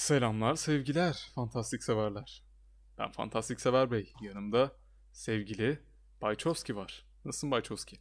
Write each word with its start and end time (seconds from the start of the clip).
Selamlar, 0.00 0.54
sevgiler, 0.54 1.30
fantastik 1.34 1.82
severler. 1.82 2.42
Ben 2.98 3.10
fantastik 3.10 3.60
sever 3.60 3.90
bey. 3.90 4.12
Yanımda 4.22 4.72
sevgili 5.12 5.78
Bayçovski 6.22 6.76
var. 6.76 7.04
Nasılsın 7.24 7.50
Bayçovski? 7.50 7.96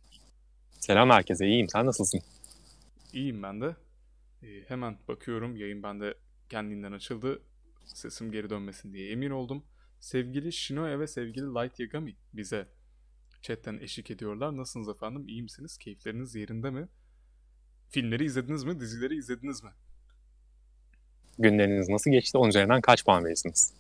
Selam 0.80 1.09
herkese, 1.09 1.48
iyiyim. 1.48 1.70
Sen 1.70 1.86
nasılsın? 1.86 2.21
İyiyim 3.14 3.43
ben 3.43 3.62
de. 3.62 3.75
Ee, 4.43 4.64
hemen 4.68 4.98
bakıyorum, 5.07 5.55
yayın 5.55 5.84
bende 5.84 6.18
kendinden 6.50 6.91
açıldı. 6.91 7.41
Sesim 7.86 8.31
geri 8.31 8.50
dönmesin 8.50 8.93
diye 8.93 9.11
emin 9.11 9.31
oldum. 9.31 9.63
Sevgili 10.00 10.54
Shinoe 10.54 11.00
ve 11.00 11.07
sevgili 11.07 11.45
Light 11.45 11.79
Yagami 11.79 12.16
bize 12.34 12.68
chatten 13.41 13.77
eşlik 13.77 14.11
ediyorlar. 14.11 14.57
Nasılsınız 14.57 14.89
efendim? 14.89 15.27
İyi 15.27 15.43
misiniz? 15.43 15.77
Keyifleriniz 15.77 16.36
yerinde 16.36 16.70
mi? 16.70 16.88
Filmleri 17.89 18.25
izlediniz 18.25 18.63
mi? 18.63 18.79
Dizileri 18.79 19.16
izlediniz 19.16 19.63
mi? 19.63 19.70
Günleriniz 21.40 21.89
nasıl 21.89 22.11
geçti? 22.11 22.38
10 22.38 22.50
üzerinden 22.50 22.82
kaç 22.82 23.06
puan 23.06 23.25
verirsiniz? 23.25 23.74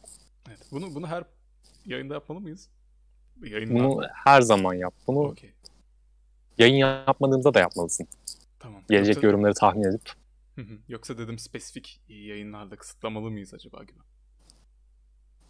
Evet, 0.47 0.59
bunu 0.71 0.95
bunu 0.95 1.07
her 1.07 1.23
yayında 1.85 2.13
yapmalı 2.13 2.39
mıyız? 2.39 2.69
Yayında 3.43 3.73
Bunu 3.73 4.01
her 4.13 4.41
zaman 4.41 4.73
yap. 4.73 4.93
Bunu 5.07 5.19
Okey. 5.19 5.53
yayın 6.57 6.75
yapmadığımızda 6.75 7.53
da 7.53 7.59
yapmalısın. 7.59 8.07
Tamam. 8.59 8.83
Gelecek 8.89 9.15
Yoksa- 9.15 9.27
yorumları 9.27 9.53
tahmin 9.53 9.83
edip. 9.83 10.09
Yoksa 10.87 11.17
dedim 11.17 11.39
spesifik 11.39 12.01
yayınlarda 12.07 12.75
kısıtlamalı 12.75 13.31
mıyız 13.31 13.53
acaba 13.53 13.83
gibi. 13.83 13.99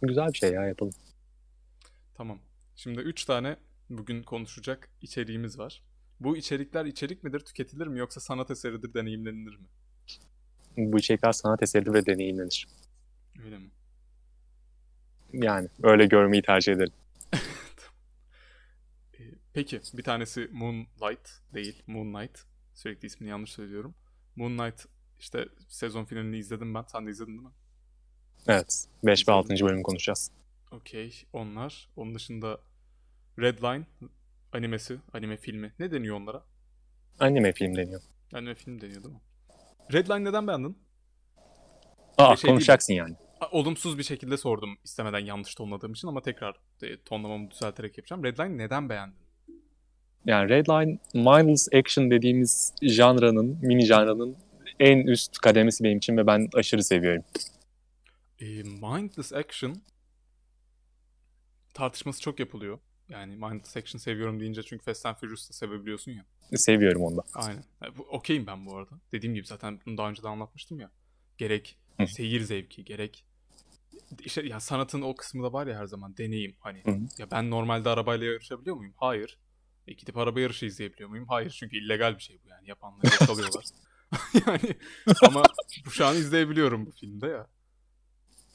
Güzel 0.02 0.28
bir 0.32 0.38
şey 0.38 0.52
ya 0.52 0.62
yapalım. 0.66 0.92
Tamam. 2.14 2.38
Şimdi 2.76 3.00
3 3.00 3.24
tane 3.24 3.56
bugün 3.90 4.22
konuşacak 4.22 4.88
içeriğimiz 5.02 5.58
var. 5.58 5.82
Bu 6.20 6.36
içerikler 6.36 6.84
içerik 6.84 7.24
midir, 7.24 7.40
tüketilir 7.40 7.86
mi 7.86 7.98
yoksa 7.98 8.20
sanat 8.20 8.50
eseridir, 8.50 8.94
deneyimlenilir 8.94 9.56
mi? 9.56 9.66
Bu 10.76 10.98
içerikler 10.98 11.32
sanat 11.32 11.62
eseridir 11.62 11.92
ve 11.94 12.06
deneyimlenir. 12.06 12.66
Öyle 13.44 13.58
mi? 13.58 13.70
Yani 15.32 15.68
öyle 15.82 16.06
görmeyi 16.06 16.42
tercih 16.42 16.72
ederim. 16.72 16.92
Ee, 19.20 19.24
Peki 19.52 19.80
bir 19.94 20.02
tanesi 20.02 20.48
Moonlight 20.52 21.28
değil, 21.54 21.82
Moonlight. 21.86 22.38
Sürekli 22.74 23.06
ismini 23.06 23.30
yanlış 23.30 23.52
söylüyorum. 23.52 23.94
Moonlight 24.36 24.86
işte 25.18 25.48
sezon 25.68 26.04
finalini 26.04 26.38
izledim 26.38 26.74
ben. 26.74 26.84
Sen 26.92 27.06
de 27.06 27.10
izledin 27.10 27.32
değil 27.32 27.42
mi? 27.42 27.52
Evet. 28.46 28.86
5 29.04 29.28
ve 29.28 29.32
6. 29.32 29.48
bölümü 29.48 29.82
konuşacağız. 29.82 30.30
Okey. 30.70 31.24
Onlar. 31.32 31.88
Onun 31.96 32.14
dışında 32.14 32.60
Redline 33.38 33.86
animesi, 34.52 34.98
anime 35.12 35.36
filmi. 35.36 35.72
Ne 35.78 35.92
deniyor 35.92 36.16
onlara? 36.16 36.44
Anime 37.18 37.52
film 37.52 37.76
deniyor. 37.76 38.00
Anime 38.32 38.54
film 38.54 38.80
deniyor 38.80 39.02
değil 39.02 39.14
mi? 39.14 39.20
Redline 39.92 40.24
neden 40.24 40.46
beğendin? 40.46 40.78
Aa 42.18 42.36
şey 42.36 42.42
değil 42.42 42.52
konuşacaksın 42.54 42.94
yani. 42.94 43.14
A- 43.40 43.50
Olumsuz 43.50 43.98
bir 43.98 44.02
şekilde 44.02 44.36
sordum 44.36 44.78
istemeden 44.84 45.18
yanlış 45.18 45.54
tonladığım 45.54 45.92
için 45.92 46.08
ama 46.08 46.22
tekrar 46.22 46.56
e, 46.82 47.02
tonlamamı 47.02 47.50
düzelterek 47.50 47.98
yapacağım. 47.98 48.24
Redline 48.24 48.58
neden 48.58 48.88
beğendin? 48.88 49.16
Yani 50.26 50.48
Redline 50.48 50.98
mindless 51.14 51.68
action 51.74 52.10
dediğimiz 52.10 52.74
janranın, 52.82 53.58
mini 53.62 53.86
janranın 53.86 54.36
en 54.80 54.98
üst 54.98 55.38
kademesi 55.38 55.84
benim 55.84 55.98
için 55.98 56.16
ve 56.16 56.26
ben 56.26 56.48
aşırı 56.54 56.84
seviyorum. 56.84 57.24
E, 58.40 58.44
mindless 58.62 59.32
action 59.32 59.82
tartışması 61.74 62.20
çok 62.20 62.40
yapılıyor. 62.40 62.78
Yani 63.10 63.32
mindless 63.36 63.76
action 63.76 63.98
seviyorum 63.98 64.40
deyince 64.40 64.62
çünkü 64.62 64.84
Fast 64.84 65.06
and 65.06 65.16
Furious'ta 65.16 65.54
sevebiliyorsun 65.54 66.12
ya. 66.12 66.24
Seviyorum 66.54 67.02
onu 67.02 67.16
da. 67.16 67.22
Aynen. 67.34 67.64
Bu- 67.98 68.02
Okeyim 68.02 68.46
ben 68.46 68.66
bu 68.66 68.76
arada. 68.76 69.00
Dediğim 69.12 69.34
gibi 69.34 69.46
zaten 69.46 69.80
bunu 69.86 69.96
daha 69.98 70.10
önce 70.10 70.22
de 70.22 70.28
anlatmıştım 70.28 70.80
ya. 70.80 70.90
Gerek 71.38 71.78
Hı. 72.00 72.06
seyir 72.06 72.40
zevki, 72.40 72.84
gerek 72.84 73.24
işte 74.24 74.46
ya 74.46 74.60
sanatın 74.60 75.02
o 75.02 75.14
kısmı 75.14 75.42
da 75.42 75.52
var 75.52 75.66
ya 75.66 75.78
her 75.78 75.86
zaman 75.86 76.16
deneyim 76.16 76.56
hani. 76.60 76.82
Hı. 76.84 76.98
Ya 77.18 77.30
ben 77.30 77.50
normalde 77.50 77.88
arabayla 77.88 78.26
yarışabiliyor 78.26 78.76
muyum? 78.76 78.94
Hayır. 78.96 79.38
E 79.86 79.92
gidip 79.92 80.16
araba 80.16 80.40
yarışı 80.40 80.66
izleyebiliyor 80.66 81.08
muyum? 81.08 81.26
Hayır. 81.28 81.50
Çünkü 81.50 81.76
illegal 81.76 82.14
bir 82.16 82.22
şey 82.22 82.38
bu 82.44 82.48
yani. 82.48 82.68
Yapanları 82.68 83.06
yakalıyorlar. 83.20 83.64
yani 84.46 84.74
ama 85.22 85.42
bu 85.86 85.90
şu 85.90 86.06
an 86.06 86.16
izleyebiliyorum 86.16 86.86
bu 86.86 86.90
filmde 86.90 87.26
ya. 87.26 87.46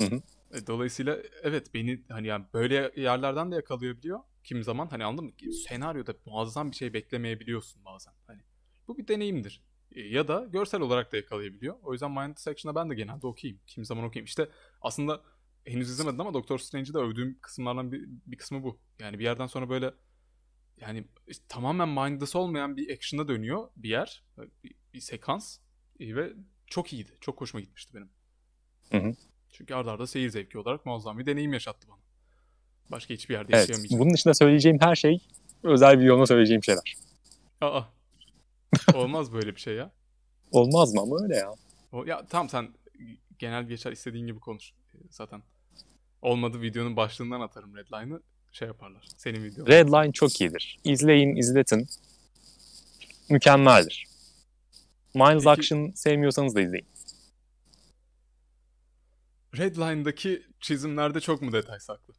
Hı 0.02 0.04
hı. 0.16 0.22
E, 0.54 0.68
Dolayısıyla 0.68 1.18
evet 1.44 1.74
beni 1.74 2.02
hani 2.10 2.28
yani 2.28 2.46
böyle 2.54 2.92
yerlerden 2.96 3.52
de 3.52 3.56
yakalayabiliyor. 3.56 4.20
Kim 4.46 4.64
zaman 4.64 4.88
hani 4.88 5.06
anladın 5.06 5.26
mı? 5.26 5.54
Senaryoda 5.70 6.14
muazzam 6.26 6.72
bir 6.72 6.76
şey 6.76 6.94
beklemeyebiliyorsun 6.94 7.86
bazen. 7.86 8.14
Hani 8.28 8.42
bu 8.88 8.98
bir 8.98 9.08
deneyimdir. 9.08 9.64
E, 9.92 10.02
Ya 10.02 10.28
da 10.28 10.46
görsel 10.52 10.82
olarak 10.82 11.12
da 11.12 11.18
yakalayabiliyor. 11.18 11.76
O 11.84 11.92
yüzden 11.94 12.12
Mindless 12.12 12.48
Action'a 12.48 12.76
ben 12.76 12.90
de 12.90 12.96
genelde 12.96 13.28
okeyim. 13.28 13.60
Kim 13.68 13.86
zaman 13.86 14.04
okeyim. 14.04 14.26
İşte 14.26 14.50
aslında 14.82 15.24
henüz 15.66 15.90
izlemedim 15.90 16.22
ama 16.22 16.34
Doctor 16.34 16.60
Strange'i 16.60 16.94
de 16.94 16.98
övdüğüm 16.98 17.40
kısımlardan 17.42 17.92
bir, 17.92 18.06
bir 18.26 18.38
kısmı 18.38 18.64
bu. 18.64 18.80
Yani 19.00 19.20
bir 19.20 19.24
yerden 19.24 19.48
sonra 19.48 19.70
böyle 19.70 19.94
yani 20.78 21.08
işte 21.28 21.46
tamamen 21.50 21.90
mindless 21.90 22.36
olmayan 22.36 22.78
bir 22.78 22.94
action'a 22.94 23.28
dönüyor 23.28 23.70
bir 23.76 23.90
yer. 23.90 24.24
Bir, 24.64 24.76
bir 24.94 25.00
sekans. 25.00 25.60
E, 26.00 26.16
ve 26.16 26.34
çok 26.68 26.94
iyiydi. 26.94 27.18
Çok 27.22 27.42
hoşuma 27.42 27.62
gitmişti 27.62 27.94
benim. 27.94 28.10
Hı 28.92 28.98
hı. 28.98 29.16
Çünkü 29.52 29.74
arda 29.74 29.92
arda 29.92 30.08
seyir 30.08 30.30
zevki 30.30 30.58
olarak 30.58 30.86
muazzam 30.86 31.20
bir 31.20 31.26
deneyim 31.26 31.54
yaşattı 31.54 31.88
bana. 31.88 32.05
Başka 32.92 33.14
hiçbir 33.14 33.34
yerde 33.34 33.52
Evet. 33.56 33.70
yaşayamayacağım. 33.70 34.00
Bunun 34.04 34.14
dışında 34.14 34.34
söyleyeceğim 34.34 34.78
her 34.82 34.96
şey 34.96 35.20
özel 35.64 36.00
bir 36.00 36.04
yoluna 36.06 36.26
söyleyeceğim 36.28 36.64
şeyler. 36.64 36.96
Aa. 37.62 37.82
Olmaz 38.94 39.34
böyle 39.34 39.56
bir 39.56 39.62
şey 39.62 39.76
ya. 39.76 39.92
Olmaz 40.52 40.94
mı 40.94 41.02
ama 41.02 41.24
öyle 41.24 41.36
ya. 41.36 41.54
O, 41.92 42.04
ya 42.06 42.26
tamam 42.30 42.50
sen 42.50 42.70
genel 43.40 43.64
geçer 43.68 43.92
istediğin 43.92 44.28
gibi 44.28 44.40
konuş. 44.40 44.72
Ee, 44.72 44.98
Zaten 45.10 45.42
olmadı 46.22 46.62
videonun 46.62 46.96
başlığından 46.96 47.42
atarım 47.42 47.76
Redline'ı 47.76 48.22
şey 48.52 48.68
yaparlar. 48.68 49.08
Senin 49.18 49.44
videon. 49.44 49.68
Redline 49.68 50.12
çok 50.12 50.42
iyidir. 50.42 50.80
İzleyin, 50.84 51.36
izletin. 51.36 51.88
Mükemmeldir. 53.30 54.06
Mindless 55.14 55.44
Peki- 55.44 55.50
Action 55.50 55.92
sevmiyorsanız 55.96 56.56
da 56.56 56.62
izleyin. 56.62 56.86
Redline'daki 59.58 60.44
çizimlerde 60.60 61.20
çok 61.20 61.42
mu 61.42 61.52
detay 61.54 61.80
saklı? 61.80 62.14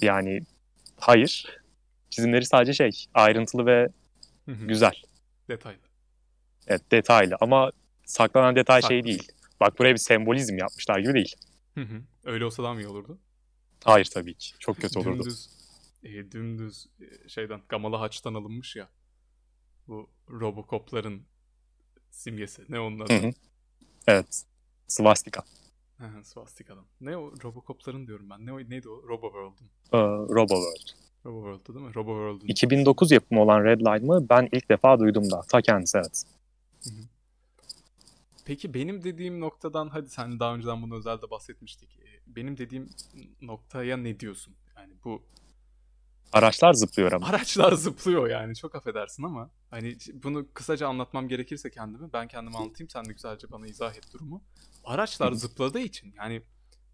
Yani 0.00 0.40
hayır. 0.96 1.60
Çizimleri 2.10 2.46
sadece 2.46 2.74
şey, 2.74 3.04
ayrıntılı 3.14 3.66
ve 3.66 3.88
güzel. 4.46 4.94
Detaylı. 5.48 5.78
Evet, 6.66 6.90
detaylı 6.92 7.36
ama 7.40 7.70
saklanan 8.04 8.56
detay 8.56 8.82
Saklı. 8.82 8.94
şey 8.94 9.04
değil. 9.04 9.32
Bak 9.60 9.78
buraya 9.78 9.92
bir 9.92 9.98
sembolizm 9.98 10.58
yapmışlar 10.58 10.98
gibi 10.98 11.14
değil. 11.14 11.34
Hı 11.74 11.80
hı. 11.80 12.02
Öyle 12.24 12.44
olsa 12.44 12.62
daha 12.62 12.74
mı 12.74 12.80
iyi 12.80 12.88
olurdu? 12.88 13.18
Hayır 13.84 14.04
tabii 14.04 14.34
ki. 14.34 14.52
Çok 14.58 14.76
kötü 14.76 14.98
olurdu. 14.98 15.24
Dümdüz, 15.24 15.50
e, 16.02 16.30
dümdüz 16.30 16.86
e, 17.00 17.28
şeyden 17.28 17.60
Gamalı 17.68 17.96
Haç'tan 17.96 18.34
alınmış 18.34 18.76
ya. 18.76 18.88
Bu 19.88 20.10
Robocop'ların 20.30 21.20
simgesi. 22.10 22.64
Ne 22.68 22.80
onun 22.80 23.00
adı? 23.00 23.12
Hı 23.12 23.26
hı. 23.26 23.32
Evet. 24.06 24.44
Swastika. 24.88 25.42
Swastika'dan. 26.24 26.84
Ne 27.00 27.16
o? 27.16 27.32
Robocop'ların 27.44 28.06
diyorum 28.06 28.30
ben. 28.30 28.46
Ne 28.46 28.52
o, 28.52 28.58
neydi 28.58 28.88
o? 28.88 29.02
RoboWorld'un. 29.08 29.66
Ee, 29.92 29.98
Roboworld. 30.34 30.88
RoboWorld'du 31.26 31.74
değil 31.74 31.86
mi? 31.86 31.94
RoboWorld'un. 31.94 32.46
2009 32.46 33.10
yapımı 33.12 33.40
olan 33.42 33.64
Redline 33.64 34.06
mı? 34.06 34.26
Ben 34.30 34.48
ilk 34.52 34.68
defa 34.68 34.98
duydum 34.98 35.30
da. 35.30 35.40
Ta 35.40 35.62
kendisi 35.62 35.98
evet. 35.98 36.24
Peki 38.44 38.74
benim 38.74 39.04
dediğim 39.04 39.40
noktadan 39.40 39.88
hadi 39.88 40.08
sen 40.08 40.40
daha 40.40 40.54
önceden 40.54 40.82
bunu 40.82 40.96
özelde 40.96 41.30
bahsetmiştik. 41.30 41.98
Ee, 41.98 42.36
Benim 42.36 42.56
dediğim 42.58 42.90
noktaya 43.42 43.96
ne 43.96 44.20
diyorsun? 44.20 44.54
Yani 44.76 44.92
bu 45.04 45.22
Araçlar 46.32 46.72
zıplıyor 46.72 47.12
ama. 47.12 47.26
araçlar 47.26 47.72
zıplıyor 47.72 48.28
yani 48.28 48.56
çok 48.56 48.74
affedersin 48.74 49.22
ama 49.22 49.50
hani 49.70 49.96
bunu 50.14 50.46
kısaca 50.54 50.88
anlatmam 50.88 51.28
gerekirse 51.28 51.70
kendimi 51.70 52.12
ben 52.12 52.28
kendimi 52.28 52.56
anlatayım 52.56 52.90
sen 52.90 53.04
de 53.04 53.12
güzelce 53.12 53.50
bana 53.50 53.66
izah 53.66 53.94
et 53.94 54.12
durumu. 54.12 54.42
Araçlar 54.84 55.32
zıpladığı 55.32 55.80
için 55.80 56.14
yani 56.16 56.42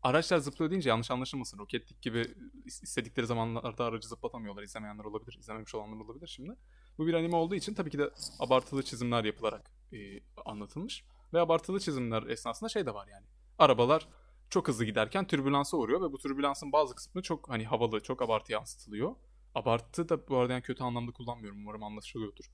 araçlar 0.02 0.38
zıplıyor 0.38 0.70
deyince 0.70 0.88
yanlış 0.88 1.10
anlaşılmasın. 1.10 1.58
Roketlik 1.58 2.02
gibi 2.02 2.18
is- 2.66 2.82
istedikleri 2.84 3.26
zamanlarda 3.26 3.84
aracı 3.84 4.08
zıplatamıyorlar. 4.08 4.62
İzlemeyenler 4.62 5.04
olabilir, 5.04 5.38
izlememiş 5.40 5.74
olanlar 5.74 6.04
olabilir 6.04 6.26
şimdi. 6.26 6.56
Bu 6.98 7.06
bir 7.06 7.14
anime 7.14 7.36
olduğu 7.36 7.54
için 7.54 7.74
tabii 7.74 7.90
ki 7.90 7.98
de 7.98 8.10
abartılı 8.38 8.82
çizimler 8.82 9.24
yapılarak 9.24 9.70
e, 9.92 9.96
anlatılmış. 10.44 11.04
Ve 11.32 11.40
abartılı 11.40 11.80
çizimler 11.80 12.22
esnasında 12.22 12.68
şey 12.68 12.86
de 12.86 12.94
var 12.94 13.06
yani. 13.06 13.26
Arabalar 13.58 14.08
çok 14.50 14.68
hızlı 14.68 14.84
giderken 14.84 15.26
türbülansa 15.26 15.76
uğruyor 15.76 16.00
ve 16.00 16.12
bu 16.12 16.18
türbülansın 16.18 16.72
bazı 16.72 16.94
kısmı 16.94 17.22
çok 17.22 17.48
hani 17.50 17.64
havalı, 17.64 18.00
çok 18.00 18.22
abartı 18.22 18.52
yansıtılıyor. 18.52 19.14
Abartı 19.54 20.08
da 20.08 20.28
bu 20.28 20.36
arada 20.36 20.52
yani 20.52 20.62
kötü 20.62 20.84
anlamda 20.84 21.12
kullanmıyorum. 21.12 21.58
Umarım 21.60 21.82
anlaşılıyordur. 21.82 22.44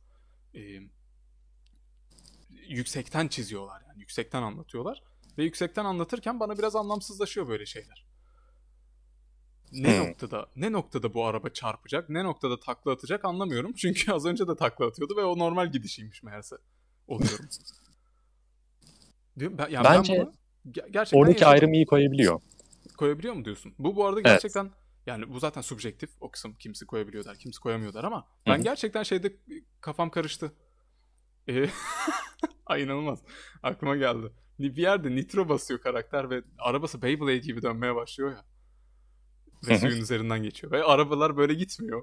Ee, 0.55 0.61
yüksekten 2.69 3.29
çiziyorlar 3.29 3.83
yani. 3.89 4.01
Yüksekten 4.01 4.43
anlatıyorlar. 4.43 5.03
Ve 5.39 5.45
yüksekten 5.45 5.85
anlatırken 5.85 6.41
bana 6.41 6.59
biraz 6.59 6.77
anlamsızlaşıyor 6.77 7.49
böyle 7.49 7.67
şeyler. 7.67 8.07
Ne 9.73 9.99
Hmm. 10.01 10.09
noktada 10.09 10.47
ne 10.57 10.73
noktada 10.73 11.15
bu 11.15 11.25
araba 11.27 11.49
çarpacak, 11.49 12.09
ne 12.09 12.25
noktada 12.25 12.61
takla 12.61 12.93
atacak 12.93 13.25
anlamıyorum. 13.25 13.73
Çünkü 13.77 14.13
az 14.13 14.27
önce 14.27 14.49
de 14.49 14.57
takla 14.57 14.87
atıyordu 14.87 15.17
ve 15.17 15.25
o 15.25 15.39
normal 15.39 15.73
gidişiymiş 15.73 16.23
meğerse. 16.23 16.57
Oluyorum. 17.07 17.49
Ben, 19.37 19.69
yani 19.71 19.85
Bence- 19.85 20.13
ben 20.13 20.21
bunu 20.27 20.33
Ge- 20.73 20.91
gerçekten 20.91 21.19
Oradaki 21.21 21.35
yaşadım. 21.37 21.53
ayrımı 21.53 21.77
iyi 21.77 21.87
koyabiliyor. 21.87 22.41
koyabiliyor 22.97 23.35
mu 23.35 23.45
diyorsun? 23.45 23.75
Bu 23.79 23.97
bu 23.97 24.07
arada 24.07 24.21
Evet. 24.25 24.43
Yani 25.07 25.29
bu 25.29 25.39
zaten 25.39 25.61
subjektif 25.61 26.11
o 26.21 26.31
kısım 26.31 26.55
kimisi 26.55 26.87
koyabiliyor 26.87 27.25
der, 27.25 27.39
kimisi 27.39 27.61
koyamıyor 27.61 27.95
der 27.95 28.05
ama 28.05 28.29
ben 28.47 28.63
gerçekten 28.63 29.03
şeyde 29.03 29.37
kafam 29.81 30.11
karıştı. 30.11 30.53
Ee, 31.49 31.69
Ay 32.67 32.83
inanılmaz. 32.83 33.23
Aklıma 33.63 33.97
geldi. 33.97 34.33
Bir 34.59 34.77
yerde 34.77 35.11
nitro 35.11 35.49
basıyor 35.49 35.81
karakter 35.81 36.31
ve 36.31 36.43
arabası 36.59 37.03
Beyblade 37.03 37.39
gibi 37.39 37.63
dönmeye 37.63 37.95
başlıyor 37.95 38.31
ya. 38.31 38.45
Ve 39.69 39.79
suyun 39.79 40.01
üzerinden 40.01 40.43
geçiyor. 40.43 40.73
Ve 40.73 40.85
arabalar 40.85 41.37
böyle 41.37 41.55
gitmiyor. 41.55 42.03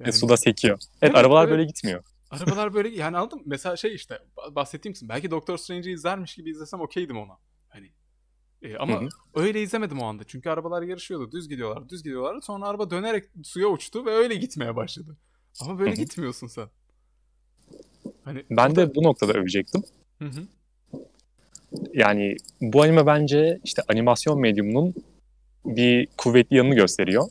Ve 0.00 0.04
Yani 0.04 0.12
suda 0.12 0.36
sekiyor. 0.36 0.78
Evet, 0.80 0.98
Evet, 1.02 1.14
arabalar 1.16 1.42
evet. 1.44 1.52
böyle 1.52 1.64
gitmiyor. 1.64 2.04
arabalar 2.30 2.74
böyle 2.74 2.88
yani 2.88 3.16
anladın 3.16 3.38
mı? 3.38 3.44
Mesela 3.46 3.76
şey 3.76 3.94
işte 3.94 4.18
bahsettiğim 4.50 4.92
kısım. 4.92 5.08
Belki 5.08 5.30
Doctor 5.30 5.56
Strange'i 5.56 5.92
izlermiş 5.92 6.34
gibi 6.34 6.50
izlesem 6.50 6.80
okeydim 6.80 7.18
ona. 7.18 7.38
E, 8.62 8.76
ama 8.76 9.00
Hı 9.00 9.04
hı. 9.04 9.08
öyle 9.34 9.62
izlemedim 9.62 9.98
o 10.00 10.04
anda. 10.04 10.24
Çünkü 10.24 10.50
arabalar 10.50 10.82
yarışıyordu. 10.82 11.32
Düz 11.32 11.48
gidiyorlar, 11.48 11.88
düz 11.88 12.02
gidiyorlar. 12.02 12.40
Sonra 12.40 12.66
araba 12.66 12.90
dönerek 12.90 13.24
suya 13.44 13.68
uçtu 13.68 14.06
ve 14.06 14.10
öyle 14.10 14.34
gitmeye 14.34 14.76
başladı. 14.76 15.16
Ama 15.60 15.78
böyle 15.78 15.90
Hı 15.90 15.94
hı. 15.94 15.98
gitmiyorsun 15.98 16.46
sen. 16.46 16.68
Hani 18.24 18.44
Ben 18.50 18.70
o 18.70 18.76
da- 18.76 18.90
de 18.90 18.94
bu 18.94 19.02
noktada 19.02 19.32
övecektim. 19.32 19.82
Hı 20.18 20.24
hı. 20.24 20.46
Yani 21.94 22.36
bu 22.60 22.82
anime 22.82 23.06
bence 23.06 23.60
işte 23.64 23.82
animasyon 23.88 24.40
medyumunun 24.40 24.94
bir 25.64 26.08
kuvvetli 26.18 26.56
yanını 26.56 26.74
gösteriyor. 26.74 27.24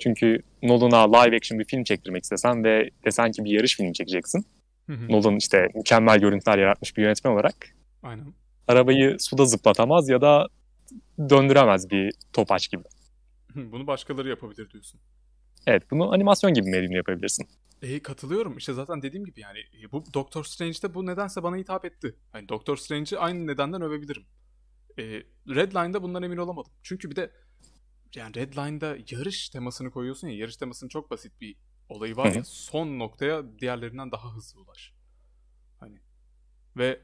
Çünkü 0.00 0.42
Nolan'a 0.62 1.16
live 1.18 1.36
action 1.36 1.58
bir 1.58 1.64
film 1.64 1.84
çektirmek 1.84 2.22
istesen 2.24 2.64
ve 2.64 2.90
desen 3.04 3.32
ki 3.32 3.44
bir 3.44 3.50
yarış 3.50 3.76
filmi 3.76 3.94
çekeceksin. 3.94 4.46
Hı 4.86 4.92
hı. 4.92 5.08
Nolan 5.12 5.36
işte 5.36 5.68
mükemmel 5.74 6.18
görüntüler 6.20 6.58
yaratmış 6.58 6.96
bir 6.96 7.02
yönetmen 7.02 7.32
olarak 7.32 7.54
Aynen. 8.02 8.26
Arabayı 8.68 9.16
suda 9.18 9.44
zıplatamaz 9.44 10.08
ya 10.08 10.20
da 10.20 10.48
döndüremez 11.18 11.90
bir 11.90 12.12
topaç 12.32 12.70
gibi. 12.70 12.82
Bunu 13.54 13.86
başkaları 13.86 14.28
yapabilir 14.28 14.70
diyorsun. 14.70 15.00
Evet 15.66 15.90
bunu 15.90 16.12
animasyon 16.12 16.54
gibi 16.54 16.70
medyum 16.70 16.92
yapabilirsin. 16.92 17.48
E, 17.82 18.02
katılıyorum. 18.02 18.56
İşte 18.56 18.72
zaten 18.72 19.02
dediğim 19.02 19.24
gibi 19.24 19.40
yani 19.40 19.58
e, 19.58 19.92
bu 19.92 20.04
Doctor 20.14 20.44
Strange'de 20.44 20.94
bu 20.94 21.06
nedense 21.06 21.42
bana 21.42 21.56
hitap 21.56 21.84
etti. 21.84 22.16
Hani 22.32 22.48
Doctor 22.48 22.76
Strange'i 22.76 23.18
aynı 23.18 23.46
nedenden 23.46 23.82
övebilirim. 23.82 24.22
E, 24.98 25.02
Redline'da 25.48 26.02
bundan 26.02 26.22
emin 26.22 26.36
olamadım. 26.36 26.72
Çünkü 26.82 27.10
bir 27.10 27.16
de 27.16 27.30
yani 28.14 28.34
Redline'da 28.34 28.96
yarış 29.10 29.48
temasını 29.48 29.90
koyuyorsun 29.90 30.28
ya 30.28 30.36
yarış 30.36 30.56
temasının 30.56 30.88
çok 30.88 31.10
basit 31.10 31.40
bir 31.40 31.56
olayı 31.88 32.16
var 32.16 32.32
ya 32.32 32.44
son 32.44 32.98
noktaya 32.98 33.58
diğerlerinden 33.58 34.12
daha 34.12 34.36
hızlı 34.36 34.60
ulaş. 34.60 34.92
Hani 35.80 35.98
ve 36.76 37.00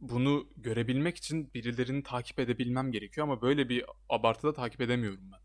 bunu 0.00 0.48
görebilmek 0.56 1.16
için 1.16 1.50
birilerini 1.54 2.02
takip 2.02 2.38
edebilmem 2.38 2.92
gerekiyor 2.92 3.26
ama 3.26 3.42
böyle 3.42 3.68
bir 3.68 3.84
abartıda 4.08 4.52
takip 4.52 4.80
edemiyorum 4.80 5.32
ben. 5.32 5.40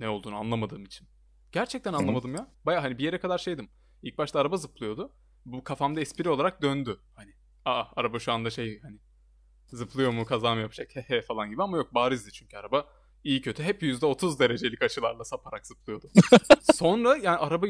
Ne 0.00 0.08
olduğunu 0.08 0.36
anlamadığım 0.36 0.84
için. 0.84 1.08
Gerçekten 1.52 1.92
anlamadım 1.92 2.34
ya. 2.34 2.48
Baya 2.66 2.82
hani 2.82 2.98
bir 2.98 3.04
yere 3.04 3.20
kadar 3.20 3.38
şeydim. 3.38 3.68
İlk 4.02 4.18
başta 4.18 4.40
araba 4.40 4.56
zıplıyordu. 4.56 5.12
Bu 5.46 5.64
kafamda 5.64 6.00
espri 6.00 6.28
olarak 6.28 6.62
döndü. 6.62 7.00
Hani 7.14 7.32
aa 7.64 7.84
araba 7.96 8.18
şu 8.18 8.32
anda 8.32 8.50
şey 8.50 8.80
hani 8.80 8.98
zıplıyor 9.66 10.10
mu 10.10 10.24
kaza 10.24 10.54
mı 10.54 10.60
yapacak 10.60 10.96
hehe 10.96 11.22
falan 11.22 11.50
gibi 11.50 11.62
ama 11.62 11.76
yok 11.76 11.94
barizdi 11.94 12.32
çünkü 12.32 12.56
araba 12.56 12.86
iyi 13.24 13.40
kötü 13.40 13.62
hep 13.62 13.82
%30 13.82 14.38
derecelik 14.38 14.82
açılarla 14.82 15.24
saparak 15.24 15.66
zıplıyordu. 15.66 16.10
Sonra 16.74 17.16
yani 17.16 17.36
araba 17.36 17.66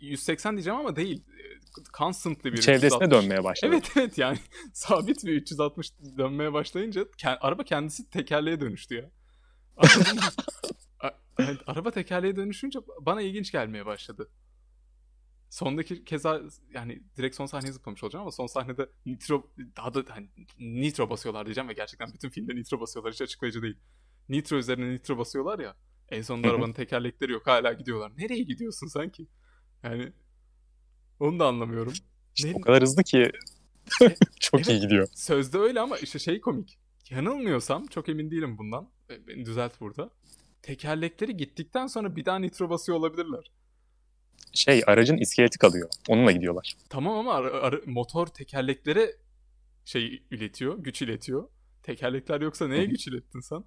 %180 0.00 0.52
diyeceğim 0.52 0.78
ama 0.78 0.96
değil. 0.96 1.24
Constantly 1.98 2.52
bir 2.52 2.60
Çevresine 2.60 2.86
360. 2.86 3.10
dönmeye 3.10 3.44
başladı. 3.44 3.72
Evet 3.74 3.92
evet 3.96 4.18
yani 4.18 4.38
sabit 4.72 5.24
bir 5.24 5.32
360 5.32 5.92
dönmeye 6.18 6.52
başlayınca 6.52 7.02
ke- 7.02 7.38
araba 7.38 7.64
kendisi 7.64 8.10
tekerleğe 8.10 8.60
dönüştü 8.60 8.94
ya. 8.94 9.10
Araba 11.66 11.90
tekerleğe 11.90 12.36
dönüşünce 12.36 12.78
bana 13.00 13.22
ilginç 13.22 13.52
gelmeye 13.52 13.86
başladı. 13.86 14.30
Sondaki 15.50 16.04
keza 16.04 16.40
yani 16.74 17.02
direkt 17.16 17.36
son 17.36 17.46
sahneye 17.46 17.72
zıplamış 17.72 18.04
olacağım 18.04 18.22
ama 18.22 18.30
son 18.32 18.46
sahnede 18.46 18.88
nitro 19.06 19.50
daha 19.76 19.94
da 19.94 20.04
hani 20.08 20.28
nitro 20.58 21.10
basıyorlar 21.10 21.46
diyeceğim 21.46 21.68
ve 21.68 21.72
gerçekten 21.72 22.12
bütün 22.14 22.28
filmde 22.30 22.54
nitro 22.54 22.80
basıyorlar 22.80 23.12
hiç 23.12 23.22
açıklayıcı 23.22 23.62
değil. 23.62 23.76
Nitro 24.28 24.56
üzerine 24.56 24.90
nitro 24.90 25.18
basıyorlar 25.18 25.58
ya. 25.58 25.76
En 26.08 26.22
sonunda 26.22 26.48
arabanın 26.48 26.72
tekerlekleri 26.72 27.32
yok 27.32 27.46
hala 27.46 27.72
gidiyorlar. 27.72 28.12
Nereye 28.16 28.42
gidiyorsun 28.42 28.86
sanki? 28.86 29.26
Yani 29.82 30.12
onu 31.20 31.38
da 31.38 31.46
anlamıyorum. 31.46 31.92
İşte 32.36 32.50
Ne- 32.52 32.56
o 32.56 32.60
kadar 32.60 32.82
hızlı 32.82 33.02
ki 33.02 33.30
çok 34.40 34.60
iyi 34.68 34.72
Evet. 34.72 34.82
gidiyor. 34.82 35.08
Sözde 35.14 35.58
öyle 35.58 35.80
ama 35.80 35.96
işte 35.98 36.18
şey 36.18 36.40
komik. 36.40 36.78
Yanılmıyorsam 37.10 37.86
çok 37.86 38.08
emin 38.08 38.30
değilim 38.30 38.58
bundan. 38.58 38.88
E, 39.10 39.26
Beni 39.26 39.44
düzelt 39.44 39.80
burada. 39.80 40.10
Tekerlekleri 40.62 41.36
gittikten 41.36 41.86
sonra 41.86 42.16
bir 42.16 42.24
daha 42.24 42.38
nitro 42.38 42.70
basıyor 42.70 42.98
olabilirler. 42.98 43.50
Şey 44.52 44.82
aracın 44.86 45.16
iskeleti 45.16 45.58
kalıyor. 45.58 45.88
Onunla 46.08 46.32
gidiyorlar. 46.32 46.76
Tamam 46.88 47.18
ama 47.18 47.34
ara- 47.34 47.60
ara- 47.60 47.80
motor 47.86 48.26
tekerleklere 48.26 49.16
şey 49.84 50.22
iletiyor, 50.30 50.78
güç 50.78 51.02
iletiyor. 51.02 51.48
Tekerlekler 51.82 52.40
yoksa 52.40 52.68
neye 52.68 52.84
güç 52.84 53.06
ilettin 53.06 53.40
sen? 53.40 53.64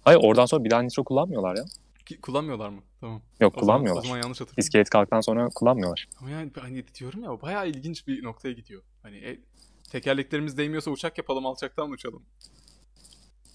Hayır 0.00 0.18
oradan 0.22 0.46
sonra 0.46 0.64
bir 0.64 0.70
daha 0.70 0.82
nitro 0.82 1.04
kullanmıyorlar 1.04 1.56
ya. 1.56 1.64
Ki- 2.06 2.20
Kullanmıyorlar 2.20 2.68
mı? 2.68 2.82
Tamam. 3.00 3.14
Yok 3.16 3.22
O 3.22 3.40
zaman, 3.40 3.52
o 3.56 3.60
kullanmıyorlar. 3.60 4.02
zaman 4.02 4.16
yanlış 4.16 4.40
hatırlıyorum. 4.40 4.60
İskelet 4.60 4.90
kalktıktan 4.90 5.20
sonra 5.20 5.48
kullanmıyorlar. 5.54 6.08
Ama 6.20 6.30
yani 6.30 6.50
hani 6.60 6.84
diyorum 6.94 7.22
ya 7.24 7.42
bayağı 7.42 7.68
ilginç 7.68 8.06
bir 8.06 8.22
noktaya 8.24 8.52
gidiyor. 8.52 8.82
Hani 9.02 9.16
e, 9.16 9.40
tekerleklerimiz 9.90 10.58
değmiyorsa 10.58 10.90
uçak 10.90 11.18
yapalım 11.18 11.46
alçaktan 11.46 11.90
uçalım. 11.90 12.22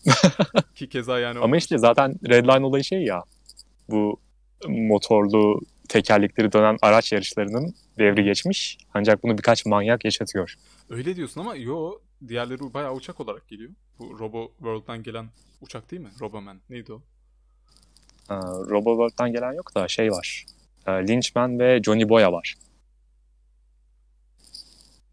Ki 0.76 0.90
keza 0.90 1.20
yani 1.20 1.40
o- 1.40 1.44
Ama 1.44 1.58
işte 1.58 1.78
zaten 1.78 2.16
Redline 2.30 2.66
olayı 2.66 2.84
şey 2.84 3.04
ya. 3.04 3.24
Bu 3.90 4.20
motorlu 4.68 5.62
tekerlekleri 5.90 6.52
dönen 6.52 6.78
araç 6.82 7.12
yarışlarının 7.14 7.76
devri 7.98 8.24
geçmiş. 8.24 8.78
Ancak 8.94 9.24
bunu 9.24 9.38
birkaç 9.38 9.66
manyak 9.66 10.06
yaşatıyor. 10.06 10.54
Öyle 10.90 11.16
diyorsun 11.16 11.42
ama 11.42 11.56
yo 11.56 11.92
diğerleri 12.28 12.74
bayağı 12.74 12.94
uçak 12.94 13.20
olarak 13.20 13.48
geliyor. 13.48 13.72
Bu 14.00 14.20
Robo 14.20 14.52
World'dan 14.58 15.04
gelen 15.04 15.30
uçak 15.62 15.92
değil 15.92 16.02
mi? 16.02 16.10
Roboman. 16.22 16.62
Neydi 16.70 16.94
o? 16.94 17.02
Ee, 18.30 18.34
Roboworld'dan 18.70 19.32
gelen 19.32 19.54
yok 19.54 19.76
da 19.76 19.88
şey 19.88 20.12
var. 20.12 20.46
Ee, 20.88 20.92
Lynchman 20.92 21.60
ve 21.60 21.82
Johnny 21.84 22.10
Boya 22.10 22.32
var. 22.34 22.56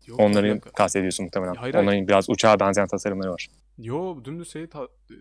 Yok, 0.07 0.21
Onları 0.21 0.61
kastediyorsun 0.61 1.25
muhtemelen. 1.25 1.55
Hayır, 1.55 1.75
hayır. 1.75 1.87
Onların 1.87 2.09
biraz 2.09 2.31
uçağa 2.31 2.61
benzeyen 2.61 2.89
tasarımları 2.89 3.33
var. 3.33 3.49
Yo 3.79 4.25
dümdüz 4.25 4.53
şeyi 4.53 4.67
ta- 4.71 4.89
e, 5.11 5.15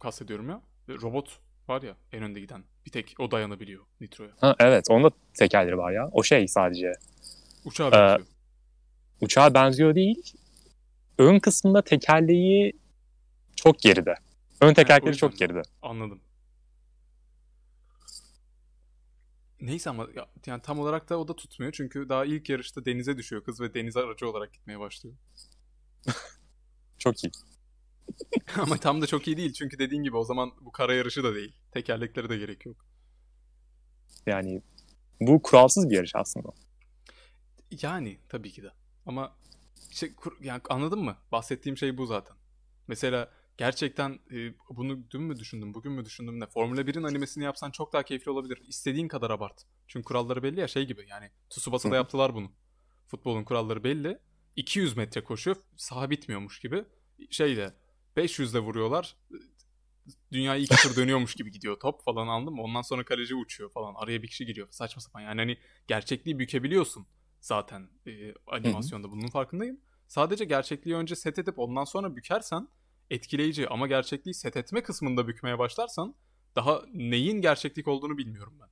kastediyorum 0.00 0.48
ya. 0.48 0.60
E, 0.88 0.92
Robot 0.92 1.38
var 1.68 1.82
ya 1.82 1.96
en 2.12 2.22
önde 2.22 2.40
giden. 2.40 2.64
Bir 2.86 2.90
tek 2.90 3.14
o 3.18 3.30
dayanabiliyor 3.30 3.84
Nitro'ya. 4.00 4.30
Ha, 4.40 4.54
evet 4.58 4.86
onda 4.90 5.10
tekerleri 5.34 5.78
var 5.78 5.92
ya. 5.92 6.08
O 6.12 6.22
şey 6.22 6.48
sadece. 6.48 6.92
Uçağa 7.64 7.88
Ee, 7.88 7.92
benziyor. 7.92 8.26
Uçağa 9.20 9.54
benziyor 9.54 9.94
değil. 9.94 10.32
Ön 11.18 11.38
kısmında 11.38 11.82
tekerleği 11.82 12.72
çok 13.56 13.78
geride. 13.78 14.14
Ön 14.60 14.74
tekerlekleri 14.74 15.10
yüzden. 15.10 15.28
çok 15.28 15.38
geride. 15.38 15.62
Anladım. 15.82 16.20
Neyse 19.60 19.90
ama 19.90 20.06
ya- 20.16 20.28
yani 20.46 20.62
tam 20.62 20.78
olarak 20.78 21.08
da 21.10 21.18
o 21.18 21.28
da 21.28 21.36
tutmuyor. 21.36 21.72
Çünkü 21.72 22.08
daha 22.08 22.24
ilk 22.24 22.48
yarışta 22.48 22.84
denize 22.84 23.16
düşüyor 23.16 23.44
kız 23.44 23.60
ve 23.60 23.74
deniz 23.74 23.96
aracı 23.96 24.30
olarak 24.30 24.52
gitmeye 24.52 24.78
başlıyor. 24.80 25.16
Çok 26.98 27.24
iyi. 27.24 27.30
ama 28.56 28.76
tam 28.76 29.02
da 29.02 29.06
çok 29.06 29.26
iyi 29.28 29.36
değil. 29.36 29.52
Çünkü 29.52 29.78
dediğin 29.78 30.02
gibi 30.02 30.16
o 30.16 30.24
zaman 30.24 30.52
bu 30.60 30.72
kara 30.72 30.94
yarışı 30.94 31.24
da 31.24 31.34
değil. 31.34 31.56
Tekerlekleri 31.72 32.28
de 32.28 32.38
gerek 32.38 32.66
yok. 32.66 32.86
Yani 34.26 34.62
bu 35.20 35.42
kuralsız 35.42 35.90
bir 35.90 35.94
yarış 35.96 36.12
aslında. 36.14 36.48
Yani 37.82 38.18
tabii 38.28 38.52
ki 38.52 38.62
de. 38.62 38.70
Ama 39.06 39.36
işte 39.90 40.14
kur- 40.14 40.36
yani 40.44 40.60
anladın 40.70 40.98
mı? 40.98 41.16
Bahsettiğim 41.32 41.76
şey 41.76 41.98
bu 41.98 42.06
zaten. 42.06 42.36
Mesela 42.88 43.30
gerçekten 43.56 44.18
e, 44.32 44.54
bunu 44.70 45.10
dün 45.10 45.22
mü 45.22 45.38
düşündüm, 45.38 45.74
bugün 45.74 45.92
mü 45.92 46.04
düşündüm 46.04 46.40
ne? 46.40 46.46
Formula 46.46 46.80
1'in 46.80 47.02
animesini 47.02 47.44
yapsan 47.44 47.70
çok 47.70 47.92
daha 47.92 48.02
keyifli 48.02 48.30
olabilir. 48.30 48.62
İstediğin 48.68 49.08
kadar 49.08 49.30
abart. 49.30 49.62
Çünkü 49.86 50.04
kuralları 50.04 50.42
belli 50.42 50.60
ya 50.60 50.68
şey 50.68 50.86
gibi 50.86 51.06
yani 51.08 51.30
Tsubasa'da 51.50 51.96
yaptılar 51.96 52.34
bunu. 52.34 52.52
Futbolun 53.06 53.44
kuralları 53.44 53.84
belli. 53.84 54.18
200 54.56 54.96
metre 54.96 55.24
koşuyor, 55.24 55.56
saha 55.76 56.10
bitmiyormuş 56.10 56.60
gibi. 56.60 56.84
Şeyle 57.30 57.74
500'le 58.16 58.58
vuruyorlar. 58.58 59.16
Dünyayı 60.32 60.62
iki 60.62 60.76
tur 60.76 60.96
dönüyormuş 61.02 61.34
gibi 61.34 61.50
gidiyor 61.50 61.80
top 61.80 62.04
falan 62.04 62.28
anladın 62.28 62.54
mı? 62.54 62.62
Ondan 62.62 62.82
sonra 62.82 63.04
kaleci 63.04 63.34
uçuyor 63.34 63.70
falan. 63.70 63.94
Araya 63.94 64.22
bir 64.22 64.28
kişi 64.28 64.46
giriyor. 64.46 64.68
Saçma 64.70 65.00
sapan. 65.02 65.20
Yani 65.20 65.40
hani 65.40 65.58
gerçekliği 65.86 66.38
bükebiliyorsun 66.38 67.06
zaten 67.40 67.88
e, 68.06 68.34
animasyonda. 68.46 69.10
Bunun 69.10 69.28
farkındayım. 69.28 69.80
Sadece 70.08 70.44
gerçekliği 70.44 70.96
önce 70.96 71.16
set 71.16 71.38
edip 71.38 71.58
ondan 71.58 71.84
sonra 71.84 72.16
bükersen 72.16 72.68
etkileyici 73.10 73.68
ama 73.68 73.86
gerçekliği 73.86 74.34
set 74.34 74.56
etme 74.56 74.82
kısmında 74.82 75.28
bükmeye 75.28 75.58
başlarsan 75.58 76.14
daha 76.56 76.82
neyin 76.94 77.40
gerçeklik 77.40 77.88
olduğunu 77.88 78.18
bilmiyorum 78.18 78.54
ben. 78.60 78.68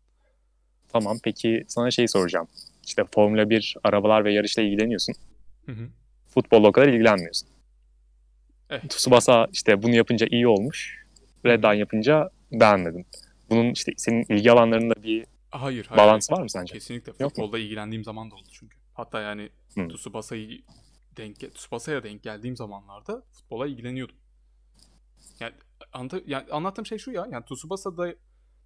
Tamam 0.89 1.19
peki 1.25 1.65
sana 1.69 1.91
şey 1.91 2.09
soracağım. 2.09 2.49
İşte 2.87 3.05
Formula 3.15 3.51
1 3.51 3.77
arabalar 3.85 4.25
ve 4.25 4.33
yarışla 4.33 4.63
ilgileniyorsun. 4.63 5.15
Hı 5.67 5.73
hı. 5.73 5.89
Futbolla 6.27 6.69
o 6.69 6.73
kadar 6.73 6.89
ilgilenmiyorsun. 6.89 7.49
Eh. 8.71 8.89
Tsubasa 8.89 9.47
işte 9.53 9.83
bunu 9.83 9.95
yapınca 9.95 10.27
iyi 10.31 10.49
olmuş. 10.49 11.07
Redline 11.47 11.77
yapınca 11.77 12.31
beğenmedim. 12.53 13.05
Bunun 13.51 13.71
işte 13.73 13.93
senin 13.97 14.25
ilgi 14.29 14.53
alanlarında 14.53 14.95
bir 15.03 15.27
Hayır, 15.51 15.87
hayır. 15.87 15.99
bağlantısı 15.99 16.33
var 16.33 16.43
mı 16.43 16.51
sence? 16.51 16.75
Kesinlikle. 16.75 17.13
Futbolda 17.13 17.59
ilgilendiğim 17.59 18.05
zaman 18.05 18.31
da 18.31 18.35
oldu 18.35 18.49
çünkü. 18.53 18.77
Hatta 18.95 19.21
yani. 19.21 19.51
Tsubasa'yı 19.89 20.63
denk 21.17 21.55
Tsubasa'ya 21.55 22.03
denk 22.03 22.23
geldiğim 22.23 22.57
zamanlarda 22.57 23.23
futbola 23.33 23.67
ilgileniyordum. 23.67 24.17
Yani, 25.41 25.55
anlatı, 25.93 26.23
yani 26.27 26.51
anlattığım 26.51 26.87
şey 26.87 26.99
şu 26.99 27.11
ya. 27.11 27.27
Yani 27.31 27.45
Tsubasa'da 27.45 28.15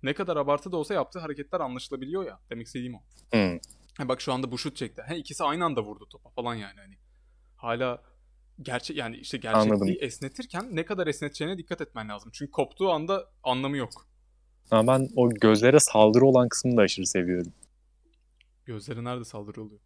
ne 0.03 0.15
kadar 0.15 0.37
abartı 0.37 0.73
da 0.73 0.77
olsa 0.77 0.95
yaptığı 0.95 1.19
hareketler 1.19 1.61
anlaşılabiliyor 1.61 2.27
ya. 2.27 2.41
Demek 2.51 2.67
istediğim 2.67 2.95
o. 2.95 3.01
Hmm. 3.33 3.59
Ha 3.99 4.09
bak 4.09 4.21
şu 4.21 4.33
anda 4.33 4.53
bu 4.53 4.59
şut 4.59 4.77
çekti. 4.77 5.03
He 5.07 5.17
ikisi 5.17 5.45
aynı 5.45 5.65
anda 5.65 5.83
vurdu 5.83 6.07
topa 6.11 6.31
falan 6.31 6.55
yani 6.55 6.81
hani. 6.81 6.99
Hala 7.57 8.03
gerçek 8.63 8.97
yani 8.97 9.17
işte 9.17 9.39
gerçekliği 9.39 9.73
Anladım. 9.73 9.97
esnetirken 10.01 10.77
ne 10.77 10.85
kadar 10.85 11.07
esneteceğine 11.07 11.59
dikkat 11.59 11.81
etmen 11.81 12.09
lazım. 12.09 12.31
Çünkü 12.35 12.51
koptuğu 12.51 12.91
anda 12.91 13.31
anlamı 13.43 13.77
yok. 13.77 14.09
Ama 14.71 14.93
ben 14.93 15.09
o 15.17 15.31
gözlere 15.31 15.81
saldırı 15.81 16.27
olan 16.27 16.49
kısmını 16.49 16.77
da 16.77 16.83
aşırı 16.83 17.07
seviyorum. 17.07 17.53
Gözleri 18.65 19.05
nerede 19.05 19.25
saldırı 19.25 19.63
oluyor? 19.63 19.81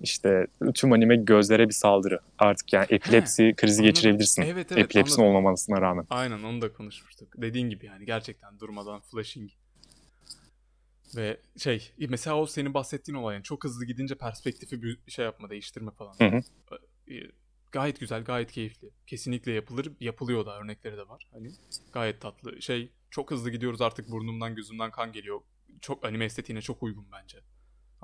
İşte 0.00 0.46
tüm 0.74 0.92
anime 0.92 1.16
gözlere 1.16 1.68
bir 1.68 1.74
saldırı. 1.74 2.20
Artık 2.38 2.72
yani 2.72 2.86
epilepsi 2.90 3.54
krizi 3.56 3.74
Anladım. 3.74 3.94
geçirebilirsin. 3.94 4.42
Evet 4.42 4.72
evet 4.72 4.84
Epilepsin 4.84 5.22
anladım. 5.22 5.36
olmamasına 5.36 5.80
rağmen. 5.80 6.06
Aynen 6.10 6.42
onu 6.42 6.62
da 6.62 6.72
konuşmuştuk. 6.72 7.28
Dediğin 7.36 7.70
gibi 7.70 7.86
yani 7.86 8.06
gerçekten 8.06 8.60
durmadan 8.60 9.00
flashing. 9.00 9.50
Ve 11.16 11.40
şey 11.56 11.92
mesela 12.08 12.36
o 12.36 12.46
senin 12.46 12.74
bahsettiğin 12.74 13.18
olay 13.18 13.34
yani 13.34 13.42
çok 13.44 13.64
hızlı 13.64 13.84
gidince 13.84 14.14
perspektifi 14.14 14.82
bir 14.82 14.98
şey 15.08 15.24
yapma 15.24 15.50
değiştirme 15.50 15.90
falan. 15.90 16.14
Hı 16.18 16.24
hı. 16.36 16.40
Ee, 17.12 17.30
Gayet 17.74 18.00
güzel 18.00 18.24
gayet 18.24 18.52
keyifli. 18.52 18.90
Kesinlikle 19.06 19.52
yapılır. 19.52 19.92
Yapılıyor 20.00 20.46
da 20.46 20.60
örnekleri 20.60 20.96
de 20.96 21.08
var. 21.08 21.28
Hani 21.32 21.50
gayet 21.92 22.20
tatlı. 22.20 22.62
Şey 22.62 22.92
çok 23.10 23.30
hızlı 23.30 23.50
gidiyoruz 23.50 23.80
artık 23.80 24.10
burnumdan 24.10 24.54
gözümden 24.54 24.90
kan 24.90 25.12
geliyor. 25.12 25.40
Çok 25.80 26.04
anime 26.04 26.24
estetiğine 26.24 26.62
çok 26.62 26.82
uygun 26.82 27.06
bence. 27.12 27.38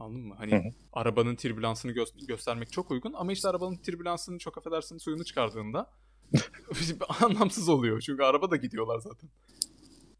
Anladın 0.00 0.20
mı? 0.20 0.34
Hani 0.38 0.52
Hı 0.52 0.56
hı. 0.56 0.72
arabanın 0.92 1.36
türbülansını 1.36 1.92
gö- 1.92 2.26
göstermek 2.26 2.72
çok 2.72 2.90
uygun 2.90 3.12
ama 3.12 3.32
işte 3.32 3.48
arabanın 3.48 3.76
türbülansını 3.76 4.38
çok 4.38 4.58
affedersin 4.58 4.98
suyunu 4.98 5.24
çıkardığında 5.24 5.90
anlamsız 7.22 7.68
oluyor. 7.68 8.00
Çünkü 8.00 8.22
araba 8.22 8.50
da 8.50 8.56
gidiyorlar 8.56 8.98
zaten. 8.98 9.30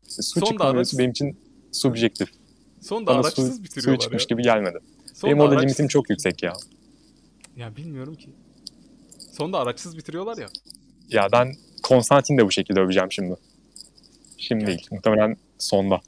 İşte 0.09 0.23
su 0.23 0.41
Son 0.41 0.59
da 0.59 0.65
araç- 0.65 0.99
benim 0.99 1.11
için 1.11 1.41
subjektif. 1.73 2.29
Son 2.81 3.07
da 3.07 3.11
Bana 3.11 3.23
su, 3.23 3.27
araçsız 3.27 3.51
suyu 3.55 3.65
bitiriyorlar 3.65 4.01
çıkmış 4.01 4.23
ya. 4.23 4.27
gibi 4.29 4.43
gelmedi. 4.43 4.79
Son 5.15 5.29
benim 5.29 5.39
da 5.39 5.43
orada 5.43 5.55
araçsız- 5.55 5.65
limitim 5.69 5.89
çok 5.89 6.11
yüksek 6.11 6.43
ya. 6.43 6.53
Ya 7.57 7.77
bilmiyorum 7.77 8.15
ki. 8.15 8.31
Son 9.33 9.53
da 9.53 9.59
araçsız 9.59 9.97
bitiriyorlar 9.97 10.39
ya. 10.39 10.49
Ya 11.09 11.29
ben 11.33 11.53
Konstantin 11.83 12.39
de 12.39 12.47
bu 12.47 12.51
şekilde 12.51 12.81
öveceğim 12.81 13.13
şimdi. 13.13 13.37
Şimdi 14.39 14.67
değil. 14.67 14.77
Gerçekten. 14.79 14.97
Muhtemelen 14.97 15.37
sonda. 15.59 16.01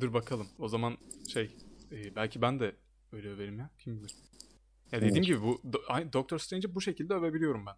Dur 0.00 0.12
bakalım. 0.14 0.46
O 0.58 0.68
zaman 0.68 0.96
şey 1.32 1.50
e, 1.92 2.16
belki 2.16 2.42
ben 2.42 2.60
de 2.60 2.72
öyle 3.12 3.28
överim 3.28 3.58
ya. 3.58 3.70
Kim 3.78 3.98
bilir. 3.98 4.14
Ya 4.92 5.02
dediğim 5.02 5.24
gibi 5.24 5.42
bu 5.42 5.60
Do- 5.64 6.12
Doctor 6.12 6.38
Strange'i 6.38 6.74
bu 6.74 6.80
şekilde 6.80 7.14
övebiliyorum 7.14 7.66
ben. 7.66 7.74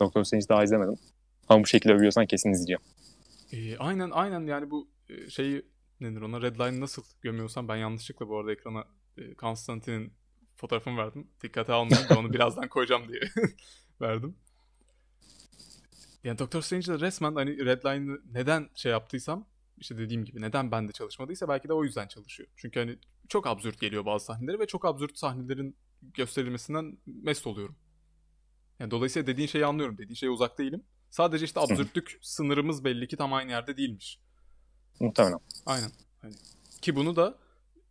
Doktor 0.00 0.24
Strange'i 0.24 0.48
daha 0.48 0.64
izlemedim. 0.64 0.98
Ama 1.48 1.62
bu 1.62 1.66
şekilde 1.66 1.94
övüyorsan 1.94 2.26
kesin 2.26 2.52
izleyeceğim. 2.52 2.80
E, 3.52 3.76
aynen 3.78 4.10
aynen 4.10 4.46
yani 4.46 4.70
bu 4.70 4.88
e, 5.08 5.30
şeyi 5.30 5.62
nedir 6.00 6.20
ona 6.20 6.42
Redline 6.42 6.80
nasıl 6.80 7.02
gömüyorsam 7.20 7.68
ben 7.68 7.76
yanlışlıkla 7.76 8.28
bu 8.28 8.38
arada 8.38 8.52
ekrana 8.52 8.84
e, 9.16 9.34
Konstantin'in 9.34 10.12
fotoğrafını 10.56 10.96
verdim. 10.96 11.30
Dikkate 11.42 11.72
almayın 11.72 12.08
da 12.08 12.18
onu 12.18 12.32
birazdan 12.32 12.68
koyacağım 12.68 13.08
diye 13.08 13.20
verdim. 14.00 14.36
Yani 16.24 16.38
Doctor 16.38 16.62
Strange'de 16.62 17.00
resmen 17.00 17.34
hani 17.34 17.64
Redline'ı 17.64 18.20
neden 18.32 18.68
şey 18.74 18.92
yaptıysam 18.92 19.46
işte 19.78 19.98
dediğim 19.98 20.24
gibi 20.24 20.40
neden 20.40 20.70
bende 20.70 20.92
çalışmadıysa 20.92 21.48
belki 21.48 21.68
de 21.68 21.72
o 21.72 21.84
yüzden 21.84 22.08
çalışıyor. 22.08 22.48
Çünkü 22.56 22.80
hani 22.80 22.98
çok 23.28 23.46
absürt 23.46 23.80
geliyor 23.80 24.06
bazı 24.06 24.24
sahneleri 24.24 24.58
ve 24.58 24.66
çok 24.66 24.84
absürt 24.84 25.18
sahnelerin 25.18 25.76
gösterilmesinden 26.02 26.98
mest 27.06 27.46
oluyorum. 27.46 27.76
Yani 28.80 28.90
dolayısıyla 28.90 29.26
dediğin 29.26 29.48
şeyi 29.48 29.66
anlıyorum. 29.66 29.98
Dediğin 29.98 30.14
şeye 30.14 30.30
uzak 30.30 30.58
değilim. 30.58 30.82
Sadece 31.10 31.44
işte 31.44 31.60
absürtlük 31.60 32.18
sınırımız 32.22 32.84
belli 32.84 33.08
ki 33.08 33.16
tam 33.16 33.32
aynı 33.32 33.50
yerde 33.50 33.76
değilmiş. 33.76 34.20
Muhtemelen. 35.00 35.38
Aynen. 35.66 35.90
Hani 36.22 36.34
ki 36.82 36.96
bunu 36.96 37.16
da 37.16 37.38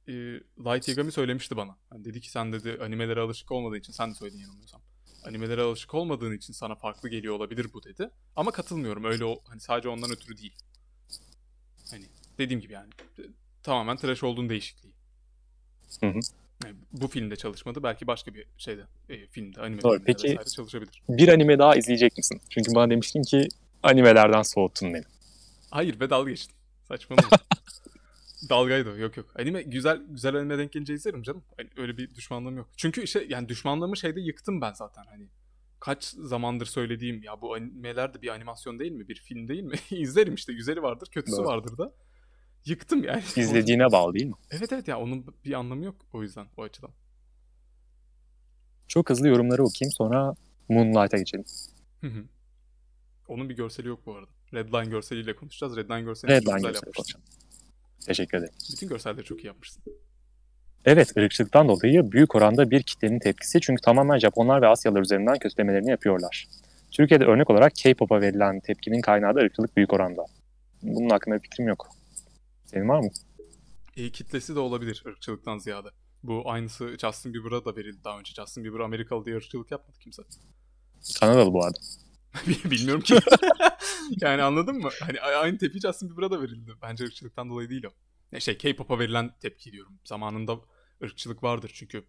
e, 0.08 0.14
Light 0.60 0.88
Yagami 0.88 1.12
söylemişti 1.12 1.58
bana. 1.58 1.78
Hani 1.90 2.06
dedi 2.06 2.22
ki 2.22 2.32
sen 2.32 2.54
dedi 2.54 2.80
animelere 2.82 3.20
alışık 3.20 3.52
olmadığı 3.52 3.78
için 3.78 3.94
sen 3.94 4.12
de 4.12 4.16
söyledin 4.16 4.40
yanılmıyorsam. 4.40 4.82
Animelere 5.26 5.62
alışık 5.62 5.94
olmadığın 5.94 6.38
için 6.38 6.54
sana 6.54 6.76
farklı 6.76 7.10
geliyor 7.10 7.36
olabilir 7.36 7.74
bu 7.74 7.84
dedi. 7.84 8.10
Ama 8.36 8.52
katılmıyorum. 8.52 9.04
Öyle 9.04 9.26
o 9.26 9.42
hani 9.48 9.60
sadece 9.60 9.90
ondan 9.90 10.12
ötürü 10.12 10.38
değil. 10.38 10.56
Hani 11.92 12.06
dediğim 12.38 12.62
gibi 12.62 12.74
yani 12.74 12.90
tamamen 13.64 13.98
trash 13.98 14.24
olduğun 14.24 14.50
değişikliği. 14.50 14.94
Hı 16.00 16.08
hı. 16.08 16.20
Yani 16.66 16.76
bu 16.92 17.08
filmde 17.08 17.36
çalışmadı. 17.36 17.84
Belki 17.84 18.08
başka 18.08 18.34
bir 18.34 18.46
şeyde 18.58 18.82
e, 19.10 19.28
filmde, 19.28 19.62
anime 19.62 19.82
Doğru. 19.82 19.94
filmde 19.94 20.06
Peki- 20.06 20.52
çalışabilir. 20.56 21.02
Bir 21.10 21.28
anime 21.28 21.60
daha 21.60 21.76
izleyecek 21.76 22.18
misin? 22.18 22.42
Çünkü 22.50 22.76
bana 22.76 22.90
demiştin 22.90 23.22
ki 23.24 23.48
animelerden 23.84 24.42
soğuttun 24.42 24.94
beni. 24.94 25.04
Hayır 25.72 26.00
be 26.00 26.10
dalga 26.10 26.30
geçtim. 26.32 26.56
Saçmalama. 26.88 27.30
Dalgaydı. 28.50 28.98
Yok 29.00 29.18
yok. 29.18 29.40
Anime 29.40 29.62
güzel 29.62 30.02
güzel 30.10 30.36
anime 30.36 30.58
denk 30.58 30.72
gelince 30.72 30.94
izlerim 30.94 31.24
canım. 31.24 31.44
Hani 31.58 31.70
öyle 31.78 31.98
bir 31.98 32.16
düşmanlığım 32.16 32.58
yok. 32.58 32.70
Çünkü 32.78 33.04
işte 33.04 33.26
yani 33.30 33.50
düşmanlığımı 33.50 33.98
şeyde 33.98 34.22
yıktım 34.22 34.62
ben 34.62 34.74
zaten 34.74 35.04
hani. 35.10 35.28
Kaç 35.84 36.04
zamandır 36.06 36.66
söylediğim 36.66 37.24
ya 37.24 37.42
bu 37.42 37.54
animeler 37.54 38.14
de 38.14 38.22
bir 38.22 38.28
animasyon 38.28 38.80
değil 38.80 38.92
mi? 38.92 39.08
Bir 39.08 39.16
film 39.16 39.48
değil 39.48 39.64
mi? 39.64 39.76
İzlerim 39.92 40.34
işte. 40.34 40.54
Güzeli 40.54 40.82
vardır, 40.82 41.08
kötüsü 41.12 41.38
Doğru. 41.38 41.48
vardır 41.48 41.78
da. 41.78 41.94
Yıktım 42.66 43.04
yani. 43.04 43.24
İzlediğine 43.36 43.92
bağlı 43.92 44.14
değil 44.14 44.26
mi? 44.26 44.36
Evet 44.52 44.74
evet 44.74 44.88
ya 44.88 45.00
onun 45.00 45.26
bir 45.46 45.54
anlamı 45.54 45.86
yok 45.86 45.96
o 46.14 46.22
yüzden 46.22 46.48
o 46.58 46.64
açıdan. 46.64 46.92
Çok 48.88 49.10
hızlı 49.10 49.28
yorumları 49.28 49.64
okuyayım 49.64 49.92
sonra 49.92 50.36
Moonlight'a 50.70 51.18
geçelim. 51.18 51.46
Hı 52.02 52.08
hı. 52.08 52.26
Onun 53.28 53.50
bir 53.50 53.56
görseli 53.56 53.88
yok 53.88 54.06
bu 54.06 54.16
arada. 54.16 54.32
Redline 54.54 54.90
görseliyle 54.90 55.36
konuşacağız. 55.36 55.78
Redline 55.78 56.02
görselini 56.02 56.40
çok 56.40 56.48
Redline 56.48 56.56
güzel 56.56 56.72
görseli 56.72 56.88
yapmışsın. 56.88 57.22
Teşekkür 58.06 58.38
ederim. 58.38 58.54
Bütün 58.72 58.90
görselleri 58.90 59.26
çok 59.26 59.44
iyi 59.44 59.48
yapmışsın. 59.48 59.84
Evet, 60.86 61.18
ırkçılıktan 61.18 61.68
dolayı 61.68 62.12
büyük 62.12 62.36
oranda 62.36 62.72
bir 62.72 62.84
kitlenin 62.84 63.20
tepkisi 63.20 63.62
çünkü 63.62 63.82
tamamen 63.82 64.18
Japonlar 64.18 64.62
ve 64.62 64.68
Asyalılar 64.68 65.02
üzerinden 65.02 65.40
kötülemelerini 65.40 65.90
yapıyorlar. 65.90 66.48
Türkiye'de 66.92 67.26
örnek 67.26 67.50
olarak 67.50 67.76
K-pop'a 67.76 68.22
verilen 68.22 68.60
tepkinin 68.60 69.02
kaynağı 69.02 69.36
da 69.36 69.40
ırkçılık 69.40 69.78
büyük 69.78 69.94
oranda. 69.94 70.26
Bunun 70.82 71.10
hakkında 71.10 71.36
bir 71.36 71.42
fikrim 71.42 71.68
yok. 71.68 71.88
Senin 72.66 72.90
var 72.90 73.00
mı? 73.00 73.10
e, 73.98 74.10
kitlesi 74.10 74.56
de 74.56 74.60
olabilir 74.60 75.04
ırkçılıktan 75.08 75.58
ziyade. 75.58 75.88
Bu 76.24 76.52
aynısı 76.52 76.98
Justin 77.02 77.34
Bieber'a 77.34 77.66
da 77.66 77.76
verildi 77.76 78.04
daha 78.04 78.20
önce. 78.20 78.34
Justin 78.34 78.64
Bieber 78.64 78.80
Amerikalı 78.80 79.26
diye 79.26 79.36
ırkçılık 79.36 79.72
yapmadı 79.72 79.98
kimse. 80.00 80.24
Kanadalı 81.20 81.54
bu 81.54 81.66
arada. 81.66 81.78
Bilmiyorum 82.72 83.02
ki. 83.02 83.16
yani 84.22 84.42
anladın 84.42 84.76
mı? 84.76 84.90
Hani 85.00 85.22
aynı 85.22 85.58
tepki 85.58 85.80
Justin 85.80 86.10
Bieber'a 86.10 86.32
da 86.32 86.42
verildi. 86.42 86.72
Bence 86.82 87.04
ırkçılıktan 87.04 87.50
dolayı 87.50 87.70
değil 87.70 87.84
o. 87.86 87.92
Ne 88.32 88.40
şey 88.40 88.58
K-pop'a 88.58 89.00
verilen 89.00 89.32
tepki 89.42 89.72
diyorum. 89.72 89.94
Zamanında 90.06 90.60
ırkçılık 91.04 91.44
vardır 91.44 91.72
çünkü 91.74 92.06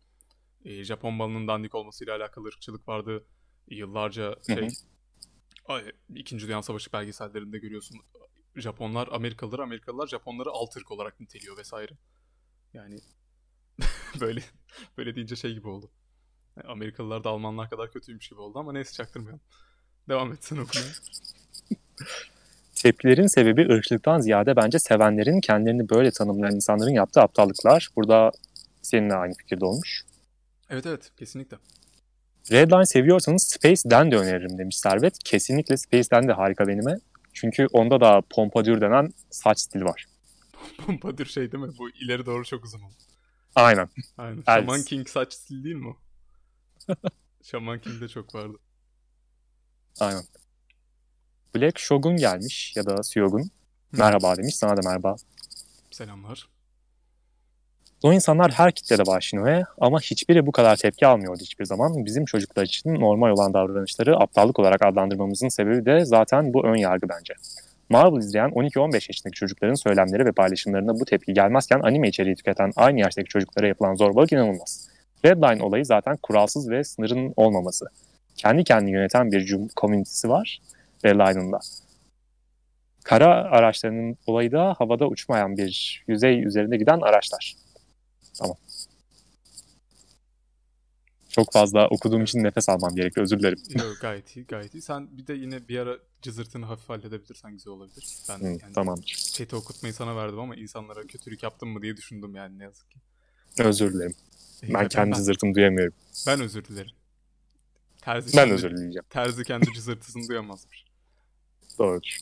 e, 0.64 0.84
Japon 0.84 1.18
balının 1.18 1.48
dandik 1.48 1.74
olmasıyla 1.74 2.16
alakalı 2.16 2.48
ırkçılık 2.48 2.88
vardı. 2.88 3.24
Yıllarca 3.68 4.36
şey 4.46 4.68
İkinci 6.14 6.46
Dünya 6.46 6.62
Savaşı 6.62 6.92
belgesellerinde 6.92 7.58
görüyorsun. 7.58 8.00
Japonlar 8.56 9.08
Amerikalıları, 9.12 9.62
Amerikalılar 9.62 10.06
Japonları 10.06 10.50
alt 10.50 10.76
ırk 10.76 10.90
olarak 10.90 11.20
niteliyor 11.20 11.58
vesaire. 11.58 11.92
Yani 12.74 12.98
böyle 14.20 14.42
böyle 14.98 15.14
deyince 15.14 15.36
şey 15.36 15.52
gibi 15.52 15.68
oldu. 15.68 15.90
Yani 16.56 16.68
Amerikalılar 16.68 17.24
da 17.24 17.30
Almanlar 17.30 17.70
kadar 17.70 17.92
kötüymüş 17.92 18.28
gibi 18.28 18.40
oldu 18.40 18.58
ama 18.58 18.72
neyse 18.72 18.92
çaktırmayalım. 18.92 19.40
Devam 20.08 20.32
etsin 20.32 20.56
okumaya. 20.56 20.90
Tepkilerin 22.74 23.26
sebebi 23.26 23.72
ırkçılıktan 23.72 24.20
ziyade 24.20 24.56
bence 24.56 24.78
sevenlerin 24.78 25.40
kendilerini 25.40 25.88
böyle 25.88 26.10
tanımlayan 26.10 26.54
insanların 26.54 26.90
yaptığı 26.90 27.20
aptallıklar. 27.20 27.88
Burada 27.96 28.32
seninle 28.84 29.14
aynı 29.14 29.34
fikirde 29.34 29.64
olmuş. 29.64 30.04
Evet 30.70 30.86
evet 30.86 31.12
kesinlikle. 31.16 31.56
Redline 32.52 32.86
seviyorsanız 32.86 33.42
Space'den 33.42 34.10
de 34.10 34.16
öneririm 34.16 34.58
demiş 34.58 34.78
Servet. 34.78 35.18
Kesinlikle 35.24 35.76
Space'den 35.76 36.28
de 36.28 36.32
harika 36.32 36.68
benime. 36.68 36.98
Çünkü 37.32 37.66
onda 37.66 38.00
da 38.00 38.22
pompadour 38.30 38.80
denen 38.80 39.12
saç 39.30 39.60
stili 39.60 39.84
var. 39.84 40.06
Pompadour 40.86 41.26
şey 41.26 41.52
değil 41.52 41.64
mi? 41.64 41.72
Bu 41.78 41.90
ileri 41.90 42.26
doğru 42.26 42.44
çok 42.44 42.64
uzun 42.64 42.80
oldu. 42.80 42.94
Aynen. 43.54 43.88
Aynen. 44.18 44.42
Shaman 44.42 44.82
King 44.82 45.08
saç 45.08 45.32
stili 45.32 45.64
değil 45.64 45.76
mi 45.76 45.88
o? 45.88 45.96
Shaman 47.42 47.78
King'de 47.80 48.08
çok 48.08 48.34
vardı. 48.34 48.58
Aynen. 50.00 50.22
Black 51.54 51.78
Shogun 51.78 52.16
gelmiş 52.16 52.76
ya 52.76 52.86
da 52.86 53.02
Shogun. 53.14 53.50
Merhaba 53.92 54.36
demiş. 54.36 54.56
Sana 54.56 54.76
da 54.76 54.80
merhaba. 54.88 55.16
Selamlar. 55.90 56.48
O 58.04 58.12
insanlar 58.12 58.52
her 58.52 58.72
kitlede 58.72 59.20
Şino'ya 59.20 59.64
ama 59.80 60.00
hiçbiri 60.00 60.46
bu 60.46 60.52
kadar 60.52 60.76
tepki 60.76 61.06
almıyordu 61.06 61.40
hiçbir 61.40 61.64
zaman. 61.64 62.04
Bizim 62.04 62.24
çocuklar 62.24 62.64
için 62.64 63.00
normal 63.00 63.30
olan 63.30 63.54
davranışları 63.54 64.16
aptallık 64.20 64.58
olarak 64.58 64.86
adlandırmamızın 64.86 65.48
sebebi 65.48 65.86
de 65.86 66.04
zaten 66.04 66.54
bu 66.54 66.66
ön 66.66 66.76
yargı 66.76 67.08
bence. 67.08 67.34
Marvel 67.88 68.18
izleyen 68.18 68.48
12-15 68.50 68.94
yaşındaki 68.94 69.38
çocukların 69.38 69.74
söylemleri 69.74 70.24
ve 70.26 70.32
paylaşımlarına 70.32 71.00
bu 71.00 71.04
tepki 71.04 71.32
gelmezken 71.32 71.80
anime 71.80 72.08
içeriği 72.08 72.36
tüketen 72.36 72.72
aynı 72.76 73.00
yaştaki 73.00 73.28
çocuklara 73.28 73.66
yapılan 73.66 73.94
zorbalık 73.94 74.32
inanılmaz. 74.32 74.88
Redline 75.24 75.62
olayı 75.62 75.86
zaten 75.86 76.16
kuralsız 76.16 76.70
ve 76.70 76.84
sınırın 76.84 77.32
olmaması. 77.36 77.86
Kendi 78.36 78.64
kendini 78.64 78.92
yöneten 78.92 79.32
bir 79.32 79.68
komünitesi 79.76 80.28
var 80.28 80.60
Redline'ın 81.04 81.52
da. 81.52 81.58
Kara 83.04 83.28
araçlarının 83.28 84.16
olayı 84.26 84.52
da 84.52 84.74
havada 84.78 85.08
uçmayan 85.08 85.56
bir 85.56 86.04
yüzey 86.08 86.44
üzerinde 86.44 86.76
giden 86.76 87.00
araçlar. 87.00 87.63
Tamam. 88.38 88.56
Çok 91.28 91.52
fazla 91.52 91.88
okuduğum 91.88 92.24
için 92.24 92.44
nefes 92.44 92.68
almam 92.68 92.94
gerekiyor. 92.94 93.24
Özür 93.24 93.38
dilerim. 93.38 93.58
Yok 93.68 93.96
gayet 94.00 94.36
iyi 94.36 94.46
gayet 94.46 94.74
iyi. 94.74 94.82
Sen 94.82 95.18
bir 95.18 95.26
de 95.26 95.34
yine 95.34 95.68
bir 95.68 95.78
ara 95.78 95.98
cızırtını 96.22 96.66
hafif 96.66 96.88
halledebilirsen 96.88 97.52
güzel 97.52 97.72
olabilir. 97.72 98.16
Ben 98.28 98.38
Hı, 98.38 98.44
yani 98.44 98.72
tamamdır. 98.74 99.30
chat'i 99.34 99.56
okutmayı 99.56 99.94
sana 99.94 100.16
verdim 100.16 100.38
ama 100.38 100.56
insanlara 100.56 101.06
kötülük 101.06 101.42
yaptım 101.42 101.68
mı 101.68 101.82
diye 101.82 101.96
düşündüm 101.96 102.34
yani 102.34 102.58
ne 102.58 102.62
yazık 102.62 102.90
ki. 102.90 102.98
Özür 103.58 103.92
dilerim. 103.94 104.14
Ee, 104.62 104.74
Ben 104.74 104.88
kendi 104.88 105.16
cızırtımı 105.16 105.54
duyamıyorum. 105.54 105.94
ben 106.26 106.40
özür 106.40 106.64
dilerim. 106.64 106.92
Terzi 108.02 108.26
Ben 108.26 108.32
kendi- 108.32 108.54
özür 108.54 108.70
dileyeceğim. 108.76 109.04
Terzi 109.10 109.44
kendi 109.44 109.72
cızırtısını 109.74 110.28
duyamazmış. 110.28 110.84
Doğrudur. 111.78 112.18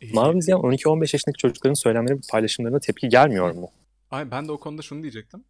Ee, 0.00 0.12
Marvel 0.12 0.38
izleyen 0.38 0.58
12-15 0.58 1.14
yaşındaki 1.14 1.38
çocukların 1.38 1.74
söylemleri 1.74 2.20
paylaşımlarına 2.30 2.80
tepki 2.80 3.08
gelmiyor 3.08 3.50
mu? 3.54 3.70
Ay 4.16 4.30
ben 4.30 4.48
de 4.48 4.52
o 4.52 4.60
konuda 4.60 4.82
şunu 4.82 5.02
diyecektim. 5.02 5.44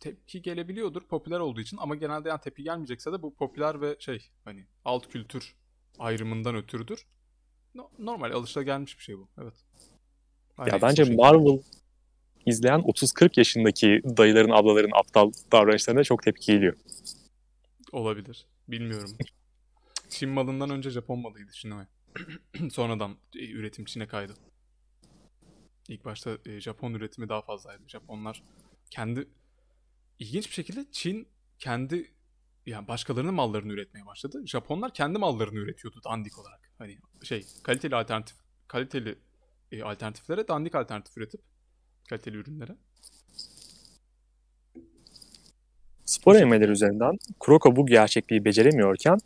Tepki 0.00 0.42
gelebiliyordur 0.42 1.02
popüler 1.02 1.40
olduğu 1.40 1.60
için 1.60 1.76
ama 1.76 1.94
genelde 1.94 2.28
yani 2.28 2.40
tepki 2.40 2.62
gelmeyecekse 2.62 3.12
de 3.12 3.22
bu 3.22 3.34
popüler 3.34 3.80
ve 3.80 3.96
şey 3.98 4.30
hani 4.44 4.66
alt 4.84 5.08
kültür 5.08 5.54
ayrımından 5.98 6.56
ötürüdür. 6.56 7.06
No- 7.74 7.90
normal 7.98 8.30
alışılagelmiş 8.32 8.98
bir 8.98 9.02
şey 9.02 9.18
bu. 9.18 9.28
Evet. 9.42 9.54
Aynen 10.58 10.72
Ya 10.74 10.82
bence 10.82 11.04
şey- 11.04 11.16
Marvel 11.16 11.62
izleyen 12.46 12.80
30-40 12.80 13.38
yaşındaki 13.38 14.00
dayıların, 14.16 14.50
ablaların 14.50 14.98
aptal 14.98 15.32
davranışlarına 15.52 16.04
çok 16.04 16.22
tepki 16.22 16.52
geliyor. 16.52 16.76
olabilir. 17.92 18.46
Bilmiyorum. 18.68 19.10
Çin 20.08 20.28
malından 20.30 20.70
önce 20.70 20.90
Japon 20.90 21.18
malıydı 21.18 21.52
Shinoi. 21.52 21.84
Sonradan 22.70 23.16
e, 23.36 23.50
üretim 23.50 23.84
Çin'e 23.84 24.06
kaydı. 24.06 24.34
İlk 25.88 26.04
başta 26.04 26.38
e, 26.46 26.60
Japon 26.60 26.94
üretimi 26.94 27.28
daha 27.28 27.42
fazlaydı. 27.42 27.82
Japonlar 27.88 28.42
kendi 28.90 29.28
ilginç 30.18 30.48
bir 30.48 30.54
şekilde 30.54 30.84
Çin 30.92 31.28
kendi 31.58 32.12
yani 32.66 32.88
başkalarının 32.88 33.34
mallarını 33.34 33.72
üretmeye 33.72 34.06
başladı. 34.06 34.42
Japonlar 34.46 34.94
kendi 34.94 35.18
mallarını 35.18 35.58
üretiyordu 35.58 36.00
dandik 36.04 36.38
olarak. 36.38 36.60
Hani 36.78 36.98
şey 37.22 37.46
kaliteli 37.62 37.96
alternatif 37.96 38.36
kaliteli 38.68 39.18
e, 39.72 39.82
alternatiflere 39.82 40.48
dandik 40.48 40.74
alternatif 40.74 41.16
üretip 41.16 41.40
kaliteli 42.08 42.36
ürünlere. 42.36 42.76
Spor 46.04 46.34
animeleri 46.34 46.70
üzerinden 46.70 47.18
Kuroko 47.40 47.76
bu 47.76 47.86
gerçekliği 47.86 48.44
beceremiyorken 48.44 49.18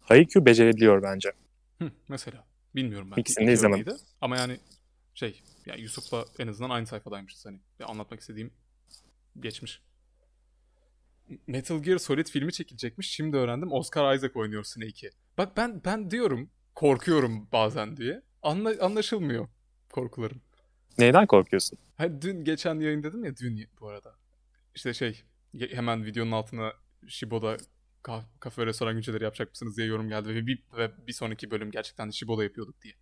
Haikyuu 0.00 0.46
becerebiliyor 0.46 1.02
bence. 1.02 1.32
Hı, 1.78 1.90
mesela. 2.08 2.44
Bilmiyorum 2.74 3.10
ben. 3.10 3.20
İkisini 3.20 3.42
İki 3.42 3.48
de 3.48 3.52
izlemedim. 3.52 3.96
Ama 4.20 4.36
yani 4.36 4.60
şey 5.14 5.42
yani 5.66 5.80
Yusuf'la 5.80 6.24
en 6.38 6.46
azından 6.46 6.70
aynı 6.70 6.86
sayfadaymışız 6.86 7.46
hani. 7.46 7.60
Ve 7.80 7.84
anlatmak 7.84 8.20
istediğim 8.20 8.52
geçmiş. 9.40 9.82
Metal 11.46 11.82
Gear 11.82 11.98
Solid 11.98 12.26
filmi 12.26 12.52
çekilecekmiş. 12.52 13.10
Şimdi 13.10 13.36
öğrendim. 13.36 13.72
Oscar 13.72 14.14
Isaac 14.14 14.36
oynuyor 14.36 14.64
Snake'i. 14.64 15.10
Bak 15.38 15.56
ben 15.56 15.84
ben 15.84 16.10
diyorum 16.10 16.50
korkuyorum 16.74 17.48
bazen 17.52 17.96
diye. 17.96 18.22
Anla, 18.42 18.74
anlaşılmıyor 18.80 19.48
korkularım. 19.92 20.40
Neyden 20.98 21.26
korkuyorsun? 21.26 21.78
Hani 21.96 22.22
dün 22.22 22.44
geçen 22.44 22.80
yayın 22.80 23.02
dedim 23.02 23.24
ya 23.24 23.36
dün 23.36 23.68
bu 23.80 23.88
arada. 23.88 24.14
İşte 24.74 24.94
şey 24.94 25.22
hemen 25.52 26.04
videonun 26.04 26.32
altına 26.32 26.72
Shibo'da 27.08 27.56
ka- 28.02 28.24
kafe 28.40 28.66
restoran 28.66 28.94
günceleri 28.94 29.24
yapacak 29.24 29.50
mısınız 29.50 29.76
diye 29.76 29.86
yorum 29.86 30.08
geldi 30.08 30.28
ve 30.28 30.46
bir, 30.46 30.62
ve 30.76 31.06
bir 31.06 31.12
sonraki 31.12 31.50
bölüm 31.50 31.70
gerçekten 31.70 32.10
Shibo'da 32.10 32.44
yapıyorduk 32.44 32.82
diye. 32.82 32.94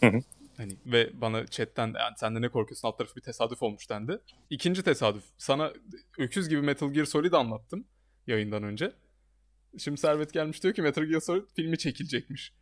Hı 0.00 0.06
hı. 0.06 0.20
Hani 0.56 0.76
ve 0.86 1.10
bana 1.20 1.46
chatten 1.46 1.94
de 1.94 1.98
yani 1.98 2.14
sen 2.16 2.36
de 2.36 2.40
ne 2.42 2.48
korkuyorsun 2.48 2.88
alt 2.88 2.98
tarafı 2.98 3.16
bir 3.16 3.20
tesadüf 3.20 3.62
olmuş 3.62 3.90
dendi. 3.90 4.18
İkinci 4.50 4.82
tesadüf. 4.82 5.24
Sana 5.38 5.72
öküz 6.18 6.48
gibi 6.48 6.62
Metal 6.62 6.92
Gear 6.92 7.04
Solid 7.04 7.32
anlattım 7.32 7.84
yayından 8.26 8.62
önce. 8.62 8.92
Şimdi 9.78 10.00
Servet 10.00 10.32
gelmiş 10.32 10.62
diyor 10.62 10.74
ki 10.74 10.82
Metal 10.82 11.04
Gear 11.04 11.20
Solid 11.20 11.42
filmi 11.56 11.78
çekilecekmiş. 11.78 12.52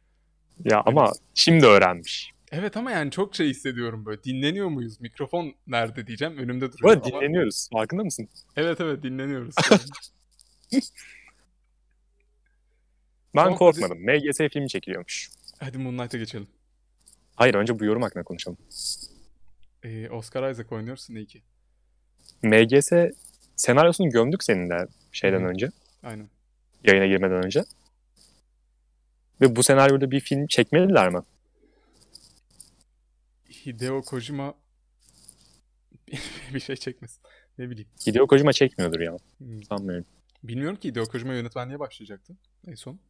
Ya 0.65 0.83
ama 0.87 1.13
şimdi 1.35 1.67
öğrenmiş. 1.67 2.31
Evet 2.53 2.77
ama 2.77 2.91
yani 2.91 3.11
çok 3.11 3.35
şey 3.35 3.49
hissediyorum 3.49 4.07
böyle. 4.07 4.25
Dinleniyor 4.25 4.69
muyuz? 4.69 5.01
Mikrofon 5.01 5.55
nerede 5.67 6.07
diyeceğim. 6.07 6.39
Önümde 6.39 6.73
Bu 6.73 6.79
duruyor 6.79 6.97
ama... 6.97 7.05
dinleniyoruz. 7.05 7.69
Farkında 7.73 8.05
mısın? 8.05 8.29
Evet 8.57 8.81
evet 8.81 9.03
dinleniyoruz. 9.03 9.55
Ben 13.35 13.55
korkmadım. 13.55 13.99
MGS 13.99 14.39
filmi 14.53 14.69
çekiliyormuş. 14.69 15.31
Hadi 15.61 15.79
Moonlight'a 15.79 16.19
geçelim. 16.19 16.47
Hayır 17.43 17.55
önce 17.55 17.79
bu 17.79 17.85
yorum 17.85 18.03
hakkında 18.03 18.25
konuşalım. 18.25 18.59
Ee, 19.83 20.11
Oscar 20.11 20.51
Isaac 20.51 20.73
oynuyor 20.73 20.97
Snake'i. 20.97 21.43
MGS 22.43 22.93
senaryosunu 23.57 24.11
gömdük 24.11 24.45
seninle 24.45 24.87
şeyden 25.13 25.41
Hı 25.41 25.47
önce. 25.47 25.71
Aynen. 26.03 26.29
Yayına 26.85 27.07
girmeden 27.07 27.45
önce. 27.45 27.65
Ve 29.41 29.57
bu 29.57 29.63
senaryoda 29.63 30.11
bir 30.11 30.21
film 30.21 30.47
çekmeliler 30.47 31.09
mi? 31.09 31.23
Hideo 33.67 34.03
Kojima 34.03 34.55
bir 36.55 36.61
şey 36.61 36.77
çekmesin. 36.77 37.23
Ne 37.59 37.71
bileyim. 37.71 37.89
Hideo 38.07 38.27
Kojima 38.27 38.53
çekmiyordur 38.53 39.01
ya. 39.01 39.17
Hmm. 39.39 39.65
Sanmıyorum. 39.65 40.07
Bilmiyorum 40.43 40.77
ki 40.77 40.89
Hideo 40.89 41.05
Kojima 41.05 41.35
yönetmenliğe 41.35 41.79
başlayacaktı 41.79 42.37
en 42.67 42.75
son. 42.75 43.01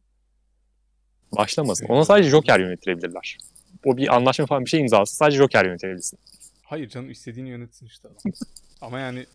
Başlamasın. 1.37 1.85
Ona 1.85 2.05
sadece 2.05 2.29
Joker 2.29 2.59
yönetilebilirler. 2.59 3.37
O 3.85 3.97
bir 3.97 4.15
anlaşma 4.15 4.45
falan 4.45 4.65
bir 4.65 4.69
şey 4.69 4.79
imzalasa 4.79 5.15
sadece 5.15 5.37
Joker 5.37 5.65
yönetebilirsin. 5.65 6.19
Hayır 6.63 6.89
canım 6.89 7.11
istediğini 7.11 7.49
yönetsin 7.49 7.85
işte 7.85 8.07
adam. 8.07 8.33
Ama 8.81 8.99
yani 8.99 9.25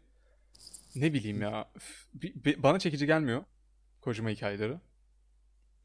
ne 0.95 1.13
bileyim 1.13 1.43
ya. 1.43 1.71
üf, 1.77 2.07
bi- 2.15 2.45
bi- 2.45 2.63
bana 2.63 2.79
çekici 2.79 3.07
gelmiyor 3.07 3.45
Kojima 4.01 4.31
hikayeleri. 4.31 4.75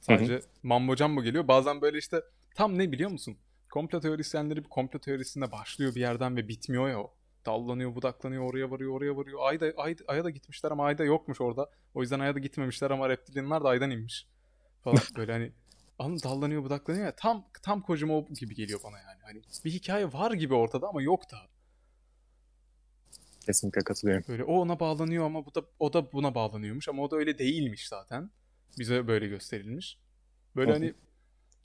Sadece 0.02 0.42
mambo 0.64 0.96
jumbo 0.96 1.24
geliyor. 1.24 1.48
Bazen 1.48 1.82
böyle 1.82 1.98
işte 1.98 2.22
tam 2.56 2.78
ne 2.78 2.92
biliyor 2.92 3.10
musun? 3.10 3.38
Komplo 3.72 4.00
teorisyenleri 4.00 4.64
bir 4.64 4.70
komplo 4.70 5.00
teorisinde 5.00 5.52
başlıyor 5.52 5.96
bir 5.96 6.00
yerden 6.00 6.38
ve 6.38 6.48
bitmiyor 6.48 6.90
ya 6.90 7.00
o. 7.00 7.14
Dallanıyor, 7.46 7.96
budaklanıyor, 7.96 8.44
oraya 8.44 8.72
varıyor, 8.72 8.94
oraya 8.94 9.18
varıyor. 9.18 9.40
Ayda, 9.42 9.72
ay, 9.78 9.96
Ay'a 10.08 10.24
da 10.24 10.30
gitmişler 10.30 10.72
ama 10.72 10.86
Ay'da 10.86 11.04
yokmuş 11.04 11.42
orada. 11.42 11.70
O 11.94 12.02
yüzden 12.02 12.20
Ay'a 12.20 12.36
da 12.36 12.40
gitmemişler 12.40 12.92
ama 12.92 13.10
reptilianlar 13.10 13.64
da 13.64 13.70
Ay'dan 13.70 13.92
inmiş. 13.92 14.28
Falan 14.84 15.00
böyle 15.18 15.32
hani 15.32 15.52
Mı? 16.08 16.18
dallanıyor, 16.24 16.64
budaklanıyor 16.64 17.06
ya. 17.06 17.16
Tam 17.16 17.46
tam 17.62 17.82
Kojima 17.82 18.14
o 18.18 18.26
gibi 18.40 18.56
geliyor 18.56 18.80
bana 18.84 19.00
yani. 19.00 19.22
Hani 19.24 19.42
bir 19.66 19.72
hikaye 19.72 20.14
var 20.14 20.32
gibi 20.32 20.54
ortada 20.54 20.88
ama 20.88 21.02
yok 21.02 21.32
da. 21.32 21.38
Kesinlikle 23.46 23.82
katılıyorum. 23.82 24.24
Böyle 24.28 24.44
o 24.44 24.54
ona 24.54 24.80
bağlanıyor 24.80 25.26
ama 25.26 25.46
bu 25.46 25.56
da 25.56 25.62
o 25.80 25.94
da 25.94 26.12
buna 26.12 26.36
bağlanıyormuş 26.36 26.90
ama 26.90 27.04
o 27.04 27.12
da 27.12 27.16
öyle 27.16 27.38
değilmiş 27.38 27.88
zaten. 27.88 28.32
Bize 28.80 29.08
böyle 29.08 29.28
gösterilmiş. 29.28 29.98
Böyle 30.56 30.72
hı. 30.72 30.74
hani 30.76 30.94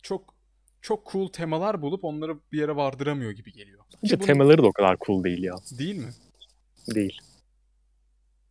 çok 0.03 0.35
çok 0.81 1.12
cool 1.12 1.29
temalar 1.29 1.83
bulup 1.83 2.05
onları 2.05 2.38
bir 2.53 2.59
yere 2.59 2.77
vardıramıyor 2.77 3.31
gibi 3.31 3.53
geliyor. 3.53 3.85
Bence 4.03 4.14
Ki 4.14 4.20
bunu- 4.20 4.27
temaları 4.27 4.62
da 4.62 4.66
o 4.66 4.72
kadar 4.72 4.96
cool 5.07 5.24
değil 5.24 5.42
ya. 5.42 5.55
Değil 5.79 5.96
mi? 5.96 6.11
Değil. 6.94 7.18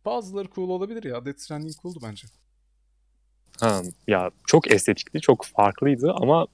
Bazıları 0.04 0.48
cool 0.50 0.68
olabilir 0.68 1.04
ya. 1.04 1.24
Death 1.26 1.38
Stranding 1.38 1.74
cool'du 1.82 1.98
bence. 2.02 2.28
Ha, 3.60 3.82
ya 4.06 4.30
çok 4.46 4.70
estetikti, 4.70 5.20
çok 5.20 5.44
farklıydı 5.44 6.12
ama 6.12 6.46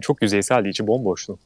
çok 0.00 0.22
yüzeyseldi, 0.22 0.68
içi 0.68 0.86
bomboştu. 0.86 1.38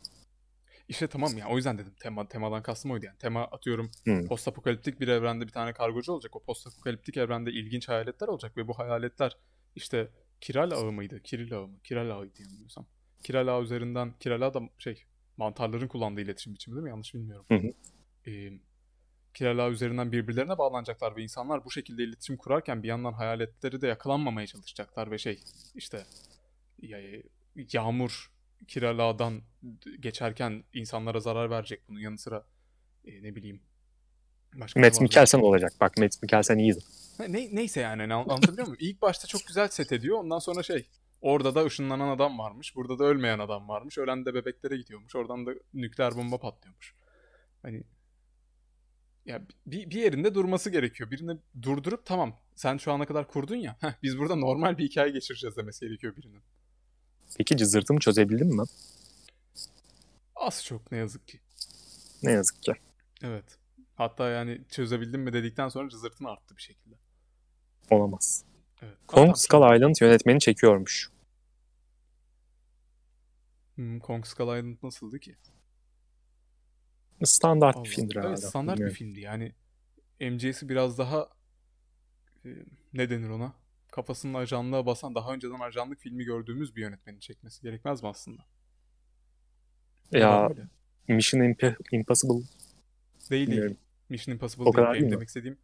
İşte 0.88 1.06
tamam 1.06 1.38
ya 1.38 1.48
o 1.48 1.56
yüzden 1.56 1.78
dedim 1.78 1.94
tema 2.00 2.28
temadan 2.28 2.62
kastım 2.62 2.90
oydu 2.90 3.06
yani. 3.06 3.18
Tema 3.18 3.44
atıyorum 3.44 3.90
Hmm. 4.04 4.26
post 4.26 4.48
apokaliptik 4.48 5.00
bir 5.00 5.08
evrende 5.08 5.46
bir 5.46 5.52
tane 5.52 5.72
kargocu 5.72 6.12
olacak. 6.12 6.36
O 6.36 6.40
post 6.40 6.66
apokaliptik 6.66 7.16
evrende 7.16 7.50
ilginç 7.50 7.88
hayaletler 7.88 8.28
olacak 8.28 8.56
ve 8.56 8.68
bu 8.68 8.78
hayaletler 8.78 9.36
işte 9.76 10.08
Kiral 10.40 10.70
ağı 10.70 10.92
mıydı? 10.92 11.22
Kiril 11.22 11.54
ağı 11.54 11.66
mı? 11.66 11.78
Kiral 11.84 12.10
ağıydı 12.10 12.42
yanılmıyorsam. 12.42 12.86
Kiral 13.22 13.48
ağı 13.48 13.62
üzerinden 13.62 14.14
Kiral 14.20 14.42
ağı 14.42 14.54
da 14.54 14.60
şey 14.78 15.04
mantarların 15.36 15.88
kullandığı 15.88 16.20
iletişim 16.20 16.54
biçimi 16.54 16.74
değil 16.74 16.84
mi? 16.84 16.90
Yanlış 16.90 17.14
bilmiyorum. 17.14 17.46
Hı 17.48 17.54
hı. 17.54 17.72
Ee, 18.30 18.52
Kiral 19.34 19.58
ağı 19.58 19.70
üzerinden 19.70 20.12
birbirlerine 20.12 20.58
bağlanacaklar 20.58 21.16
ve 21.16 21.22
insanlar 21.22 21.64
bu 21.64 21.70
şekilde 21.70 22.04
iletişim 22.04 22.36
kurarken 22.36 22.82
bir 22.82 22.88
yandan 22.88 23.12
hayaletleri 23.12 23.80
de 23.80 23.86
yakalanmamaya 23.86 24.46
çalışacaklar 24.46 25.10
ve 25.10 25.18
şey 25.18 25.40
işte 25.74 26.04
ya- 26.82 27.22
yağmur 27.72 28.30
Kiral 28.68 28.98
Ağa'dan 28.98 29.42
geçerken 30.00 30.64
insanlara 30.72 31.20
zarar 31.20 31.50
verecek 31.50 31.80
bunun 31.88 32.00
yanı 32.00 32.18
sıra 32.18 32.44
e, 33.04 33.22
ne 33.22 33.34
bileyim. 33.36 33.62
Başka 34.54 34.80
ne 34.80 34.86
Matt? 34.86 35.00
Mikkelsen 35.00 35.38
olacak. 35.40 35.72
Bak 35.80 35.98
Matt 35.98 36.22
Mikkelsen 36.22 36.58
iyiydi. 36.58 36.78
Ne, 37.28 37.48
neyse 37.56 37.80
yani 37.80 38.00
hani 38.02 38.14
an- 38.14 38.22
anlatabiliyor 38.28 38.66
muyum? 38.66 38.78
İlk 38.80 39.02
başta 39.02 39.28
çok 39.28 39.46
güzel 39.46 39.68
set 39.68 39.92
ediyor. 39.92 40.18
Ondan 40.18 40.38
sonra 40.38 40.62
şey 40.62 40.86
orada 41.20 41.54
da 41.54 41.64
ışınlanan 41.64 42.08
adam 42.08 42.38
varmış. 42.38 42.76
Burada 42.76 42.98
da 42.98 43.04
ölmeyen 43.04 43.38
adam 43.38 43.68
varmış. 43.68 43.98
Ölen 43.98 44.24
de 44.24 44.34
bebeklere 44.34 44.76
gidiyormuş. 44.76 45.16
Oradan 45.16 45.46
da 45.46 45.50
nükleer 45.74 46.16
bomba 46.16 46.38
patlıyormuş. 46.38 46.94
Hani 47.62 47.82
ya 49.26 49.42
bir, 49.66 49.90
bir 49.90 50.00
yerinde 50.00 50.34
durması 50.34 50.70
gerekiyor. 50.70 51.10
Birini 51.10 51.38
durdurup 51.62 52.06
tamam 52.06 52.36
sen 52.54 52.76
şu 52.76 52.92
ana 52.92 53.06
kadar 53.06 53.28
kurdun 53.28 53.56
ya. 53.56 53.76
heh, 53.80 53.92
biz 54.02 54.18
burada 54.18 54.34
normal 54.36 54.78
bir 54.78 54.84
hikaye 54.84 55.10
geçireceğiz 55.12 55.56
demesi 55.56 55.86
gerekiyor 55.86 56.16
birinin. 56.16 56.42
Peki 57.38 57.56
cızırtımı 57.56 58.00
çözebildin 58.00 58.56
mi? 58.56 58.62
Az 60.36 60.64
çok 60.64 60.92
ne 60.92 60.98
yazık 60.98 61.28
ki. 61.28 61.40
Ne 62.22 62.30
yazık 62.30 62.62
ki. 62.62 62.72
Evet. 63.22 63.58
Hatta 63.94 64.28
yani 64.28 64.60
çözebildim 64.70 65.20
mi 65.20 65.32
dedikten 65.32 65.68
sonra 65.68 65.88
cızırtın 65.88 66.24
arttı 66.24 66.56
bir 66.56 66.62
şekilde. 66.62 66.94
Olamaz. 67.90 68.44
Evet. 68.82 68.96
Kong 69.06 69.28
Hatta- 69.28 69.40
Skull 69.40 69.76
Island 69.76 69.94
yönetmeni 70.00 70.40
çekiyormuş. 70.40 71.10
Hmm, 73.74 73.98
Kong 74.00 74.26
Skull 74.26 74.58
Island 74.58 74.76
nasıldı 74.82 75.18
ki? 75.18 75.36
Standart 77.24 77.76
Allah. 77.76 77.84
bir 77.84 77.88
filmdir 77.88 78.16
Evet 78.16 78.24
herhalde. 78.24 78.40
standart 78.40 78.76
bir 78.76 78.80
Bilmiyorum. 78.80 78.96
filmdi 78.96 79.20
yani. 79.20 79.52
MC'si 80.20 80.68
biraz 80.68 80.98
daha 80.98 81.28
e, 82.44 82.48
ne 82.92 83.10
denir 83.10 83.28
ona? 83.28 83.52
Kafasının 83.92 84.34
ajanlığa 84.34 84.86
basan 84.86 85.14
daha 85.14 85.34
önceden 85.34 85.60
ajanlık 85.60 86.00
filmi 86.00 86.24
gördüğümüz 86.24 86.76
bir 86.76 86.80
yönetmenin 86.80 87.18
çekmesi 87.18 87.62
gerekmez 87.62 88.02
mi 88.02 88.08
aslında? 88.08 88.42
Ya. 90.12 90.50
Mission 91.08 91.40
Imp- 91.40 91.76
Impossible 91.92 92.34
Değil 92.34 92.46
değil. 93.30 93.46
bilmiyorum. 93.48 93.76
Mission 94.08 94.32
Impossible 94.34 94.62
O 94.62 94.66
değil. 94.66 94.74
kadar 94.74 94.94
değil 95.00 95.10
demek 95.12 95.28
istediğim 95.28 95.58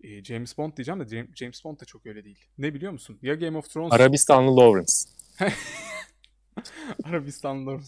e, 0.00 0.24
James 0.24 0.58
Bond 0.58 0.76
diyeceğim 0.76 1.00
de 1.00 1.08
James, 1.08 1.28
James 1.34 1.64
Bond 1.64 1.80
da 1.80 1.84
çok 1.84 2.06
öyle 2.06 2.24
değil. 2.24 2.44
Ne 2.58 2.74
biliyor 2.74 2.92
musun? 2.92 3.18
Ya 3.22 3.34
Game 3.34 3.58
of 3.58 3.70
Thrones 3.70 3.92
Arabistanlı 3.92 4.56
Lawrence. 4.56 4.92
Arabistanlı 7.04 7.80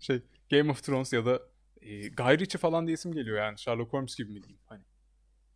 şey 0.00 0.22
Game 0.50 0.70
of 0.70 0.82
Thrones 0.84 1.12
ya 1.12 1.26
da 1.26 1.42
e, 1.82 2.08
Guy 2.08 2.38
Ritchie 2.38 2.58
falan 2.58 2.86
diye 2.86 2.94
isim 2.94 3.12
geliyor 3.12 3.38
yani. 3.38 3.58
Sherlock 3.58 3.92
Holmes 3.92 4.16
gibi 4.16 4.32
mi 4.32 4.42
diyeyim? 4.42 4.60
Hani. 4.66 4.82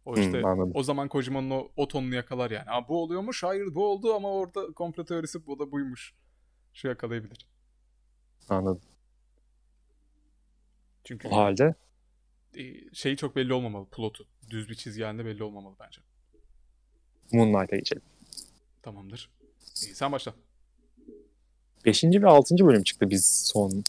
O 0.05 0.15
Hmm, 0.15 0.23
işte 0.23 0.43
anladım. 0.43 0.73
o 0.75 0.83
zaman 0.83 1.09
Kojima'nın 1.09 1.51
o, 1.51 1.71
o 1.77 1.89
tonunu 1.89 2.15
yakalar 2.15 2.51
yani. 2.51 2.65
Ha, 2.65 2.89
bu 2.89 3.03
oluyormuş 3.03 3.43
hayır 3.43 3.75
bu 3.75 3.87
oldu 3.87 4.15
ama 4.15 4.33
orada 4.33 4.73
komplo 4.73 5.05
teorisi 5.05 5.47
bu 5.47 5.59
da 5.59 5.73
buymuş. 5.73 6.15
Şu 6.73 6.89
yakalayabilir. 6.89 7.47
Anladım. 8.49 8.81
Çünkü 11.05 11.29
O 11.29 11.37
halde 11.37 11.75
e, 12.55 12.95
şeyi 12.95 13.17
çok 13.17 13.37
belli 13.37 13.53
olmamalı 13.53 13.87
plotu. 13.87 14.27
Düz 14.51 14.69
bir 14.69 14.75
çizgi 14.75 15.03
halinde 15.03 15.25
belli 15.25 15.43
olmamalı 15.43 15.77
bence. 15.81 16.01
Moonlight'a 17.33 17.77
geçelim. 17.77 18.03
Tamamdır. 18.83 19.31
E, 19.63 19.95
sen 19.95 20.13
başla. 20.13 20.35
Beşinci 21.85 22.23
ve 22.23 22.27
altıncı 22.27 22.67
bölüm 22.67 22.83
çıktı 22.83 23.11
biz 23.11 23.51
son 23.53 23.85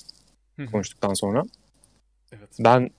hı. 0.57 0.65
konuştuktan 0.65 1.13
sonra. 1.13 1.43
Evet. 2.31 2.49
Ben 2.59 2.89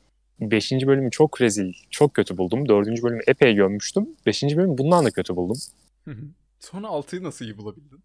beşinci 0.40 0.86
bölümü 0.86 1.10
çok 1.10 1.40
rezil, 1.40 1.72
çok 1.90 2.14
kötü 2.14 2.36
buldum. 2.36 2.68
Dördüncü 2.68 3.02
bölümü 3.02 3.22
epey 3.26 3.54
gömmüştüm. 3.54 4.08
Beşinci 4.26 4.56
bölümü 4.56 4.78
bundan 4.78 5.04
da 5.04 5.10
kötü 5.10 5.36
buldum. 5.36 5.56
Hı 6.04 6.10
hı. 6.10 6.24
Sonra 6.60 6.86
6'yı 6.86 7.22
nasıl 7.22 7.44
iyi 7.44 7.58
bulabildin? 7.58 8.00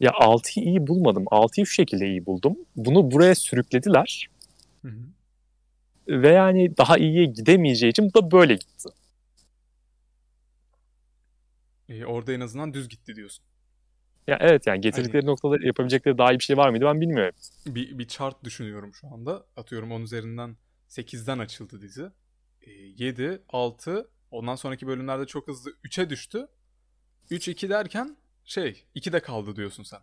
Ya 0.00 0.10
6'yı 0.10 0.66
iyi 0.66 0.86
bulmadım. 0.86 1.24
6'yı 1.24 1.66
şu 1.66 1.72
şekilde 1.72 2.06
iyi 2.08 2.26
buldum. 2.26 2.56
Bunu 2.76 3.10
buraya 3.10 3.34
sürüklediler. 3.34 4.28
Hı 4.82 4.88
hı. 4.88 5.02
Ve 6.08 6.28
yani 6.28 6.76
daha 6.76 6.98
iyiye 6.98 7.24
gidemeyeceği 7.24 7.90
için 7.90 8.10
bu 8.14 8.22
da 8.22 8.30
böyle 8.30 8.54
gitti. 8.54 8.88
E, 11.88 12.04
orada 12.04 12.32
en 12.32 12.40
azından 12.40 12.74
düz 12.74 12.88
gitti 12.88 13.16
diyorsun. 13.16 13.44
Ya 14.26 14.38
evet 14.40 14.66
yani 14.66 14.80
getirdikleri 14.80 15.26
noktada 15.26 15.56
yapabilecekleri 15.66 16.18
daha 16.18 16.32
iyi 16.32 16.38
bir 16.38 16.44
şey 16.44 16.56
var 16.56 16.68
mıydı 16.68 16.84
ben 16.84 17.00
bilmiyorum. 17.00 17.34
Bir, 17.66 17.98
bir 17.98 18.08
chart 18.08 18.44
düşünüyorum 18.44 18.94
şu 18.94 19.06
anda. 19.08 19.46
Atıyorum 19.56 19.92
10 19.92 20.00
üzerinden 20.00 20.56
8'den 20.88 21.38
açıldı 21.38 21.80
dizi. 21.80 22.10
E, 22.62 22.70
7, 22.70 23.42
6, 23.48 24.08
ondan 24.30 24.54
sonraki 24.54 24.86
bölümlerde 24.86 25.26
çok 25.26 25.48
hızlı 25.48 25.70
3'e 25.84 26.10
düştü. 26.10 26.48
3-2 27.30 27.68
derken 27.68 28.16
şey 28.44 28.84
2'de 28.96 29.20
kaldı 29.20 29.56
diyorsun 29.56 29.82
sen. 29.82 30.00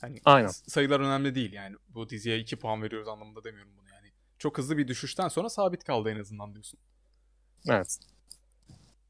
Hani 0.00 0.20
Aynen. 0.24 0.48
sayılar 0.48 1.00
önemli 1.00 1.34
değil 1.34 1.52
yani. 1.52 1.76
Bu 1.88 2.08
diziye 2.08 2.38
2 2.38 2.56
puan 2.56 2.82
veriyoruz 2.82 3.08
anlamında 3.08 3.44
demiyorum 3.44 3.72
bunu 3.80 3.88
yani. 3.88 4.12
Çok 4.38 4.58
hızlı 4.58 4.78
bir 4.78 4.88
düşüşten 4.88 5.28
sonra 5.28 5.48
sabit 5.48 5.84
kaldı 5.84 6.10
en 6.10 6.20
azından 6.20 6.52
diyorsun. 6.54 6.80
Evet. 7.68 7.98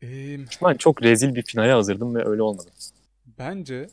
Ee, 0.02 0.38
Ben 0.64 0.74
çok 0.74 1.02
rezil 1.02 1.34
bir 1.34 1.42
finale 1.42 1.72
hazırdım 1.72 2.14
ve 2.14 2.28
öyle 2.28 2.42
olmadı. 2.42 2.70
bence 3.38 3.88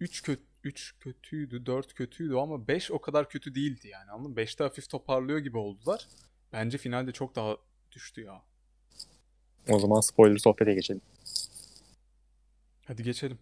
3 0.00 0.22
kötü 0.22 0.42
3 0.64 0.94
kötüydü, 1.00 1.66
4 1.66 1.94
kötüydü 1.94 2.34
ama 2.34 2.68
5 2.68 2.90
o 2.90 3.00
kadar 3.00 3.28
kötü 3.28 3.54
değildi 3.54 3.88
yani 3.88 4.10
anladın 4.10 4.30
mı? 4.30 4.36
5'te 4.36 4.64
hafif 4.64 4.88
toparlıyor 4.90 5.38
gibi 5.38 5.58
oldular. 5.58 6.06
Bence 6.52 6.78
finalde 6.78 7.12
çok 7.12 7.36
daha 7.36 7.56
düştü 7.92 8.20
ya. 8.20 8.42
O 9.68 9.78
zaman 9.78 10.00
spoiler 10.00 10.36
sohbete 10.38 10.74
geçelim. 10.74 11.00
Hadi 12.86 13.02
geçelim. 13.02 13.38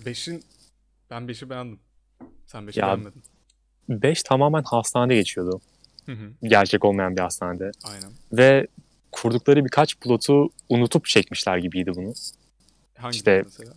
5'in 0.00 0.44
ben 1.10 1.22
5'i 1.28 1.50
beğendim. 1.50 1.80
Sen 2.46 2.62
5'i 2.66 2.80
Ya- 2.80 2.86
beğenmedin. 2.86 3.22
5 3.88 4.22
tamamen 4.22 4.62
hastanede 4.62 5.14
geçiyordu. 5.14 5.60
Hı 6.06 6.12
hı. 6.12 6.32
Gerçek 6.42 6.84
olmayan 6.84 7.16
bir 7.16 7.20
hastanede. 7.20 7.70
Aynen. 7.84 8.10
Ve 8.32 8.66
kurdukları 9.12 9.64
birkaç 9.64 9.96
plotu 10.00 10.48
unutup 10.68 11.04
çekmişler 11.06 11.58
gibiydi 11.58 11.92
bunu. 11.96 12.12
Hangi 12.98 13.16
İşte- 13.16 13.42
mesela? 13.44 13.74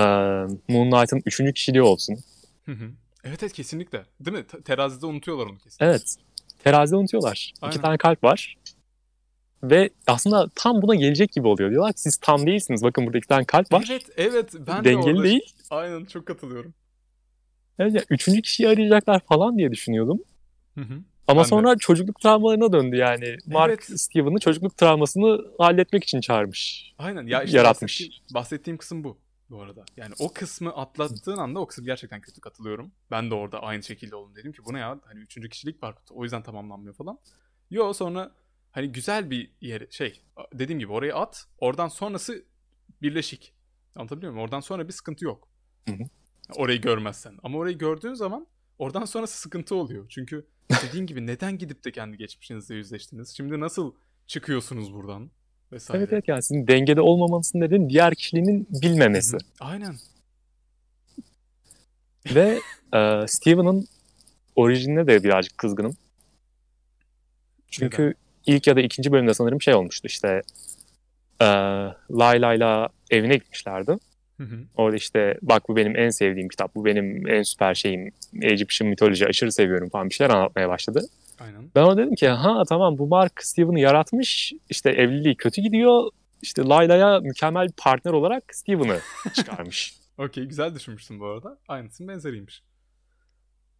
Ee, 0.00 0.72
Moonlight'ın 0.72 1.22
üçüncü 1.26 1.52
kişiliği 1.52 1.82
olsun. 1.82 2.18
Hı 2.66 2.72
hı. 2.72 2.90
Evet 3.24 3.42
evet 3.42 3.52
kesinlikle. 3.52 4.04
Değil 4.20 4.36
mi? 4.36 4.46
Te- 4.46 4.60
terazide 4.62 5.06
unutuyorlar 5.06 5.46
onu 5.46 5.58
kesin. 5.58 5.84
Evet. 5.84 6.16
Terazide 6.64 6.96
unutuyorlar. 6.96 7.52
Aynen. 7.62 7.72
İki 7.72 7.82
tane 7.82 7.98
kalp 7.98 8.24
var. 8.24 8.56
Ve 9.62 9.90
aslında 10.06 10.48
tam 10.54 10.82
buna 10.82 10.94
gelecek 10.94 11.32
gibi 11.32 11.46
oluyor. 11.46 11.70
Diyorlar 11.70 11.92
ki 11.92 12.00
siz 12.00 12.16
tam 12.16 12.46
değilsiniz. 12.46 12.82
Bakın 12.82 13.06
burada 13.06 13.18
iki 13.18 13.28
tane 13.28 13.44
kalp 13.44 13.72
var. 13.72 13.86
Evet 13.90 14.06
evet 14.16 14.54
ben 14.66 14.84
de 14.84 14.88
Dengeli 14.90 15.12
orada... 15.12 15.24
değil. 15.24 15.54
Aynen 15.70 16.04
çok 16.04 16.26
katılıyorum. 16.26 16.74
Evet, 17.78 17.94
ya, 17.94 18.02
üçüncü 18.10 18.42
kişiyi 18.42 18.68
arayacaklar 18.68 19.20
falan 19.20 19.58
diye 19.58 19.70
düşünüyordum. 19.72 20.18
Hı 20.74 20.80
hı. 20.80 20.94
Ama 21.28 21.38
Ben 21.40 21.44
de. 21.44 21.48
sonra 21.48 21.76
çocukluk 21.78 22.20
travmalarına 22.20 22.72
döndü 22.72 22.96
yani. 22.96 23.36
Mark 23.46 23.84
Evet. 23.88 24.00
Steven'ı 24.00 24.38
çocukluk 24.38 24.76
travmasını 24.76 25.40
halletmek 25.58 26.04
için 26.04 26.20
çağırmış. 26.20 26.92
Aynen 26.98 27.26
ya 27.26 27.42
işte 27.42 27.56
Yaratmış. 27.56 28.00
Bahsettiğim, 28.00 28.34
bahsettiğim 28.34 28.78
kısım 28.78 29.04
bu 29.04 29.18
bu 29.50 29.62
arada. 29.62 29.84
Yani 29.96 30.14
o 30.18 30.32
kısmı 30.32 30.76
atlattığın 30.76 31.36
anda 31.36 31.60
o 31.60 31.66
kısım 31.66 31.84
gerçekten 31.84 32.20
kötü 32.20 32.40
katılıyorum. 32.40 32.92
Ben 33.10 33.30
de 33.30 33.34
orada 33.34 33.62
aynı 33.62 33.82
şekilde 33.82 34.16
oldum 34.16 34.36
dedim 34.36 34.52
ki 34.52 34.64
bu 34.64 34.72
ne 34.72 34.78
ya 34.78 35.00
hani 35.04 35.20
üçüncü 35.20 35.48
kişilik 35.48 35.82
var 35.82 35.94
o 36.10 36.22
yüzden 36.22 36.42
tamamlanmıyor 36.42 36.94
falan. 36.94 37.18
Yo 37.70 37.92
sonra 37.92 38.34
hani 38.72 38.92
güzel 38.92 39.30
bir 39.30 39.52
yer 39.60 39.86
şey 39.90 40.22
dediğim 40.54 40.78
gibi 40.78 40.92
oraya 40.92 41.14
at 41.14 41.46
oradan 41.58 41.88
sonrası 41.88 42.44
birleşik. 43.02 43.54
Anlatabiliyor 43.96 44.32
muyum? 44.32 44.44
Oradan 44.44 44.60
sonra 44.60 44.88
bir 44.88 44.92
sıkıntı 44.92 45.24
yok. 45.24 45.48
Hı 45.88 45.94
hı. 45.94 46.04
Orayı 46.56 46.80
görmezsen. 46.80 47.38
Ama 47.42 47.58
orayı 47.58 47.78
gördüğün 47.78 48.14
zaman 48.14 48.46
oradan 48.78 49.04
sonrası 49.04 49.38
sıkıntı 49.40 49.74
oluyor. 49.74 50.06
Çünkü 50.08 50.46
dediğin 50.88 51.06
gibi 51.06 51.26
neden 51.26 51.58
gidip 51.58 51.84
de 51.84 51.92
kendi 51.92 52.16
geçmişinizle 52.16 52.74
yüzleştiniz? 52.74 53.36
Şimdi 53.36 53.60
nasıl 53.60 53.94
çıkıyorsunuz 54.26 54.94
buradan? 54.94 55.30
Vesaire. 55.72 55.98
Evet 55.98 56.12
evet 56.12 56.28
yani 56.28 56.42
sizin 56.42 56.66
dengede 56.66 57.00
olmamanızın 57.00 57.60
nedeni 57.60 57.90
diğer 57.90 58.14
kişiliğinin 58.14 58.68
bilmemesi. 58.70 59.36
Aynen. 59.60 59.94
Ve 62.34 62.60
e, 62.94 63.26
Steven'ın 63.26 63.86
orijinine 64.56 65.06
de 65.06 65.24
birazcık 65.24 65.58
kızgınım. 65.58 65.96
Çünkü 67.70 68.14
ilk 68.46 68.66
ya 68.66 68.76
da 68.76 68.80
ikinci 68.80 69.12
bölümde 69.12 69.34
sanırım 69.34 69.62
şey 69.62 69.74
olmuştu 69.74 70.06
işte 70.06 70.42
e, 71.40 71.46
Layla'yla 72.10 72.88
evine 73.10 73.34
gitmişlerdi. 73.34 73.98
Hı 74.36 74.44
hı. 74.44 74.58
Orada 74.76 74.96
işte 74.96 75.38
bak 75.42 75.68
bu 75.68 75.76
benim 75.76 75.96
en 75.96 76.10
sevdiğim 76.10 76.48
kitap, 76.48 76.74
bu 76.74 76.84
benim 76.84 77.28
en 77.28 77.42
süper 77.42 77.74
şeyim, 77.74 78.12
Egyptian 78.42 78.90
mitoloji 78.90 79.26
aşırı 79.26 79.52
seviyorum 79.52 79.88
falan 79.88 80.08
bir 80.08 80.14
şeyler 80.14 80.34
anlatmaya 80.34 80.68
başladı. 80.68 81.06
Aynen. 81.40 81.70
Ben 81.74 81.82
ona 81.82 81.96
dedim 81.96 82.14
ki 82.14 82.28
ha 82.28 82.62
tamam 82.68 82.98
bu 82.98 83.06
Mark 83.06 83.44
Steven'ı 83.44 83.80
yaratmış, 83.80 84.52
işte 84.70 84.90
evliliği 84.90 85.36
kötü 85.36 85.62
gidiyor, 85.62 86.10
işte 86.42 86.62
Layla'ya 86.62 87.20
mükemmel 87.20 87.66
bir 87.66 87.72
partner 87.72 88.12
olarak 88.12 88.54
Steven'ı 88.54 88.98
çıkarmış. 89.34 89.94
Okey 90.18 90.44
güzel 90.44 90.74
düşünmüşsün 90.74 91.20
bu 91.20 91.26
arada. 91.26 91.58
Aynısının 91.68 92.08
benzeriymiş. 92.08 92.62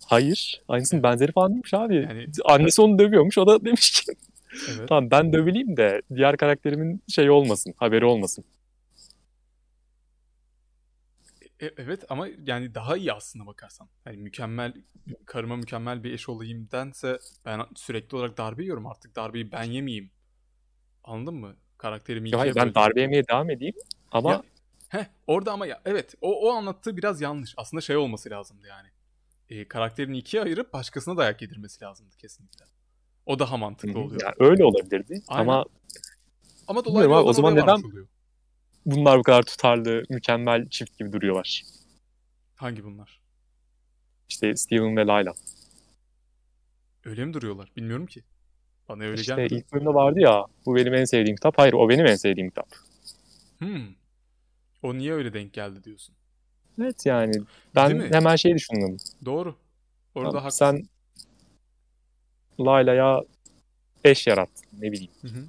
Hayır, 0.07 0.63
aynısının 0.69 1.03
benzeri 1.03 1.33
falan 1.33 1.51
değilmiş 1.51 1.75
abi. 1.75 1.97
Yani 1.97 2.27
Annesi 2.45 2.83
onu 2.83 2.99
dövüyormuş, 2.99 3.39
o 3.39 3.47
da 3.47 3.65
demiş 3.65 3.91
ki 3.91 4.13
evet. 4.69 4.89
tamam 4.89 5.11
ben 5.11 5.33
dövüleyim 5.33 5.77
de 5.77 6.03
diğer 6.15 6.37
karakterimin 6.37 7.03
şey 7.09 7.31
olmasın, 7.31 7.75
haberi 7.77 8.05
olmasın. 8.05 8.45
E- 11.61 11.75
evet 11.77 12.05
ama 12.09 12.29
yani 12.47 12.75
daha 12.75 12.97
iyi 12.97 13.13
aslında 13.13 13.47
bakarsan. 13.47 13.89
Hani 14.05 14.17
mükemmel 14.17 14.75
karıma 15.27 15.57
mükemmel 15.57 16.05
bir 16.05 16.13
eş 16.13 16.29
olayım 16.29 16.69
dense 16.73 17.19
ben 17.45 17.61
sürekli 17.77 18.17
olarak 18.17 18.39
darbe 18.39 18.63
yiyorum 18.63 18.87
artık 18.87 19.17
darbeyi 19.17 19.53
ben 19.53 19.63
yemeyeyim. 19.63 20.11
Anladın 21.05 21.35
mı? 21.35 21.57
Karakterimi 21.79 22.31
Ya 22.31 22.39
hayır 22.39 22.51
ikiye 22.51 22.65
ben 22.67 22.75
darbe 22.75 23.01
yemeye 23.01 23.29
devam 23.29 23.51
edeyim 23.51 23.75
ama 24.13 24.31
Ya, 24.31 24.43
heh, 24.89 25.05
orada 25.27 25.53
ama 25.53 25.67
ya 25.67 25.81
evet 25.85 26.15
o, 26.21 26.49
o 26.49 26.53
anlattığı 26.53 26.97
biraz 26.97 27.21
yanlış. 27.21 27.55
Aslında 27.57 27.81
şey 27.81 27.97
olması 27.97 28.31
lazımdı 28.31 28.67
yani. 28.67 28.89
E, 29.49 29.69
karakterini 29.69 30.19
ikiye 30.19 30.43
ayırıp 30.43 30.73
başkasına 30.73 31.17
dayak 31.17 31.43
yedirmesi 31.43 31.85
lazımdı 31.85 32.17
kesinlikle. 32.17 32.65
O 33.27 33.39
daha 33.39 33.57
mantıklı 33.57 34.01
oluyor. 34.01 34.21
yani 34.25 34.35
öyle 34.39 34.65
olabilirdi 34.65 35.23
Aynen. 35.29 35.43
ama 35.51 35.65
Ama 36.69 36.85
dolaylı 36.85 37.15
abi, 37.15 37.29
o 37.29 37.33
zaman 37.33 37.57
neden- 37.57 37.83
oluyor. 37.89 38.07
Bunlar 38.87 39.19
bu 39.19 39.23
kadar 39.23 39.43
tutarlı, 39.43 40.03
mükemmel 40.11 40.69
çift 40.69 40.99
gibi 40.99 41.13
duruyorlar. 41.13 41.63
Hangi 42.57 42.85
bunlar? 42.85 43.21
İşte 44.29 44.57
Steven 44.57 44.97
ve 44.97 45.07
Layla. 45.07 45.35
Öyle 47.05 47.25
mi 47.25 47.35
duruyorlar? 47.35 47.73
Bilmiyorum 47.77 48.07
ki. 48.07 48.23
Bana 48.89 49.05
öyle 49.05 49.21
İşte 49.21 49.35
gelmedi. 49.35 49.55
ilk 49.55 49.73
bölümde 49.73 49.95
vardı 49.95 50.21
ya 50.21 50.45
bu 50.67 50.77
benim 50.77 50.95
en 50.95 51.05
sevdiğim 51.05 51.37
kitap. 51.37 51.59
Hayır 51.59 51.73
o 51.73 51.89
benim 51.89 52.07
en 52.07 52.17
sevdiğim 52.17 52.49
kitap. 52.49 52.69
Hmm. 53.59 53.87
O 54.83 54.95
niye 54.95 55.13
öyle 55.13 55.33
denk 55.33 55.53
geldi 55.53 55.85
diyorsun? 55.85 56.15
Evet 56.81 57.07
yani 57.07 57.35
ben 57.75 58.13
hemen 58.13 58.37
şey 58.37 58.55
düşündüm. 58.55 58.97
Doğru. 59.25 59.57
Orada 60.15 60.29
Tamam, 60.31 60.43
haklısın. 60.43 60.67
sen 60.67 60.89
Layla'ya 62.67 63.23
eş 64.05 64.27
yarattın 64.27 64.67
ne 64.73 64.93
bileyim. 64.93 65.13
Hı 65.21 65.29
hı. 65.29 65.45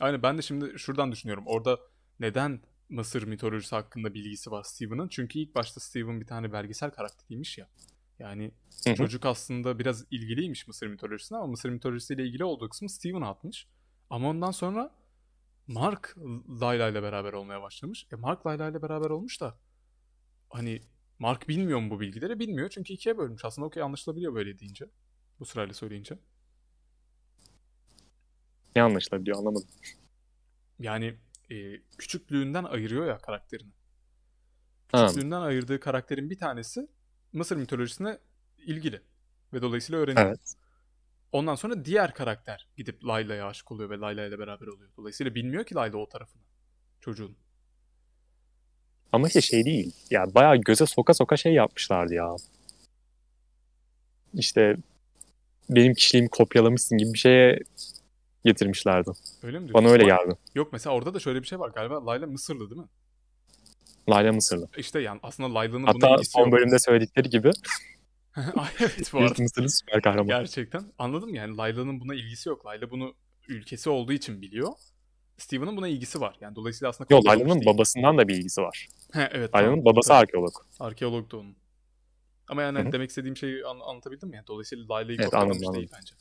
Aynen 0.00 0.22
ben 0.22 0.38
de 0.38 0.42
şimdi 0.42 0.78
şuradan 0.78 1.12
düşünüyorum. 1.12 1.44
Orada 1.46 1.78
neden 2.20 2.60
Mısır 2.88 3.22
mitolojisi 3.22 3.74
hakkında 3.74 4.14
bilgisi 4.14 4.50
var 4.50 4.62
Steven'ın? 4.62 5.08
Çünkü 5.08 5.38
ilk 5.38 5.54
başta 5.54 5.80
Steven 5.80 6.20
bir 6.20 6.26
tane 6.26 6.52
belgesel 6.52 6.90
karakteriymiş 6.90 7.58
ya. 7.58 7.68
Yani 8.18 8.50
çocuk 8.96 9.26
aslında 9.26 9.78
biraz 9.78 10.04
ilgiliymiş 10.10 10.66
Mısır 10.66 10.86
mitolojisine 10.86 11.38
ama 11.38 11.46
Mısır 11.46 11.70
mitolojisiyle 11.70 12.26
ilgili 12.26 12.44
olduğu 12.44 12.68
kısmı 12.68 12.88
Steven'a 12.88 13.28
atmış. 13.28 13.66
Ama 14.10 14.28
ondan 14.28 14.50
sonra 14.50 14.94
Mark 15.66 16.16
Layla 16.60 16.88
ile 16.88 17.02
beraber 17.02 17.32
olmaya 17.32 17.62
başlamış. 17.62 18.06
E 18.12 18.16
Mark 18.16 18.46
Layla 18.46 18.70
ile 18.70 18.82
beraber 18.82 19.10
olmuş 19.10 19.40
da 19.40 19.58
hani 20.50 20.80
Mark 21.18 21.48
bilmiyor 21.48 21.80
mu 21.80 21.90
bu 21.90 22.00
bilgileri? 22.00 22.38
Bilmiyor 22.38 22.68
çünkü 22.68 22.92
ikiye 22.92 23.18
bölmüş. 23.18 23.44
Aslında 23.44 23.66
okey 23.66 23.82
anlaşılabiliyor 23.82 24.34
böyle 24.34 24.58
deyince. 24.58 24.90
Bu 25.40 25.44
sırayla 25.44 25.74
söyleyince. 25.74 26.18
Ne 28.76 28.82
anlaşılabiliyor 28.82 29.38
anlamadım. 29.38 29.68
Yani 30.78 31.14
e, 31.54 31.82
küçüklüğünden 31.98 32.64
ayırıyor 32.64 33.06
ya 33.06 33.18
karakterini. 33.18 33.72
Küçüklüğünden 34.88 35.40
ayırdığı 35.40 35.80
karakterin 35.80 36.30
bir 36.30 36.38
tanesi 36.38 36.88
Mısır 37.32 37.56
mitolojisine 37.56 38.18
ilgili. 38.58 39.02
Ve 39.52 39.62
dolayısıyla 39.62 40.00
öğreniyor. 40.00 40.26
Evet. 40.26 40.54
Ondan 41.32 41.54
sonra 41.54 41.84
diğer 41.84 42.14
karakter 42.14 42.68
gidip 42.76 43.04
Layla'ya 43.04 43.46
aşık 43.46 43.72
oluyor 43.72 43.90
ve 43.90 43.98
Layla 43.98 44.26
ile 44.26 44.38
beraber 44.38 44.66
oluyor. 44.66 44.90
Dolayısıyla 44.96 45.34
bilmiyor 45.34 45.64
ki 45.64 45.74
Layla 45.74 45.98
o 45.98 46.08
tarafını. 46.08 46.42
Çocuğun. 47.00 47.36
Ama 49.12 49.26
işte 49.26 49.40
şey 49.40 49.64
değil. 49.64 49.94
Ya 50.10 50.34
bayağı 50.34 50.56
göze 50.56 50.86
soka 50.86 51.14
soka 51.14 51.36
şey 51.36 51.52
yapmışlardı 51.54 52.14
ya. 52.14 52.36
İşte 54.34 54.76
benim 55.70 55.94
kişiliğimi 55.94 56.28
kopyalamışsın 56.28 56.98
gibi 56.98 57.12
bir 57.12 57.18
şeye 57.18 57.58
getirmişlerdi. 58.44 59.10
Öyle 59.42 59.58
mi 59.58 59.68
diyorsun? 59.68 59.84
Bana 59.84 59.92
öyle 59.92 60.04
geldi. 60.04 60.36
Yok 60.54 60.72
mesela 60.72 60.94
orada 60.94 61.14
da 61.14 61.18
şöyle 61.20 61.42
bir 61.42 61.46
şey 61.46 61.58
var. 61.60 61.70
Galiba 61.70 62.06
Layla 62.06 62.26
Mısırlı 62.26 62.70
değil 62.70 62.80
mi? 62.80 62.88
Layla 64.10 64.32
Mısırlı. 64.32 64.68
İşte 64.76 65.00
yani 65.00 65.20
aslında 65.22 65.54
Layla'nın 65.54 65.82
buna 65.82 65.90
Hatta 65.94 66.14
ilgisi 66.14 66.30
son 66.30 66.40
yok. 66.40 66.52
bölümde 66.52 66.78
söyledikleri 66.78 67.30
gibi 67.30 67.50
Ay 68.56 68.68
evet 68.80 69.10
bu 69.12 69.18
arada. 69.18 69.42
Mısırlı 69.42 69.70
süper 69.70 70.02
kahraman. 70.02 70.26
Gerçekten. 70.26 70.84
Anladım 70.98 71.34
yani 71.34 71.56
Layla'nın 71.56 72.00
buna 72.00 72.14
ilgisi 72.14 72.48
yok. 72.48 72.66
Layla 72.66 72.90
bunu 72.90 73.14
ülkesi 73.48 73.90
olduğu 73.90 74.12
için 74.12 74.42
biliyor. 74.42 74.72
Steven'ın 75.38 75.76
buna 75.76 75.88
ilgisi 75.88 76.20
var. 76.20 76.36
Yani 76.40 76.56
dolayısıyla 76.56 76.90
aslında 76.90 77.14
Yo 77.14 77.18
kopyalamış 77.18 77.40
Layla'nın 77.42 77.60
değil. 77.60 77.74
babasından 77.74 78.18
da 78.18 78.28
bir 78.28 78.34
ilgisi 78.34 78.60
var. 78.62 78.88
He, 79.12 79.28
evet. 79.32 79.54
Layla'nın 79.54 79.72
tamam. 79.76 79.84
babası 79.84 80.14
arkeolog. 80.14 80.52
Arkeolog 80.80 81.30
da 81.32 81.36
onun. 81.36 81.56
Ama 82.48 82.62
yani 82.62 82.78
Hı 82.78 82.82
hı. 82.88 82.92
demek 82.92 83.10
istediğim 83.10 83.36
şeyi 83.36 83.64
an- 83.66 83.80
anlatabildim 83.80 84.28
mi? 84.28 84.36
Yani 84.36 84.46
dolayısıyla 84.46 84.84
Layla'yı 84.94 85.18
Evet, 85.22 85.34
anladım, 85.34 85.74
değil 85.74 85.90
bence. 86.00 86.14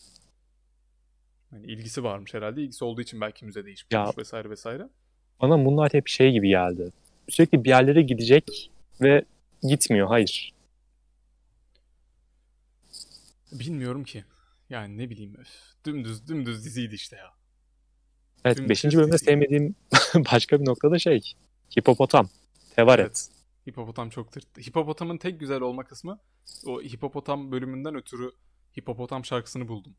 Yani 1.54 1.66
ilgisi 1.68 2.04
varmış 2.04 2.34
herhalde. 2.34 2.62
İlgisi 2.62 2.86
olduğu 2.86 3.02
için 3.02 3.22
belki 3.22 3.46
müze 3.46 3.66
değişmiş 3.66 3.94
Ya- 3.94 4.14
vesaire 4.18 4.50
vesaire. 4.50 4.90
Bana 5.42 5.66
bunlar 5.66 5.94
hep 5.94 6.08
şey 6.08 6.32
gibi 6.32 6.48
geldi. 6.48 6.92
Sürekli 7.30 7.64
bir 7.64 7.70
yerlere 7.70 8.02
gidecek 8.02 8.72
ve 9.02 9.26
gitmiyor. 9.64 10.08
Hayır. 10.08 10.54
Bilmiyorum 13.52 14.04
ki. 14.04 14.24
Yani 14.70 14.98
ne 14.98 15.10
bileyim. 15.10 15.36
Öf. 15.40 15.48
Dümdüz 15.86 16.28
dümdüz 16.28 16.66
diziydi 16.66 16.96
işte 16.96 17.16
ya. 17.16 17.34
Evet 18.46 18.58
Tüm 18.58 18.70
5. 18.70 18.82
kız 18.82 18.96
bölümde 18.96 19.12
diziyi. 19.14 19.26
sevmediğim 19.26 19.76
başka 20.34 20.60
bir 20.62 20.66
nokta 20.66 20.92
da 20.92 21.00
şey. 21.00 21.22
Hipopotam. 21.80 22.30
Tevaret. 22.76 23.06
Evet. 23.06 23.30
Hipopotam 23.70 24.10
çok 24.10 24.32
tırt. 24.32 24.58
Hipopotamın 24.68 25.18
tek 25.18 25.40
güzel 25.40 25.62
olma 25.62 25.84
kısmı 25.84 26.20
o 26.66 26.82
hipopotam 26.82 27.52
bölümünden 27.52 27.96
ötürü 27.96 28.32
hipopotam 28.80 29.26
şarkısını 29.26 29.68
buldum. 29.68 29.96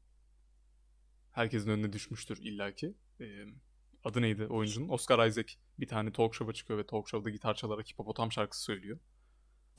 Herkesin 1.35 1.71
önüne 1.71 1.93
düşmüştür 1.93 2.39
illaki. 2.43 2.95
Ee, 3.21 3.25
adı 4.05 4.23
neydi 4.23 4.47
oyuncunun? 4.47 4.89
Oscar 4.89 5.27
Isaac 5.27 5.53
bir 5.81 5.87
tane 5.89 6.13
talk 6.13 6.35
show'a 6.35 6.53
çıkıyor 6.55 6.79
ve 6.79 6.87
talk 6.87 7.09
show'da 7.09 7.31
gitar 7.31 7.55
çalarak 7.55 7.91
hipopotam 7.91 8.33
şarkısı 8.33 8.63
söylüyor. 8.63 8.99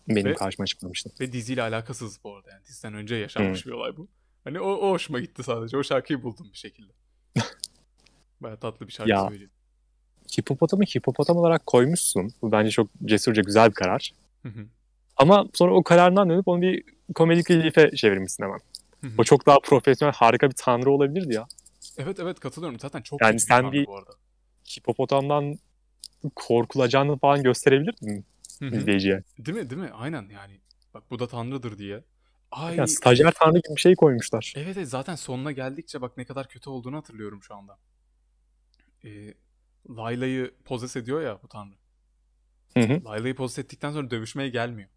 Benim 0.10 0.26
Ve- 0.26 0.34
karşıma 0.34 0.66
çıkmamıştı. 0.66 1.10
Ve 1.20 1.32
diziyle 1.32 1.62
alakasız 1.62 2.24
bu 2.24 2.36
arada. 2.36 2.50
Yani 2.52 2.64
diziden 2.66 2.94
önce 2.94 3.16
yaşanmış 3.16 3.66
bir 3.66 3.72
olay 3.72 3.98
bu. 3.98 4.08
Hani 4.44 4.60
o, 4.60 4.70
o 4.72 4.90
hoşuma 4.92 5.20
gitti 5.20 5.44
sadece. 5.44 5.78
O 5.78 5.84
şarkıyı 5.84 6.24
buldum 6.24 6.48
bir 6.54 6.58
şekilde. 6.58 6.92
Baya 8.42 8.56
tatlı 8.60 8.88
bir 8.88 8.94
şarkı 8.94 9.12
Ya. 9.12 9.28
söylüyor. 9.30 9.50
Hipopotamı 10.40 10.84
hipopotam 10.84 11.38
olarak 11.38 11.66
koymuşsun. 11.66 12.32
Bu 12.42 12.52
bence 12.52 12.72
çok 12.72 12.90
cesurca 13.06 13.42
güzel 13.42 13.70
bir 13.70 13.74
karar. 13.76 14.12
Hı 14.44 14.50
hı. 14.50 14.66
Ama 15.18 15.48
sonra 15.54 15.74
o 15.74 15.84
kararından 15.84 16.30
dönüp 16.30 16.48
onu 16.48 16.62
bir 16.62 16.84
komedik 17.16 17.52
reliefe 17.52 17.92
çevirmişsin 17.96 18.44
hemen. 18.44 18.60
O 19.18 19.24
çok 19.24 19.46
daha 19.46 19.60
profesyonel, 19.60 20.14
harika 20.16 20.50
bir 20.50 20.56
tanrı 20.56 20.92
olabilirdi 20.92 21.34
ya. 21.34 21.48
evet 21.98 22.20
evet 22.20 22.40
katılıyorum. 22.40 22.80
Zaten 22.80 23.02
çok 23.02 23.22
Yani 23.22 23.40
sen 23.40 23.72
bir- 23.72 23.88
arada. 23.88 24.12
Hipopotamdan 24.78 25.60
korkulacağını 26.36 27.18
falan 27.18 27.44
gösterebilirdin 27.44 28.26
izleyiciye. 28.62 29.24
Değil 29.40 29.58
mi 29.58 29.70
değil 29.70 29.82
mi? 29.82 29.92
Aynen 29.94 30.30
yani. 30.30 30.60
Bak 30.94 31.04
bu 31.12 31.20
da 31.20 31.28
tanrıdır 31.28 31.78
diye. 31.78 32.04
Ay. 32.52 32.78
Yani 32.78 32.88
stajyer 32.88 33.32
tanrı 33.32 33.58
gibi 33.60 33.76
bir 33.76 33.82
şey 33.82 33.96
koymuşlar. 33.96 34.54
Evet, 34.56 34.78
evet 34.78 34.90
zaten 34.90 35.16
sonuna 35.16 35.52
geldikçe 35.52 36.02
bak 36.02 36.18
ne 36.18 36.26
kadar 36.26 36.48
kötü 36.48 36.70
olduğunu 36.70 36.98
hatırlıyorum 36.98 37.44
şu 37.44 37.56
anda. 37.56 37.78
Ee, 39.06 39.34
Layla'yı 39.90 40.54
pozes 40.66 40.96
ediyor 40.96 41.22
ya 41.22 41.40
bu 41.44 41.48
tanrı. 41.48 41.76
Layla'yı 43.06 43.36
pozes 43.36 43.60
ettikten 43.60 43.92
sonra 43.92 44.10
dövüşmeye 44.12 44.50
gelmiyor. 44.50 44.90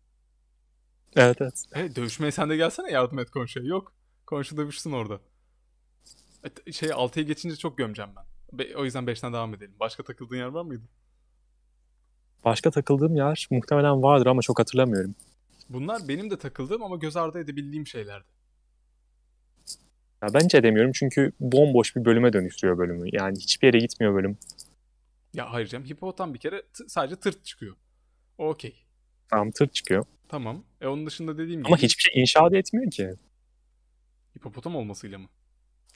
Evet 1.17 1.37
evet. 1.41 1.65
Evet 1.73 1.97
dövüşmeye 1.97 2.33
sen 2.33 2.51
de 2.51 2.57
gelsene 2.57 2.91
yardım 2.91 3.19
et 3.19 3.31
komşuya. 3.31 3.67
Yok. 3.67 3.93
Dövüşsün 4.33 4.93
orada. 4.93 5.21
Evet, 6.45 6.75
Şey 6.75 6.89
6'ya 6.89 7.25
geçince 7.25 7.57
çok 7.57 7.79
gömeceğim 7.79 8.11
ben. 8.17 8.25
Be- 8.59 8.77
o 8.77 8.85
yüzden 8.85 9.05
5'ten 9.07 9.33
devam 9.33 9.55
edelim. 9.55 9.75
Başka 9.81 10.03
takıldığın 10.03 10.37
yer 10.37 10.47
var 10.47 10.63
mıydı? 10.63 10.83
Başka 12.45 12.71
takıldığım 12.71 13.17
yer 13.17 13.47
muhtemelen 13.51 14.03
vardır 14.03 14.27
ama 14.27 14.43
çok 14.43 14.59
hatırlamıyorum. 14.59 15.15
Bunlar 15.69 16.09
benim 16.09 16.31
de 16.31 16.39
takıldığım 16.39 16.83
ama 16.83 16.97
göz 16.97 17.17
ardı 17.17 17.39
edebildiğim 17.39 17.87
şeylerdi. 17.87 18.27
Ya 20.23 20.29
ben 20.35 20.41
hiç 20.41 20.55
edemiyorum 20.55 20.93
çünkü 20.95 21.33
bomboş 21.41 21.97
bir 21.97 22.05
bölüme 22.05 22.33
dönüştürüyor 22.33 22.79
bölümü. 22.79 23.09
Yani 23.13 23.37
hiçbir 23.39 23.67
yere 23.67 23.79
gitmiyor 23.79 24.15
bölüm. 24.15 24.39
Ya 25.35 25.53
hayır 25.53 25.67
canım 25.67 25.87
hipopotam 25.87 26.35
bir 26.35 26.39
kere 26.39 26.63
t- 26.63 26.89
sadece 26.89 27.17
tırt 27.17 27.45
çıkıyor. 27.45 27.77
Okey. 28.39 28.75
Tamam 29.29 29.51
tır 29.51 29.67
çıkıyor. 29.69 30.05
Tamam. 30.29 30.65
E 30.81 30.87
onun 30.87 31.07
dışında 31.07 31.39
dediğim 31.39 31.61
gibi 31.61 31.67
Ama 31.67 31.77
hiçbir 31.77 32.03
şey 32.03 32.23
inşa 32.23 32.47
etmiyor 32.53 32.91
ki. 32.91 33.11
Hipopotam 34.39 34.77
olmasıyla 34.77 35.19
mı? 35.19 35.29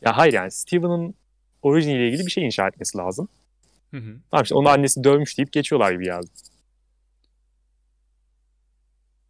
Ya 0.00 0.16
hayır 0.16 0.32
yani 0.32 0.50
Steven'ın 0.50 1.14
orijiniyle 1.62 2.08
ilgili 2.08 2.26
bir 2.26 2.30
şey 2.30 2.46
inşa 2.46 2.68
etmesi 2.68 2.98
lazım. 2.98 3.28
Hı 3.90 3.96
hı. 3.96 4.16
Tamam 4.30 4.42
işte 4.42 4.54
onu 4.54 4.68
annesi 4.68 5.04
dövmüş 5.04 5.38
deyip 5.38 5.52
geçiyorlar 5.52 5.92
gibi 5.92 6.04
geldi. 6.04 6.26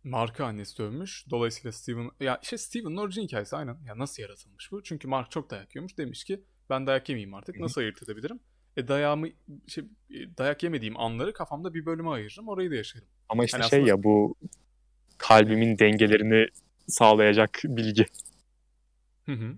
Mark'ı 0.04 0.44
annesi 0.44 0.78
dövmüş. 0.78 1.24
Dolayısıyla 1.30 1.72
Steven... 1.72 2.10
Ya 2.20 2.38
işte 2.42 2.58
Steven'ın 2.58 2.96
orijin 2.96 3.22
hikayesi 3.22 3.56
aynen. 3.56 3.76
Ya 3.86 3.98
nasıl 3.98 4.22
yaratılmış 4.22 4.72
bu? 4.72 4.82
Çünkü 4.82 5.08
Mark 5.08 5.30
çok 5.30 5.50
dayak 5.50 5.74
yiyormuş. 5.74 5.98
Demiş 5.98 6.24
ki 6.24 6.40
ben 6.70 6.86
dayak 6.86 7.08
yemeyeyim 7.08 7.34
artık. 7.34 7.60
Nasıl 7.60 7.80
ayırt 7.80 8.02
edebilirim? 8.02 8.40
E 8.76 8.88
dayağımı... 8.88 9.28
Şey, 9.68 9.84
e, 10.10 10.36
dayak 10.38 10.62
yemediğim 10.62 10.96
anları 11.00 11.32
kafamda 11.32 11.74
bir 11.74 11.86
bölüme 11.86 12.10
ayırırım. 12.10 12.48
Orayı 12.48 12.70
da 12.70 12.74
yaşarım. 12.74 13.08
Ama 13.28 13.44
işte 13.44 13.58
Hani 13.58 13.70
şey 13.70 13.78
aslında- 13.78 13.90
ya 13.90 14.02
bu 14.02 14.34
kalbimin 15.18 15.78
dengelerini 15.78 16.48
sağlayacak 16.88 17.60
bilgi. 17.64 18.06
Hı 19.34 19.44
hı. 19.46 19.56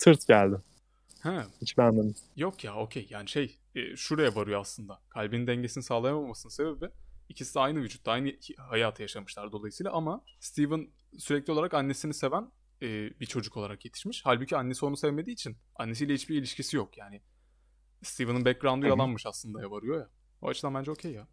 Tırt 0.00 0.26
geldi. 0.26 0.56
Ha, 1.20 1.46
Hiç 1.60 1.78
beğenmedim. 1.78 2.14
yok 2.36 2.64
ya 2.64 2.76
okey. 2.76 3.06
Yani 3.10 3.28
şey 3.28 3.58
e, 3.74 3.96
şuraya 3.96 4.34
varıyor 4.34 4.60
aslında. 4.60 5.00
Kalbin 5.08 5.46
dengesini 5.46 5.84
sağlayamamasının 5.84 6.50
sebebi 6.50 6.90
İkisi 7.30 7.54
de 7.54 7.60
aynı 7.60 7.78
vücutta, 7.78 8.12
aynı 8.12 8.32
hayatı 8.58 9.02
yaşamışlar 9.02 9.52
dolayısıyla 9.52 9.92
ama 9.92 10.24
Steven 10.40 10.88
sürekli 11.18 11.52
olarak 11.52 11.74
annesini 11.74 12.14
seven 12.14 12.50
e, 12.82 12.86
bir 13.20 13.26
çocuk 13.26 13.56
olarak 13.56 13.84
yetişmiş. 13.84 14.20
Halbuki 14.24 14.56
annesi 14.56 14.84
onu 14.86 14.96
sevmediği 14.96 15.34
için 15.34 15.56
annesiyle 15.76 16.14
hiçbir 16.14 16.36
ilişkisi 16.36 16.76
yok 16.76 16.98
yani. 16.98 17.20
Steven'ın 18.02 18.44
background'u 18.44 18.86
yalanmış 18.86 19.26
aslında 19.26 19.60
ya 19.60 19.70
varıyor 19.70 19.98
ya. 19.98 20.08
O 20.42 20.48
açıdan 20.48 20.74
bence 20.74 20.90
okey 20.90 21.12
ya. 21.12 21.26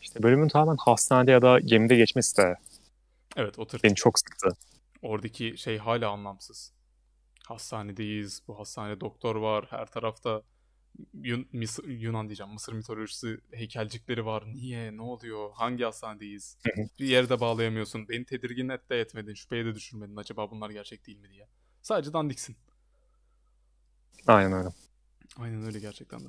İşte 0.00 0.22
bölümün 0.22 0.48
tamamen 0.48 0.76
hastanede 0.76 1.30
ya 1.30 1.42
da 1.42 1.60
gemide 1.60 1.96
geçmesi 1.96 2.36
de 2.36 2.54
Evet 3.36 3.58
o 3.58 3.66
tırt. 3.66 3.84
beni 3.84 3.94
çok 3.94 4.18
sıktı. 4.18 4.48
Oradaki 5.04 5.54
şey 5.58 5.78
hala 5.78 6.10
anlamsız. 6.10 6.72
Hastanedeyiz. 7.46 8.42
Bu 8.48 8.58
hastanede 8.58 9.00
doktor 9.00 9.36
var. 9.36 9.66
Her 9.70 9.86
tarafta 9.86 10.42
Yun- 11.14 11.48
Mis- 11.52 11.86
Yunan 12.02 12.28
diyeceğim. 12.28 12.52
Mısır 12.52 12.72
mitolojisi 12.72 13.38
heykelcikleri 13.52 14.26
var. 14.26 14.44
Niye? 14.46 14.96
Ne 14.96 15.02
oluyor? 15.02 15.50
Hangi 15.54 15.84
hastanedeyiz? 15.84 16.58
Bir 17.00 17.06
yerde 17.06 17.40
bağlayamıyorsun. 17.40 18.08
Beni 18.08 18.24
tedirgin 18.24 18.68
et 18.68 18.90
de 18.90 19.00
etmedin. 19.00 19.34
Şüpheye 19.34 19.64
de 19.64 19.74
düşürmedin. 19.74 20.16
Acaba 20.16 20.50
bunlar 20.50 20.70
gerçek 20.70 21.06
değil 21.06 21.18
mi 21.18 21.30
diye. 21.30 21.48
Sadece 21.82 22.12
dandiksin. 22.12 22.56
Aynen 24.26 24.52
öyle. 24.52 24.68
Aynen 25.36 25.64
öyle 25.64 25.78
gerçekten 25.78 26.20
de. 26.20 26.28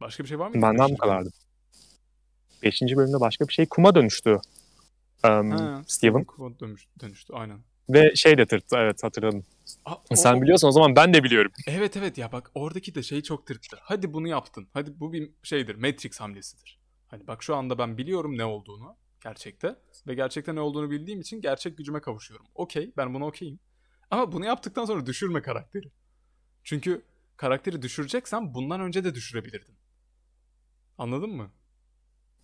Başka 0.00 0.22
bir 0.22 0.28
şey 0.28 0.38
var 0.38 0.48
mı? 0.48 0.54
Benden 0.62 0.90
bu 0.90 0.96
kadardı. 0.96 1.30
Beşinci 2.62 2.96
bölümde 2.96 3.20
başka 3.20 3.48
bir 3.48 3.52
şey 3.52 3.66
kuma 3.66 3.94
dönüştü. 3.94 4.40
Um, 5.24 5.50
Ha, 5.50 5.82
Steven. 5.86 6.24
Kuma 6.24 6.58
dönmüş, 6.60 6.88
dönüştü 7.00 7.32
aynen. 7.32 7.58
Ve 7.88 8.16
şey 8.16 8.38
de 8.38 8.46
tırttı 8.46 8.76
evet 8.78 9.04
hatırladım. 9.04 9.46
Aa, 9.84 9.94
o- 10.10 10.14
Sen 10.16 10.42
biliyorsun 10.42 10.68
o 10.68 10.72
zaman 10.72 10.96
ben 10.96 11.14
de 11.14 11.24
biliyorum. 11.24 11.52
Evet 11.66 11.96
evet 11.96 12.18
ya 12.18 12.32
bak 12.32 12.50
oradaki 12.54 12.94
de 12.94 13.02
şey 13.02 13.22
çok 13.22 13.46
tırttı. 13.46 13.78
Hadi 13.80 14.12
bunu 14.12 14.28
yaptın. 14.28 14.68
Hadi 14.72 15.00
bu 15.00 15.12
bir 15.12 15.30
şeydir. 15.42 15.74
Matrix 15.74 16.20
hamlesidir. 16.20 16.78
Hani 17.08 17.26
bak 17.26 17.42
şu 17.42 17.56
anda 17.56 17.78
ben 17.78 17.98
biliyorum 17.98 18.38
ne 18.38 18.44
olduğunu 18.44 18.96
gerçekte. 19.20 19.76
Ve 20.06 20.14
gerçekte 20.14 20.54
ne 20.54 20.60
olduğunu 20.60 20.90
bildiğim 20.90 21.20
için 21.20 21.40
gerçek 21.40 21.78
gücüme 21.78 22.00
kavuşuyorum. 22.00 22.46
Okey 22.54 22.92
ben 22.96 23.14
buna 23.14 23.26
okeyim. 23.26 23.58
Ama 24.10 24.32
bunu 24.32 24.44
yaptıktan 24.46 24.84
sonra 24.84 25.06
düşürme 25.06 25.42
karakteri. 25.42 25.90
Çünkü 26.64 27.02
karakteri 27.36 27.82
düşüreceksen 27.82 28.54
bundan 28.54 28.80
önce 28.80 29.04
de 29.04 29.14
düşürebilirdin. 29.14 29.74
Anladın 30.98 31.30
mı? 31.30 31.50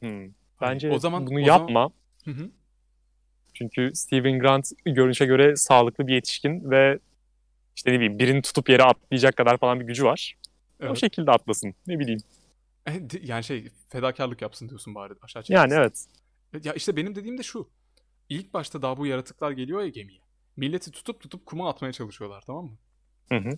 Hmm. 0.01 0.09
Hani 0.21 0.33
Bence 0.61 0.91
o 0.91 0.99
zaman 0.99 1.27
bunu 1.27 1.35
o 1.35 1.39
yapma. 1.39 1.91
Hı 2.25 2.31
hı. 2.31 2.51
Çünkü 3.59 3.91
Steven 3.95 4.39
Grant 4.39 4.71
görünüşe 4.85 5.27
göre 5.27 5.57
sağlıklı 5.57 6.07
bir 6.07 6.15
yetişkin 6.15 6.71
ve 6.71 6.99
işte 7.77 7.91
ne 7.93 7.95
bileyim 7.97 8.19
birini 8.19 8.43
tutup 8.43 8.69
yere 8.69 8.83
atlayacak 8.83 9.37
kadar 9.37 9.57
falan 9.59 9.81
bir 9.81 9.85
gücü 9.85 10.05
var. 10.05 10.37
O 10.83 10.85
Evet. 10.87 10.99
şekilde 11.01 11.31
atlasın. 11.31 11.75
Ne 11.87 11.99
bileyim. 11.99 12.21
E, 12.89 12.93
Yani 13.23 13.45
şey 13.45 13.69
fedakarlık 13.89 14.43
yapsın 14.43 14.69
diyorsun 14.69 14.95
bari 14.95 15.13
aşağı 15.23 15.43
Yani 15.49 15.71
çekilsin. 15.71 15.81
evet. 16.55 16.65
Ya 16.65 16.73
işte 16.75 16.97
benim 16.97 17.15
dediğim 17.15 17.39
de 17.39 17.43
şu. 17.43 17.71
İlk 18.29 18.55
başta 18.55 18.83
daha 18.83 18.97
bu 18.97 19.07
yaratıklar 19.07 19.51
geliyor 19.51 19.81
ya 19.81 19.89
gemiye. 19.89 20.21
Milleti 20.57 20.91
tutup 20.91 21.21
tutup 21.21 21.47
kuma 21.47 21.69
atmaya 21.71 21.93
çalışıyorlar 21.93 22.43
tamam 22.47 22.65
mı? 22.65 22.77
Hı 23.29 23.39
hı. 23.39 23.51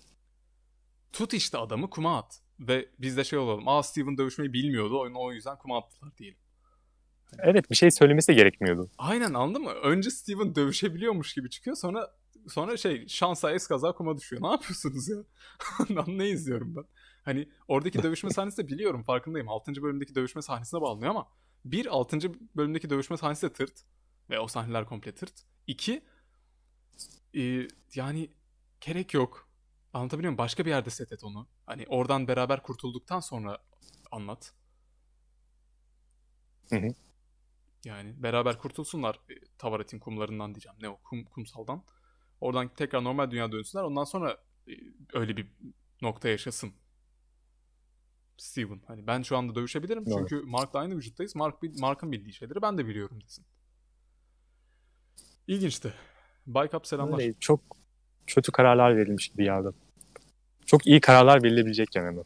Tut 1.13 1.33
işte 1.33 1.57
adamı 1.57 1.89
kuma 1.89 2.17
at. 2.17 2.39
Ve 2.59 2.89
biz 2.99 3.17
de 3.17 3.23
şey 3.23 3.39
olalım. 3.39 3.67
Aa 3.67 3.83
Steven 3.83 4.17
dövüşmeyi 4.17 4.53
bilmiyordu. 4.53 4.99
Onu 4.99 5.19
o 5.21 5.31
yüzden 5.33 5.57
kuma 5.57 5.77
attılar 5.77 6.17
diyelim. 6.17 6.37
Evet 7.39 7.71
bir 7.71 7.75
şey 7.75 7.91
söylemesi 7.91 8.35
gerekmiyordu. 8.35 8.89
Aynen 8.97 9.33
anladın 9.33 9.63
mı? 9.63 9.71
Önce 9.71 10.09
Steven 10.09 10.55
dövüşebiliyormuş 10.55 11.33
gibi 11.33 11.49
çıkıyor. 11.49 11.75
Sonra 11.75 12.11
sonra 12.47 12.77
şey 12.77 13.07
şansa 13.07 13.51
es 13.51 13.67
kaza 13.67 13.91
kuma 13.91 14.17
düşüyor. 14.17 14.41
Ne 14.41 14.47
yapıyorsunuz 14.47 15.09
ya? 15.09 15.17
Lan 15.95 16.17
ne 16.17 16.29
izliyorum 16.29 16.75
ben? 16.75 16.83
Hani 17.23 17.49
oradaki 17.67 18.03
dövüşme 18.03 18.29
sahnesi 18.33 18.57
de 18.57 18.67
biliyorum 18.67 19.03
farkındayım. 19.03 19.49
6. 19.49 19.81
bölümdeki 19.81 20.15
dövüşme 20.15 20.41
sahnesine 20.41 20.81
bağlanıyor 20.81 21.11
ama 21.11 21.27
bir 21.65 21.85
6. 21.85 22.19
bölümdeki 22.55 22.89
dövüşme 22.89 23.17
sahnesi 23.17 23.49
de 23.49 23.53
tırt. 23.53 23.83
Ve 24.29 24.39
o 24.39 24.47
sahneler 24.47 24.85
komple 24.85 25.11
tırt. 25.11 25.33
İki 25.67 26.01
e, 27.37 27.67
yani 27.95 28.29
gerek 28.81 29.13
yok. 29.13 29.49
Anlatabiliyor 29.93 30.31
muyum? 30.31 30.37
Başka 30.37 30.65
bir 30.65 30.69
yerde 30.69 30.89
set 30.89 31.11
et 31.11 31.23
onu. 31.23 31.47
Hani 31.65 31.85
oradan 31.87 32.27
beraber 32.27 32.63
kurtulduktan 32.63 33.19
sonra 33.19 33.57
anlat. 34.11 34.53
Hı 36.69 36.75
hı. 36.75 36.87
Yani 37.85 38.23
beraber 38.23 38.57
kurtulsunlar 38.57 39.15
e, 39.29 39.33
Tavaret'in 39.57 39.99
kumlarından 39.99 40.55
diyeceğim. 40.55 40.77
Ne 40.81 40.89
o 40.89 40.97
kum, 40.97 41.25
kumsaldan. 41.25 41.83
Oradan 42.41 42.67
tekrar 42.67 43.03
normal 43.03 43.31
dünya 43.31 43.51
dönsünler. 43.51 43.83
Ondan 43.83 44.03
sonra 44.03 44.37
e, 44.67 44.71
öyle 45.13 45.37
bir 45.37 45.47
nokta 46.01 46.29
yaşasın. 46.29 46.73
Steven. 48.37 48.81
Hani 48.87 49.07
ben 49.07 49.21
şu 49.21 49.37
anda 49.37 49.55
dövüşebilirim. 49.55 50.05
Doğru. 50.05 50.27
Çünkü 50.27 50.45
Mark'la 50.45 50.79
aynı 50.79 50.95
vücuttayız. 50.95 51.35
Mark, 51.35 51.63
Mark'ın 51.79 52.11
bildiği 52.11 52.33
şeyleri 52.33 52.61
ben 52.61 52.77
de 52.77 52.87
biliyorum 52.87 53.21
desin. 53.23 53.45
İlginçti. 55.47 55.93
Baykap 56.45 56.87
selamlar. 56.87 57.19
Öyle 57.19 57.33
çok 57.39 57.61
kötü 58.27 58.51
kararlar 58.51 58.97
verilmiş 58.97 59.29
gibi 59.29 59.43
geldi. 59.43 59.69
Çok 60.65 60.87
iyi 60.87 61.01
kararlar 61.01 61.43
verilebilecekken 61.43 62.05
hemen. 62.05 62.25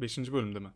Beşinci 0.00 0.32
bölümde 0.32 0.58
mi? 0.58 0.72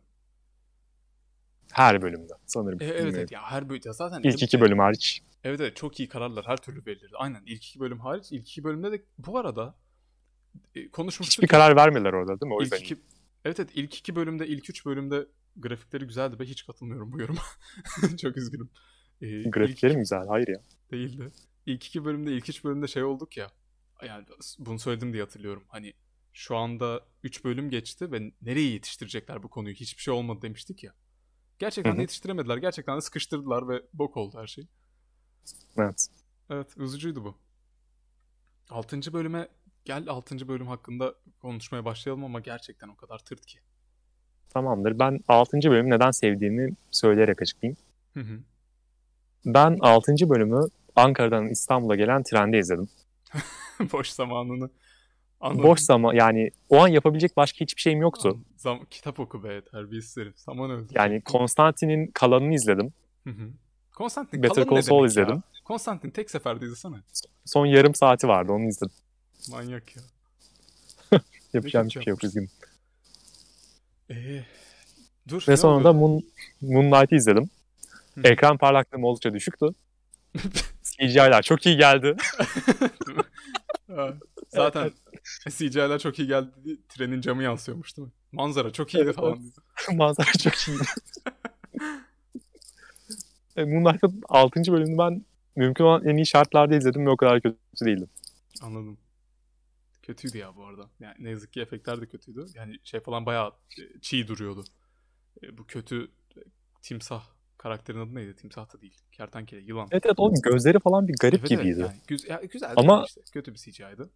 Her 1.73 2.01
bölümde 2.01 2.33
sanırım. 2.45 2.81
E, 2.81 2.85
evet 2.85 3.15
evet 3.15 3.31
ya 3.31 3.41
her 3.43 3.69
bölüm 3.69 3.81
ya 3.85 3.93
zaten 3.93 4.21
İlk 4.23 4.43
iki 4.43 4.61
bölüm 4.61 4.79
hariç. 4.79 5.21
Evet 5.43 5.59
evet 5.59 5.75
çok 5.75 5.99
iyi 5.99 6.09
kararlar 6.09 6.45
her 6.47 6.57
türlü 6.57 6.85
verilirdi. 6.85 7.13
Aynen 7.17 7.43
ilk 7.45 7.67
iki 7.67 7.79
bölüm 7.79 7.99
hariç 7.99 8.31
ilk 8.31 8.49
iki 8.49 8.63
bölümde 8.63 8.91
de 8.91 9.03
bu 9.17 9.37
arada 9.37 9.75
e, 10.75 10.89
konuşmuştuk. 10.89 11.33
Hiçbir 11.33 11.55
ya, 11.55 11.59
karar 11.59 11.75
vermediler 11.75 12.13
orada 12.13 12.41
değil 12.41 12.49
mi? 12.49 12.53
O 12.53 12.61
ilk 12.61 12.73
yüzden. 12.73 12.85
iki, 12.85 12.97
evet 13.45 13.59
evet 13.59 13.69
ilk 13.73 13.95
iki 13.95 14.15
bölümde 14.15 14.47
ilk 14.47 14.69
üç 14.69 14.85
bölümde 14.85 15.27
grafikleri 15.55 16.05
güzeldi 16.05 16.39
ve 16.39 16.45
hiç 16.45 16.65
katılmıyorum 16.65 17.11
bu 17.11 17.19
yoruma. 17.19 17.41
çok 18.21 18.37
üzgünüm. 18.37 18.69
E, 19.21 19.27
ilk 19.27 19.53
Grafikleri 19.53 19.93
mi 19.93 19.99
güzel? 19.99 20.27
Hayır 20.27 20.47
ya. 20.47 20.61
değildi. 20.91 21.31
İlk 21.65 21.87
iki 21.87 22.05
bölümde 22.05 22.31
ilk 22.31 22.49
üç 22.49 22.63
bölümde 22.63 22.87
şey 22.87 23.03
olduk 23.03 23.37
ya. 23.37 23.47
Yani 24.07 24.25
bunu 24.59 24.79
söyledim 24.79 25.13
diye 25.13 25.23
hatırlıyorum. 25.23 25.63
Hani 25.67 25.93
şu 26.33 26.55
anda 26.55 27.05
3 27.23 27.43
bölüm 27.43 27.69
geçti 27.69 28.11
ve 28.11 28.31
nereye 28.41 28.71
yetiştirecekler 28.71 29.43
bu 29.43 29.47
konuyu? 29.49 29.75
Hiçbir 29.75 30.01
şey 30.01 30.13
olmadı 30.13 30.41
demiştik 30.41 30.83
ya. 30.83 30.93
Gerçekten 31.61 31.97
de 31.97 32.01
yetiştiremediler. 32.01 32.57
Gerçekten 32.57 32.97
de 32.97 33.01
sıkıştırdılar 33.01 33.69
ve 33.69 33.81
bok 33.93 34.17
oldu 34.17 34.37
her 34.39 34.47
şey. 34.47 34.67
Evet. 35.77 36.07
Evet, 36.49 36.77
üzücüydü 36.77 37.23
bu. 37.23 37.35
6. 38.69 39.13
bölüme 39.13 39.47
gel 39.85 40.07
6. 40.07 40.47
bölüm 40.47 40.67
hakkında 40.67 41.15
konuşmaya 41.41 41.85
başlayalım 41.85 42.23
ama 42.23 42.39
gerçekten 42.39 42.87
o 42.87 42.95
kadar 42.95 43.19
tırt 43.19 43.45
ki. 43.45 43.59
Tamamdır. 44.49 44.99
Ben 44.99 45.19
6. 45.27 45.57
bölümü 45.57 45.89
neden 45.89 46.11
sevdiğimi 46.11 46.75
söyleyerek 46.91 47.41
açıklayayım. 47.41 47.77
Hı 48.13 48.19
hı. 48.19 48.39
Ben 49.45 49.77
6. 49.81 50.29
bölümü 50.29 50.61
Ankara'dan 50.95 51.49
İstanbul'a 51.49 51.95
gelen 51.95 52.23
trende 52.23 52.59
izledim. 52.59 52.89
Boş 53.91 54.09
zamanını 54.09 54.69
anladım. 55.41 55.63
Boş 55.63 55.79
zaman 55.79 56.13
yani 56.13 56.51
o 56.69 56.77
an 56.83 56.87
yapabilecek 56.87 57.37
başka 57.37 57.59
hiçbir 57.59 57.81
şeyim 57.81 58.01
yoktu. 58.01 58.39
Zam- 58.57 58.85
kitap 58.89 59.19
oku 59.19 59.43
be 59.43 59.61
terbiyesiz 59.61 60.17
herif. 60.17 60.39
Zaman 60.39 60.71
öldü. 60.71 60.93
Yani 60.95 61.21
Konstantin'in 61.21 62.07
kalanını 62.07 62.53
izledim. 62.53 62.93
Hı 63.23 63.29
hı. 63.29 63.49
Konstantin 63.95 64.43
Better 64.43 64.65
Call 64.65 64.81
Saul 64.81 65.05
izledim. 65.05 65.35
ya? 65.35 65.41
Konstantin 65.63 66.09
tek 66.09 66.31
seferde 66.31 66.65
izlesene. 66.65 66.95
Son 67.45 67.65
yarım 67.65 67.95
saati 67.95 68.27
vardı 68.27 68.51
onu 68.51 68.67
izledim. 68.67 68.95
Manyak 69.51 69.95
ya. 69.95 70.01
Yapacağım 71.53 71.87
hiçbir 71.87 72.03
şey 72.03 72.11
yok 72.11 72.23
üzgünüm. 72.23 72.49
Ee, 74.09 74.43
dur. 75.27 75.45
Ve 75.47 75.51
ne 75.51 75.57
sonra 75.57 75.83
da 75.83 75.89
oluyordu? 75.89 75.99
Moon, 75.99 76.23
Moonlight'ı 76.61 77.15
izledim. 77.15 77.49
Hı. 78.15 78.21
Ekran 78.23 78.57
parlaklığım 78.57 79.03
oldukça 79.03 79.33
düşüktü. 79.33 79.65
CGI'ler 80.83 81.41
çok 81.41 81.65
iyi 81.65 81.77
geldi. 81.77 82.15
Zaten 84.49 84.91
CGI'ler 85.49 85.99
çok 85.99 86.19
iyi 86.19 86.27
geldi. 86.27 86.79
Trenin 86.89 87.21
camı 87.21 87.43
yansıyormuş 87.43 87.97
değil 87.97 88.07
mi? 88.07 88.11
Manzara 88.31 88.71
çok 88.73 88.93
iyiydi 88.93 89.03
Evet, 89.05 89.15
falan. 89.15 89.39
evet. 89.41 89.97
Manzara 89.97 90.31
çok 90.43 90.53
iyi. 90.67 90.77
E, 93.55 93.63
Moonlight'ın 93.63 94.21
6. 94.29 94.59
bölümünü 94.71 94.97
ben 94.97 95.25
mümkün 95.55 95.83
olan 95.83 96.05
en 96.05 96.17
iyi 96.17 96.25
şartlarda 96.25 96.75
izledim 96.75 97.05
ve 97.05 97.09
o 97.09 97.17
kadar 97.17 97.41
kötü 97.41 97.57
değildim. 97.85 98.09
Anladım. 98.61 98.97
Kötüydü 100.01 100.37
ya 100.37 100.55
bu 100.55 100.65
arada. 100.65 100.89
Yani 100.99 101.15
ne 101.19 101.29
yazık 101.29 101.53
ki 101.53 101.61
efektler 101.61 102.01
de 102.01 102.05
kötüydü. 102.05 102.45
Yani 102.55 102.79
şey 102.83 102.99
falan 102.99 103.25
bayağı 103.25 103.47
e, 103.79 103.99
çiğ 104.01 104.27
duruyordu. 104.27 104.63
E, 105.43 105.57
Bu 105.57 105.67
kötü 105.67 106.11
timsah 106.81 107.23
karakterin 107.61 107.99
adı 107.99 108.15
neydi? 108.15 108.35
Timsah 108.35 108.73
da 108.73 108.81
değil. 108.81 108.97
Kertenkele, 109.11 109.61
yılan. 109.61 109.87
Evet 109.91 110.05
evet 110.05 110.19
onun 110.19 110.41
gözleri 110.43 110.79
falan 110.79 111.07
bir 111.07 111.15
garip 111.21 111.39
Evet, 111.39 111.51
evet, 111.51 111.61
gibiydi. 111.63 111.79
yani 111.79 111.97
güz- 112.07 112.27
ya, 112.29 112.41
güzeldi 112.51 112.73
Ama- 112.75 113.03
işte. 113.07 113.21
Kötü 113.33 113.53
bir 113.53 113.57
CGI'ydı. 113.57 114.09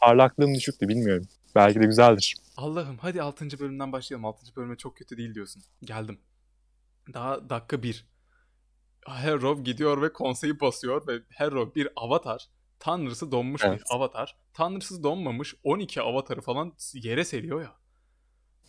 Parlaklığım 0.00 0.54
düşüktü 0.54 0.88
bilmiyorum. 0.88 1.28
Belki 1.54 1.80
de 1.80 1.86
güzeldir. 1.86 2.34
Allah'ım 2.56 2.98
hadi 2.98 3.22
6. 3.22 3.58
bölümden 3.58 3.92
başlayalım. 3.92 4.24
6. 4.24 4.56
bölüme 4.56 4.76
çok 4.76 4.96
kötü 4.96 5.16
değil 5.16 5.34
diyorsun. 5.34 5.62
Geldim. 5.82 6.18
Daha 7.14 7.50
dakika 7.50 7.82
1. 7.82 8.06
Harrow 9.06 9.62
gidiyor 9.62 10.02
ve 10.02 10.12
konseyi 10.12 10.60
basıyor 10.60 11.06
ve 11.06 11.20
Harrow 11.34 11.74
bir 11.74 11.88
avatar. 11.96 12.48
Tanrısı 12.78 13.32
donmuş 13.32 13.62
Evet. 13.64 13.80
bir 13.80 13.84
avatar. 13.96 14.36
Tanrısız 14.54 15.02
donmamış 15.02 15.54
12 15.64 16.02
avatarı 16.02 16.40
falan 16.40 16.72
yere 16.94 17.24
seriyor 17.24 17.60
ya. 17.62 17.72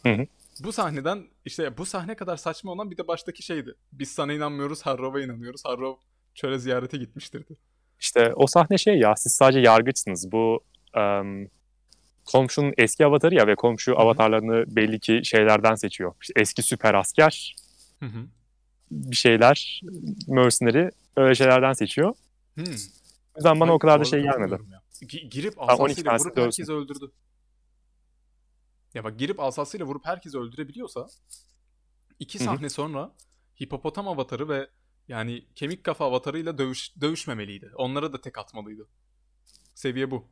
Hı 0.03 0.21
hı. 0.21 0.27
Bu 0.63 0.73
sahneden 0.73 1.27
işte 1.45 1.77
bu 1.77 1.85
sahne 1.85 2.15
kadar 2.15 2.37
saçma 2.37 2.71
olan 2.71 2.91
bir 2.91 2.97
de 2.97 3.07
baştaki 3.07 3.43
şeydi. 3.43 3.75
Biz 3.91 4.11
sana 4.11 4.33
inanmıyoruz, 4.33 4.81
Harrow'a 4.81 5.21
inanıyoruz. 5.21 5.65
Harrow 5.65 6.01
çöle 6.35 6.59
ziyarete 6.59 6.97
gitmiştirdi. 6.97 7.57
İşte 7.99 8.33
o 8.35 8.47
sahne 8.47 8.77
şey 8.77 8.99
ya 8.99 9.15
siz 9.15 9.31
sadece 9.33 9.59
yargıçsınız. 9.59 10.31
Bu 10.31 10.63
em, 10.93 11.49
komşunun 12.25 12.73
eski 12.77 13.05
avatarı 13.05 13.35
ya 13.35 13.47
ve 13.47 13.55
komşu 13.55 13.91
hı. 13.91 13.95
avatarlarını 13.95 14.75
belli 14.75 14.99
ki 14.99 15.21
şeylerden 15.23 15.75
seçiyor. 15.75 16.13
İşte 16.21 16.33
eski 16.35 16.61
süper 16.63 16.93
asker 16.93 17.55
Hı 17.99 18.05
hı. 18.05 18.25
bir 18.91 19.15
şeyler, 19.15 19.81
mercenary 20.27 20.89
öyle 21.17 21.35
şeylerden 21.35 21.73
seçiyor. 21.73 22.13
Hmm. 22.55 22.63
O 23.35 23.39
yüzden 23.39 23.59
bana 23.59 23.71
Ay, 23.71 23.75
o 23.75 23.79
kadar 23.79 23.99
da 23.99 24.03
şey 24.03 24.21
gelmedi. 24.21 24.57
girip 25.29 25.57
12 25.57 25.71
asasıyla 25.71 26.17
vurup 26.17 26.37
herkesi 26.37 26.73
öldürdü. 26.73 27.11
Ya 28.93 29.03
bak 29.03 29.19
girip 29.19 29.39
asasıyla 29.39 29.85
vurup 29.85 30.05
herkesi 30.05 30.37
öldürebiliyorsa 30.37 31.07
iki 32.19 32.39
sahne 32.39 32.69
sonra 32.69 33.13
hipopotam 33.63 34.07
avatarı 34.07 34.49
ve 34.49 34.69
yani 35.07 35.47
kemik 35.55 35.83
kafa 35.83 36.05
avatarıyla 36.05 36.57
dövüş, 36.57 37.01
dövüşmemeliydi. 37.01 37.71
Onlara 37.75 38.13
da 38.13 38.21
tek 38.21 38.37
atmalıydı. 38.37 38.87
Seviye 39.75 40.11
bu. 40.11 40.27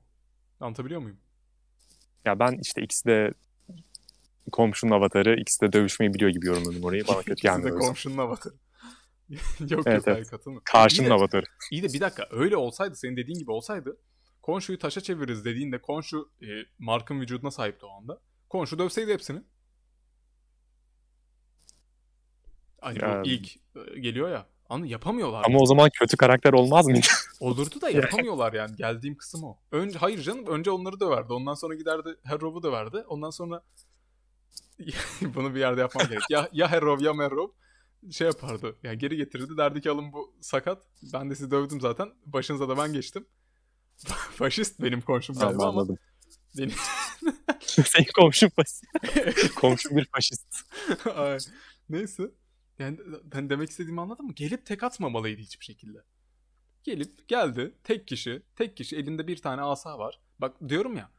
Anlatabiliyor 0.60 1.02
muyum? 1.02 1.18
Ya 2.26 2.40
ben 2.40 2.58
işte 2.62 2.82
ikisi 2.82 3.06
de 3.06 3.34
komşunun 4.52 4.92
avatarı, 4.92 5.40
ikisi 5.40 5.62
de 5.62 5.74
dövüşmeyi 5.74 6.14
biliyor 6.14 6.32
gibi 6.32 6.46
yorumladım 6.46 6.84
orayı. 6.84 7.08
Bana 7.08 7.18
kötü 7.24 7.48
İkisi 7.48 7.64
de 7.64 7.70
komşunun 7.70 8.18
avatarı. 8.18 8.54
yok 9.60 9.72
yok 9.72 9.84
Evet, 9.88 10.08
hayır 10.08 10.18
evet. 10.18 10.30
katılmıyorum. 10.30 10.64
Karşının 10.66 11.08
İyi 11.08 11.10
de- 11.10 11.14
avatarı. 11.14 11.46
İyi 11.72 11.84
de 11.84 11.94
bir 11.94 12.00
dakika 12.00 12.28
öyle 12.32 12.58
olsaydı 12.58 12.96
senin 12.96 13.18
dediğin 13.18 13.40
gibi 13.40 13.52
olsaydı 13.52 13.98
Konshu'yu 14.42 14.80
taşa 14.80 15.02
çeviririz 15.02 15.46
dediğinde 15.46 15.82
Konshu 15.82 16.32
e, 16.42 16.46
Mark'ın 16.80 17.22
vücuduna 17.22 17.52
sahipti 17.52 17.86
o 17.86 17.90
anda. 17.90 18.22
Konshu 18.56 18.80
dövseydi 18.80 19.14
hepsini. 19.14 19.42
Hani 22.82 23.00
Ya- 23.00 23.22
bu 23.24 23.28
ilk 23.28 23.56
e, 23.56 24.00
geliyor 24.00 24.30
ya. 24.30 24.48
Anı 24.70 24.88
yapamıyorlar. 24.88 25.44
Ama 25.46 25.60
o 25.60 25.66
zaman 25.66 25.90
kötü 26.00 26.18
karakter 26.18 26.54
olmaz 26.54 26.86
mıydı? 26.86 27.08
Olurdu 27.40 27.82
da 27.82 27.90
yapamıyorlar 27.90 28.54
yani. 28.54 28.76
Geldiğim 28.76 29.18
kısım 29.18 29.44
o. 29.44 29.58
Önce 29.72 30.00
hayır 30.00 30.22
canım 30.22 30.46
önce 30.48 30.72
onları 30.72 31.00
döverdi. 31.00 31.34
Ondan 31.34 31.54
sonra 31.54 31.76
giderdi 31.76 32.10
Harrow'u 32.24 32.64
döverdi. 32.64 32.98
Ondan 32.98 33.30
sonra 33.30 33.64
bunu 35.22 35.56
bir 35.56 35.60
yerde 35.60 35.82
yapmam 35.82 36.08
gerek. 36.08 36.24
Ya 36.30 36.50
ya 36.52 36.72
Harrow 36.72 37.06
ya 37.06 37.14
Merrow 37.14 37.54
şey 38.12 38.28
yapardı. 38.28 38.76
Yani 38.84 38.98
geri 38.98 39.18
getirirdi. 39.18 39.58
Derdi 39.58 39.82
ki 39.82 39.92
alın 39.92 40.14
bu 40.14 40.34
sakat. 40.42 40.84
Ben 41.14 41.30
de 41.30 41.36
sizi 41.36 41.52
dövdüm 41.52 41.82
zaten. 41.82 42.10
Başınıza 42.26 42.70
da 42.70 42.78
ben 42.78 42.94
geçtim. 42.94 43.28
Faşist 44.32 44.82
benim 44.82 45.02
komşum 45.02 45.36
galiba 45.36 45.64
ama 45.64 45.82
anladım. 45.82 45.98
benim... 46.58 46.74
Senin 47.86 48.08
komşun 48.16 48.50
faşist. 48.50 48.86
Komşun 49.56 49.98
bir 49.98 50.06
faşist. 50.06 50.66
Ay, 51.16 51.38
Neyse. 51.90 52.32
Yani 52.80 53.00
ben 53.24 53.50
demek 53.50 53.70
istediğimi 53.70 54.02
anladın 54.02 54.26
mı? 54.26 54.34
Gelip 54.34 54.66
tek 54.66 54.84
atmamalıydı 54.84 55.42
hiçbir 55.42 55.66
şekilde. 55.66 55.98
Gelip 56.84 57.28
geldi 57.28 57.76
tek 57.84 58.08
kişi, 58.08 58.42
tek 58.56 58.78
kişi 58.78 58.96
elinde 58.96 59.28
bir 59.28 59.38
tane 59.38 59.62
asa 59.62 60.00
var. 60.00 60.20
Bak 60.40 60.58
diyorum 60.70 60.96
ya 60.98 61.12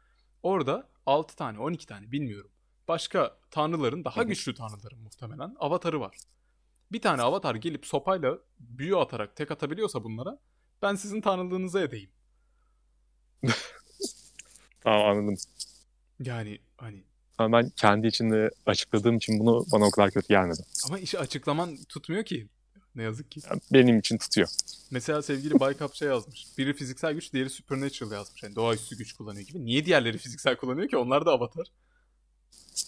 orada 0.43 0.89
6 1.07 1.37
tane 1.37 1.59
12 1.59 1.87
tane 1.87 2.13
bilmiyorum. 2.13 2.51
Başka 2.89 3.39
tanrıların 3.51 4.05
daha 4.05 4.23
güçlü 4.23 4.55
tanrıların 4.55 4.99
muhtemelen 4.99 5.57
avatarı 5.59 6.01
var. 6.01 6.17
Bir 6.93 7.01
tane 7.01 7.23
avatar 7.23 7.55
gelip 7.55 7.87
sopayla 7.87 8.39
büyü 8.59 8.97
atarak 8.97 9.37
tek 9.37 9.51
atabiliyorsa 9.51 10.05
bunlara 10.05 10.39
ben 10.83 10.95
sizin 10.95 11.21
tanrılığınıza 11.21 11.81
edeyim. 11.81 12.11
Tamam 14.81 15.07
anladım. 15.07 15.37
Yani 16.21 16.59
hani 16.77 17.05
Ama 17.39 17.59
ben 17.59 17.71
kendi 17.77 18.07
içinde 18.07 18.51
açıkladığım 18.67 19.17
için 19.17 19.39
bunu 19.41 19.65
bana 19.73 19.85
o 19.87 19.91
kadar 19.91 20.11
kötü 20.11 20.29
gelmedi. 20.29 20.61
ama 20.87 20.99
işi 20.99 21.19
açıklaman 21.19 21.77
tutmuyor 21.89 22.25
ki. 22.25 22.49
Ne 22.95 23.03
yazık 23.03 23.31
ki. 23.31 23.41
Yani 23.51 23.61
benim 23.73 23.99
için 23.99 24.19
tutuyor. 24.19 24.49
Mesela 24.91 25.23
sevgili 25.23 25.61
Baykap 25.61 25.95
şey 25.95 26.09
yazmış. 26.09 26.47
Biri 26.59 26.75
fiziksel 26.75 27.13
güç, 27.15 27.33
diğeri 27.33 27.51
supernatural 27.51 28.13
yazmış. 28.13 28.43
Yani 28.43 28.57
doğaüstü 28.57 28.97
güç 28.99 29.13
kullanıyor 29.13 29.47
gibi. 29.47 29.65
Niye 29.65 29.85
diğerleri 29.87 30.19
fiziksel 30.19 30.57
kullanıyor 30.57 30.89
ki? 30.89 30.97
Onlar 30.97 31.27
da 31.27 31.31
avatar. 31.31 31.67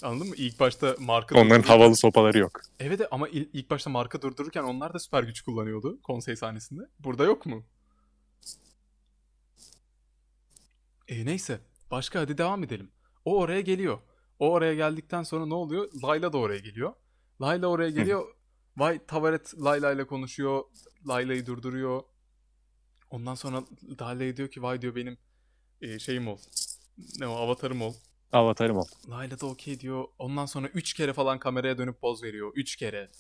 Anladın 0.03 0.29
mı? 0.29 0.35
İlk 0.37 0.61
başta 0.61 0.97
marka 0.99 1.35
Onların 1.41 1.63
durdururken- 1.63 1.67
havalı 1.69 1.97
sopaları 1.97 2.39
yok. 2.39 2.61
Evet 2.81 3.01
ama 3.11 3.29
il- 3.29 3.49
ilk 3.53 3.71
başta 3.71 3.91
marka 3.91 4.23
durdururken 4.23 4.63
onlar 4.63 4.95
da 4.95 4.99
süper 4.99 5.23
güç 5.23 5.41
kullanıyordu 5.41 6.03
konsey 6.03 6.37
sahnesinde. 6.37 6.83
Burada 6.99 7.25
yok 7.25 7.47
mu? 7.47 7.65
E 11.09 11.27
neyse. 11.27 11.61
Başka 11.91 12.21
hadi 12.21 12.39
devam 12.39 12.65
edelim. 12.65 12.91
O 13.29 13.39
oraya 13.39 13.61
geliyor. 13.61 13.99
O 14.39 14.51
oraya 14.51 14.75
geldikten 14.75 15.23
sonra 15.23 15.47
ne 15.47 15.55
oluyor? 15.55 15.89
Layla 16.03 16.33
da 16.33 16.39
oraya 16.39 16.59
geliyor. 16.59 16.93
Layla 17.41 17.67
oraya 17.67 17.91
geliyor. 17.91 18.35
Vay 18.77 19.07
Tavaret 19.07 19.55
Layla 19.65 19.93
ile 19.93 20.07
konuşuyor. 20.07 20.65
Layla'yı 21.09 21.47
durduruyor. 21.47 22.03
Ondan 23.11 23.35
sonra 23.35 23.65
Layla'ya 24.01 24.37
diyor 24.37 24.49
ki 24.49 24.63
vay 24.63 24.83
diyor 24.83 24.95
benim 24.95 25.19
e, 25.81 25.99
şeyim 25.99 26.29
ol. 26.29 26.39
Ne 27.19 27.27
o 27.27 27.33
avatarım 27.33 27.83
ol. 27.83 27.95
Avatarım 28.33 28.77
o. 28.77 28.85
Layla 29.11 29.41
da 29.41 29.47
okey 29.47 29.81
diyor. 29.81 30.05
Ondan 30.19 30.47
sonra 30.47 30.69
3 30.69 30.95
kere 30.95 31.13
falan 31.13 31.39
kameraya 31.39 31.79
dönüp 31.79 32.01
poz 32.01 32.23
veriyor. 32.23 32.53
3 32.55 32.77
kere. 32.77 33.11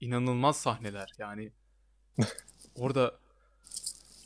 İnanılmaz 0.00 0.56
sahneler 0.56 1.12
yani. 1.18 1.52
Orada 2.74 3.20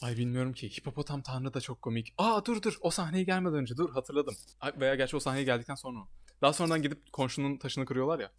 ay 0.04 0.16
bilmiyorum 0.16 0.52
ki. 0.52 0.68
Hipopotam 0.68 1.22
Tanrı 1.22 1.54
da 1.54 1.60
çok 1.60 1.82
komik. 1.82 2.14
Aa 2.18 2.44
dur 2.44 2.62
dur 2.62 2.78
o 2.80 2.90
sahneye 2.90 3.24
gelmeden 3.24 3.54
önce 3.58 3.76
dur 3.76 3.90
hatırladım. 3.90 4.34
Ay, 4.60 4.72
veya 4.80 4.94
gerçi 4.94 5.16
o 5.16 5.20
sahneye 5.20 5.44
geldikten 5.44 5.74
sonra. 5.74 5.98
Daha 6.42 6.52
sonradan 6.52 6.82
gidip 6.82 7.12
komşunun 7.12 7.56
taşını 7.56 7.86
kırıyorlar 7.86 8.18
ya. 8.18 8.32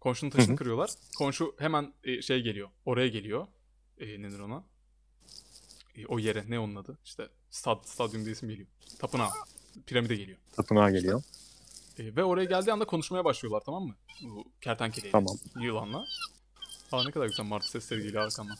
Komşunun 0.00 0.30
taşını 0.30 0.48
Hı 0.48 0.52
hı. 0.52 0.56
kırıyorlar. 0.56 0.90
Komşu 1.18 1.54
hemen 1.58 1.94
e, 2.04 2.22
şey 2.22 2.42
geliyor. 2.42 2.68
Oraya 2.84 3.08
geliyor. 3.08 3.46
E, 3.98 4.22
nedir 4.22 4.38
ona? 4.38 4.64
E, 5.96 6.06
o 6.06 6.18
yere 6.18 6.44
ne 6.48 6.58
onun 6.58 6.74
adı? 6.76 6.98
İşte 7.04 7.28
stad, 7.50 7.84
stadyum 7.84 8.24
diye 8.24 8.32
isim 8.32 8.48
geliyor. 8.48 8.68
Tapınağı. 8.98 9.30
Piramide 9.86 10.16
geliyor. 10.16 10.38
Tapınağa 10.56 10.90
geliyor. 10.90 11.22
E, 11.98 12.16
ve 12.16 12.24
oraya 12.24 12.44
geldiği 12.44 12.72
anda 12.72 12.84
konuşmaya 12.84 13.24
başlıyorlar 13.24 13.62
tamam 13.66 13.82
mı? 13.82 13.94
Bu 14.22 14.44
kertenkeleyle, 14.60 15.12
Tamam. 15.12 15.36
yılanla. 15.60 16.04
Aa 16.92 17.04
ne 17.04 17.10
kadar 17.10 17.26
güzel 17.26 17.44
martı 17.44 17.70
sesleri 17.70 18.02
geliyor 18.02 18.22
arkamdan. 18.22 18.56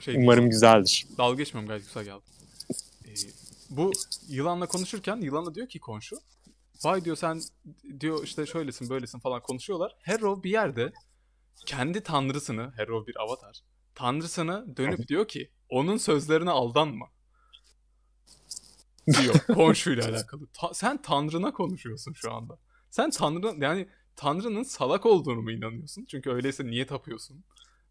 Şey, 0.00 0.16
Umarım 0.16 0.50
güzeldir. 0.50 1.06
dalga 1.18 1.36
geçmiyorum 1.42 1.68
gayet 1.68 1.86
güzel 1.86 2.04
geldi. 2.04 2.22
E, 3.06 3.12
bu 3.70 3.92
yılanla 4.28 4.66
konuşurken 4.66 5.16
yılanla 5.16 5.54
diyor 5.54 5.68
ki 5.68 5.80
komşu. 5.80 6.16
Vay 6.84 7.04
diyor 7.04 7.16
sen 7.16 7.40
diyor 8.00 8.24
işte 8.24 8.46
şöylesin 8.46 8.90
böylesin 8.90 9.18
falan 9.18 9.42
konuşuyorlar. 9.42 9.96
Harrow 10.06 10.42
bir 10.42 10.50
yerde 10.50 10.92
kendi 11.66 12.00
tanrısını, 12.02 12.72
Harrow 12.76 13.06
bir 13.12 13.20
avatar, 13.22 13.60
tanrısını 13.94 14.76
dönüp 14.76 15.08
diyor 15.08 15.28
ki 15.28 15.50
onun 15.68 15.96
sözlerine 15.96 16.50
aldanma. 16.50 17.06
Diyor 19.06 19.34
komşuyla 19.54 20.08
alakalı. 20.08 20.46
Ta- 20.52 20.74
sen 20.74 21.02
tanrına 21.02 21.52
konuşuyorsun 21.52 22.12
şu 22.12 22.32
anda. 22.32 22.58
Sen 22.90 23.10
tanrı 23.10 23.64
yani 23.64 23.88
tanrının 24.16 24.62
salak 24.62 25.06
olduğunu 25.06 25.42
mu 25.42 25.50
inanıyorsun? 25.50 26.04
Çünkü 26.04 26.30
öyleyse 26.30 26.66
niye 26.66 26.86
tapıyorsun? 26.86 27.44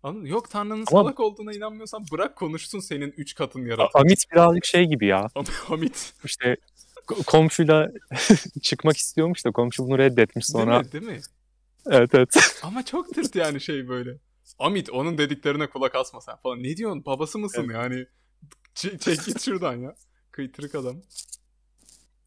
Anladın? 0.03 0.25
Yok 0.25 0.49
tanrının 0.49 0.75
Ama- 0.75 0.85
salak 1.01 1.19
olduğuna 1.19 1.53
inanmıyorsan 1.53 2.05
bırak 2.11 2.35
konuşsun 2.35 2.79
senin 2.79 3.13
üç 3.17 3.35
katın 3.35 3.65
yaratık. 3.65 3.95
Amit 3.95 4.23
birazcık 4.31 4.65
şey 4.65 4.85
gibi 4.85 5.05
ya. 5.05 5.27
Hamit. 5.65 6.13
İşte 6.25 6.57
ko- 7.07 7.23
komşuyla 7.25 7.87
çıkmak 8.61 8.97
istiyormuş 8.97 9.45
da 9.45 9.51
komşu 9.51 9.83
bunu 9.83 9.97
reddetmiş 9.97 10.45
sonra. 10.47 10.91
Değil 10.91 11.03
mi? 11.03 11.09
Değil 11.09 11.17
mi? 11.17 11.21
Evet 11.85 12.09
evet. 12.13 12.59
Ama 12.63 12.85
çok 12.85 13.13
tırt 13.13 13.35
yani 13.35 13.61
şey 13.61 13.87
böyle. 13.87 14.17
Amit 14.59 14.89
onun 14.89 15.17
dediklerine 15.17 15.69
kulak 15.69 15.95
asma 15.95 16.21
sen 16.21 16.35
falan. 16.35 16.63
Ne 16.63 16.77
diyorsun? 16.77 17.05
Babası 17.05 17.39
mısın 17.39 17.69
yani? 17.73 18.05
Ç- 18.75 18.99
çek 18.99 19.25
git 19.25 19.41
şuradan 19.41 19.75
ya. 19.75 19.95
Kıytırık 20.31 20.75
adam. 20.75 21.01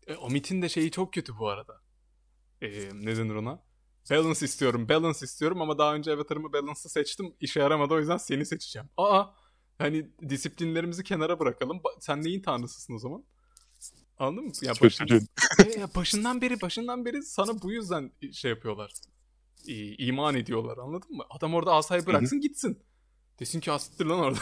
E, 0.06 0.14
Amit'in 0.14 0.62
de 0.62 0.68
şeyi 0.68 0.90
çok 0.90 1.12
kötü 1.12 1.38
bu 1.38 1.48
arada. 1.48 1.80
E, 2.62 2.70
ne 2.94 3.16
denir 3.16 3.34
ona? 3.34 3.62
Balance 4.10 4.44
istiyorum, 4.46 4.88
balance 4.88 5.18
istiyorum 5.24 5.62
ama 5.62 5.78
daha 5.78 5.94
önce 5.94 6.12
avatarımı 6.12 6.52
balance'ı 6.52 6.88
seçtim. 6.88 7.34
İşe 7.40 7.60
yaramadı 7.60 7.94
o 7.94 7.98
yüzden 7.98 8.16
seni 8.16 8.46
seçeceğim. 8.46 8.88
Aa! 8.96 9.24
Hani 9.78 10.10
disiplinlerimizi 10.28 11.04
kenara 11.04 11.40
bırakalım. 11.40 11.76
Ba- 11.76 11.96
sen 12.00 12.22
neyin 12.24 12.42
tanrısısın 12.42 12.94
o 12.94 12.98
zaman? 12.98 13.24
Anladın 14.18 14.44
mı? 14.44 14.52
Ya 14.62 14.72
başın- 14.72 15.06
Kötücül. 15.06 15.26
E, 15.76 15.94
başından 15.94 16.40
beri 16.40 16.60
başından 16.60 17.04
beri 17.04 17.22
sana 17.22 17.62
bu 17.62 17.72
yüzden 17.72 18.12
şey 18.32 18.50
yapıyorlar. 18.50 18.92
İ- 19.66 20.06
iman 20.06 20.34
ediyorlar 20.34 20.78
anladın 20.78 21.16
mı? 21.16 21.24
Adam 21.30 21.54
orada 21.54 21.74
asayı 21.74 22.06
bıraksın 22.06 22.40
gitsin. 22.40 22.82
Desin 23.40 23.60
ki 23.60 23.72
asittir 23.72 24.04
lan 24.06 24.18
orada. 24.18 24.38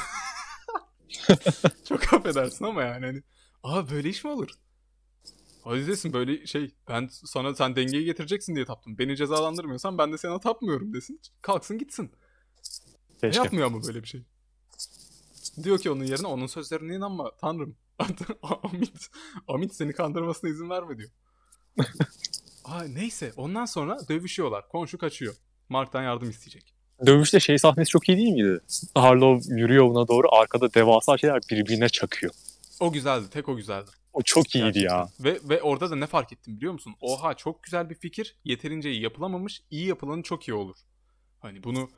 Çok 1.89 2.15
affedersin 2.15 2.65
ama 2.65 2.83
yani 2.83 3.07
hani. 3.07 3.23
Aa 3.63 3.91
böyle 3.91 4.09
iş 4.09 4.25
mi 4.25 4.31
olur? 4.31 4.51
Hadi 5.65 5.87
desin 5.87 6.13
böyle 6.13 6.47
şey 6.47 6.75
ben 6.89 7.09
sana 7.13 7.55
sen 7.55 7.77
dengeyi 7.77 8.05
getireceksin 8.05 8.55
diye 8.55 8.65
taptım. 8.65 8.99
Beni 8.99 9.17
cezalandırmıyorsan 9.17 9.99
ben 9.99 10.13
de 10.13 10.19
sana 10.19 10.41
tapmıyorum 10.41 10.95
desin. 10.95 11.21
Kalksın 11.43 11.79
gitsin. 11.79 12.11
Keşke. 13.21 13.43
Yapmıyor 13.43 13.67
ama 13.67 13.83
böyle 13.83 14.03
bir 14.03 14.09
şey. 14.09 14.23
Diyor 15.63 15.79
ki 15.79 15.91
onun 15.91 16.05
yerine 16.05 16.27
onun 16.27 16.47
sözlerine 16.47 16.95
inanma 16.95 17.37
tanrım. 17.37 17.77
Amit, 18.43 19.11
Amit 19.49 19.75
seni 19.75 19.93
kandırmasına 19.93 20.51
izin 20.51 20.71
verme 20.71 20.99
diyor. 20.99 21.11
Ha, 22.65 22.85
neyse 22.85 23.33
ondan 23.37 23.65
sonra 23.65 23.99
dövüşüyorlar. 24.09 24.69
Konşu 24.69 24.99
kaçıyor. 24.99 25.35
Mark'tan 25.69 26.03
yardım 26.03 26.31
isteyecek. 26.31 26.75
Dövüşte 27.07 27.41
şey 27.41 27.59
sahnesi 27.59 27.89
çok 27.89 28.09
iyi 28.09 28.19
değil 28.19 28.33
miydi? 28.33 28.61
Harlow 28.95 29.55
yürüyor 29.55 29.85
ona 29.85 30.09
doğru 30.09 30.35
arkada 30.35 30.75
devasa 30.75 31.19
şeyler 31.19 31.41
birbirine 31.51 31.89
çakıyor. 31.89 32.33
O 32.81 32.93
güzeldi. 32.93 33.25
Tek 33.31 33.49
o 33.49 33.57
güzeldi. 33.57 33.91
O 34.13 34.23
çok 34.23 34.55
iyiydi 34.55 34.79
ya. 34.79 35.09
Ve 35.21 35.39
ve 35.45 35.63
orada 35.63 35.91
da 35.91 35.97
ne 35.97 36.07
fark 36.07 36.33
ettim 36.33 36.57
biliyor 36.57 36.73
musun? 36.73 36.95
Oha 37.01 37.35
çok 37.35 37.63
güzel 37.63 37.91
bir 37.91 37.95
fikir. 37.95 38.37
Yeterince 38.45 38.91
iyi 38.91 39.03
yapılamamış. 39.03 39.63
İyi 39.71 39.87
yapılanı 39.87 40.23
çok 40.23 40.49
iyi 40.49 40.55
olur. 40.55 40.77
Hani 41.41 41.63
bunu 41.65 41.91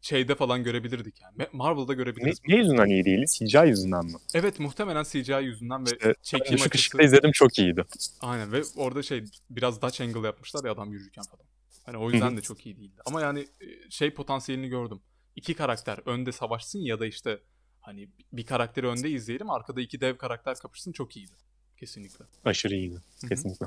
şeyde 0.00 0.34
falan 0.34 0.62
görebilirdik 0.64 1.20
yani. 1.20 1.36
Ma- 1.36 1.48
Marvel'da 1.52 1.92
Ne, 1.92 1.96
görebiliriz. 1.96 2.38
ne 2.48 2.56
yüzünden 2.56 2.86
iyi 2.86 3.04
değil? 3.04 3.26
CGI 3.26 3.68
yüzünden 3.68 4.04
mi? 4.04 4.12
Evet 4.34 4.60
muhtemelen 4.60 5.04
CGI 5.04 5.44
yüzünden 5.44 5.86
ve 5.86 5.90
İşte 5.90 6.14
çekim 6.22 6.54
açısı. 6.54 6.70
ışıkta 6.74 7.02
izledim 7.02 7.32
çok 7.32 7.58
iyiydi. 7.58 7.84
Aynen 8.20 8.52
ve 8.52 8.62
orada 8.76 9.02
şey 9.02 9.24
biraz 9.50 9.82
Dutch 9.82 10.00
angle 10.00 10.26
yapmışlar 10.26 10.64
ya 10.64 10.72
adam 10.72 10.92
yürürken 10.92 11.24
falan. 11.24 11.46
Hani 11.86 11.96
o 11.96 12.10
yüzden 12.10 12.36
de 12.36 12.40
çok 12.42 12.66
iyi 12.66 12.76
değildi. 12.76 13.00
Ama 13.06 13.20
yani 13.20 13.40
e, 13.40 13.90
şey 13.90 14.10
potansiyelini 14.14 14.68
gördüm. 14.68 15.00
İki 15.36 15.54
karakter 15.54 16.00
önde 16.06 16.32
savaşsın 16.32 16.78
ya 16.78 17.00
da 17.00 17.06
işte 17.06 17.40
hani 17.80 18.08
bir 18.32 18.46
karakteri 18.46 18.86
önde 18.86 19.10
izleyelim 19.10 19.50
arkada 19.50 19.80
iki 19.80 20.00
dev 20.00 20.16
karakter 20.16 20.56
kapışsın 20.56 20.92
çok 20.92 21.16
iyiydi. 21.16 21.32
Kesinlikle. 21.80 22.24
Aşırı 22.44 22.74
iyiydi. 22.74 23.02
Kesinlikle. 23.28 23.66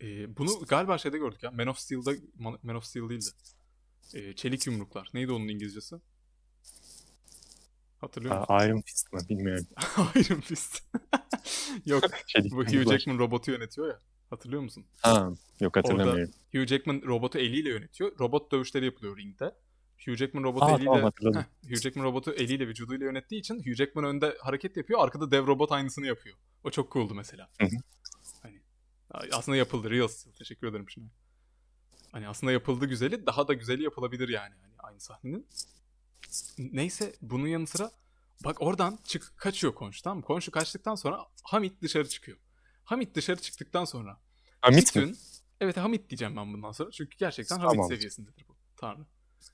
Ee, 0.00 0.36
bunu 0.36 0.60
galiba 0.68 0.98
şeyde 0.98 1.18
gördük 1.18 1.42
ya. 1.42 1.50
Man 1.50 1.66
of 1.66 1.78
Steel'da 1.78 2.12
Man 2.62 2.76
of 2.76 2.84
Steel 2.84 3.08
değildi. 3.08 3.30
Ee, 4.14 4.32
çelik 4.32 4.66
yumruklar. 4.66 5.10
Neydi 5.14 5.32
onun 5.32 5.48
İngilizcesi? 5.48 5.96
Hatırlıyor 8.00 8.38
musun? 8.40 8.54
Ha, 8.54 8.66
Iron 8.66 8.80
Fist 8.80 9.12
mi? 9.12 9.20
Bilmiyorum. 9.28 9.66
Iron 10.14 10.40
Fist. 10.40 10.82
Yok 11.86 12.04
Şey, 12.26 12.50
bu 12.50 12.64
Hugh 12.64 12.88
Jackman 12.88 13.18
robotu 13.18 13.50
yönetiyor 13.50 13.88
ya. 13.88 13.98
Hatırlıyor 14.30 14.62
musun? 14.62 14.84
Ha, 15.00 15.32
yok 15.60 15.76
hatırlamıyorum. 15.76 16.34
Hugh 16.52 16.66
Jackman 16.66 17.02
robotu 17.06 17.38
eliyle 17.38 17.68
yönetiyor. 17.68 18.18
Robot 18.18 18.52
dövüşleri 18.52 18.84
yapılıyor 18.84 19.18
ringde. 19.18 19.54
Hugh 20.06 20.16
Jackman 20.16 20.42
robotu 20.42 20.64
Aa, 20.64 20.70
eliyle 20.70 20.84
tamam, 20.84 21.12
Hugh 21.68 21.76
Jackman 21.82 22.04
robotu 22.04 22.32
eliyle 22.32 22.68
vücuduyla 22.68 23.06
yönettiği 23.06 23.40
için 23.40 23.58
Hugh 23.58 23.74
Jackman 23.74 24.04
önde 24.04 24.36
hareket 24.40 24.76
yapıyor, 24.76 25.00
arkada 25.04 25.30
dev 25.30 25.46
robot 25.46 25.72
aynısını 25.72 26.06
yapıyor. 26.06 26.36
O 26.64 26.70
çok 26.70 26.92
cool'du 26.92 27.14
mesela. 27.14 27.48
Hı 27.60 27.66
hı. 27.66 27.76
Hani 28.42 28.60
aslında 29.32 29.56
yapıldı 29.56 30.08
Steel. 30.08 30.34
Teşekkür 30.34 30.66
ederim 30.66 30.90
şimdi. 30.90 31.10
Hani 32.12 32.28
aslında 32.28 32.52
yapıldı 32.52 32.86
güzeli, 32.86 33.26
daha 33.26 33.48
da 33.48 33.52
güzeli 33.52 33.82
yapılabilir 33.82 34.28
yani 34.28 34.54
hani 34.62 34.72
aynı 34.78 35.00
sahnenin. 35.00 35.46
Neyse 36.58 37.12
bunun 37.22 37.46
yanı 37.46 37.66
sıra 37.66 37.90
bak 38.44 38.56
oradan 38.62 38.98
çık 39.04 39.36
kaçıyor 39.36 39.74
Konş 39.74 40.02
tamam 40.02 40.18
mı? 40.18 40.24
Konşu 40.24 40.50
kaçtıktan 40.50 40.94
sonra 40.94 41.26
Hamit 41.42 41.82
dışarı 41.82 42.08
çıkıyor. 42.08 42.38
Hamit 42.84 43.14
dışarı 43.14 43.40
çıktıktan 43.40 43.84
sonra 43.84 44.20
Hamit 44.60 44.96
mi? 44.96 45.02
bütün 45.02 45.18
evet 45.60 45.76
Hamit 45.76 46.10
diyeceğim 46.10 46.36
ben 46.36 46.52
bundan 46.52 46.72
sonra. 46.72 46.90
Çünkü 46.90 47.16
gerçekten 47.18 47.58
Hamit 47.58 47.72
Tamam. 47.72 47.88
seviyesindedir 47.88 48.44
bu. 48.48 48.56
Tanrı. 48.76 49.06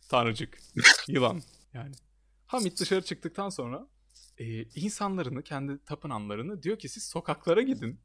Tanrıcık. 0.08 0.58
Yılan 1.08 1.42
yani. 1.74 1.94
Hamit 2.46 2.80
dışarı 2.80 3.02
çıktıktan 3.02 3.48
sonra 3.48 3.88
e, 4.38 4.62
insanlarını, 4.62 5.42
kendi 5.42 5.84
tapınanlarını 5.84 6.62
diyor 6.62 6.78
ki 6.78 6.88
siz 6.88 7.04
sokaklara 7.04 7.62
gidin. 7.62 8.00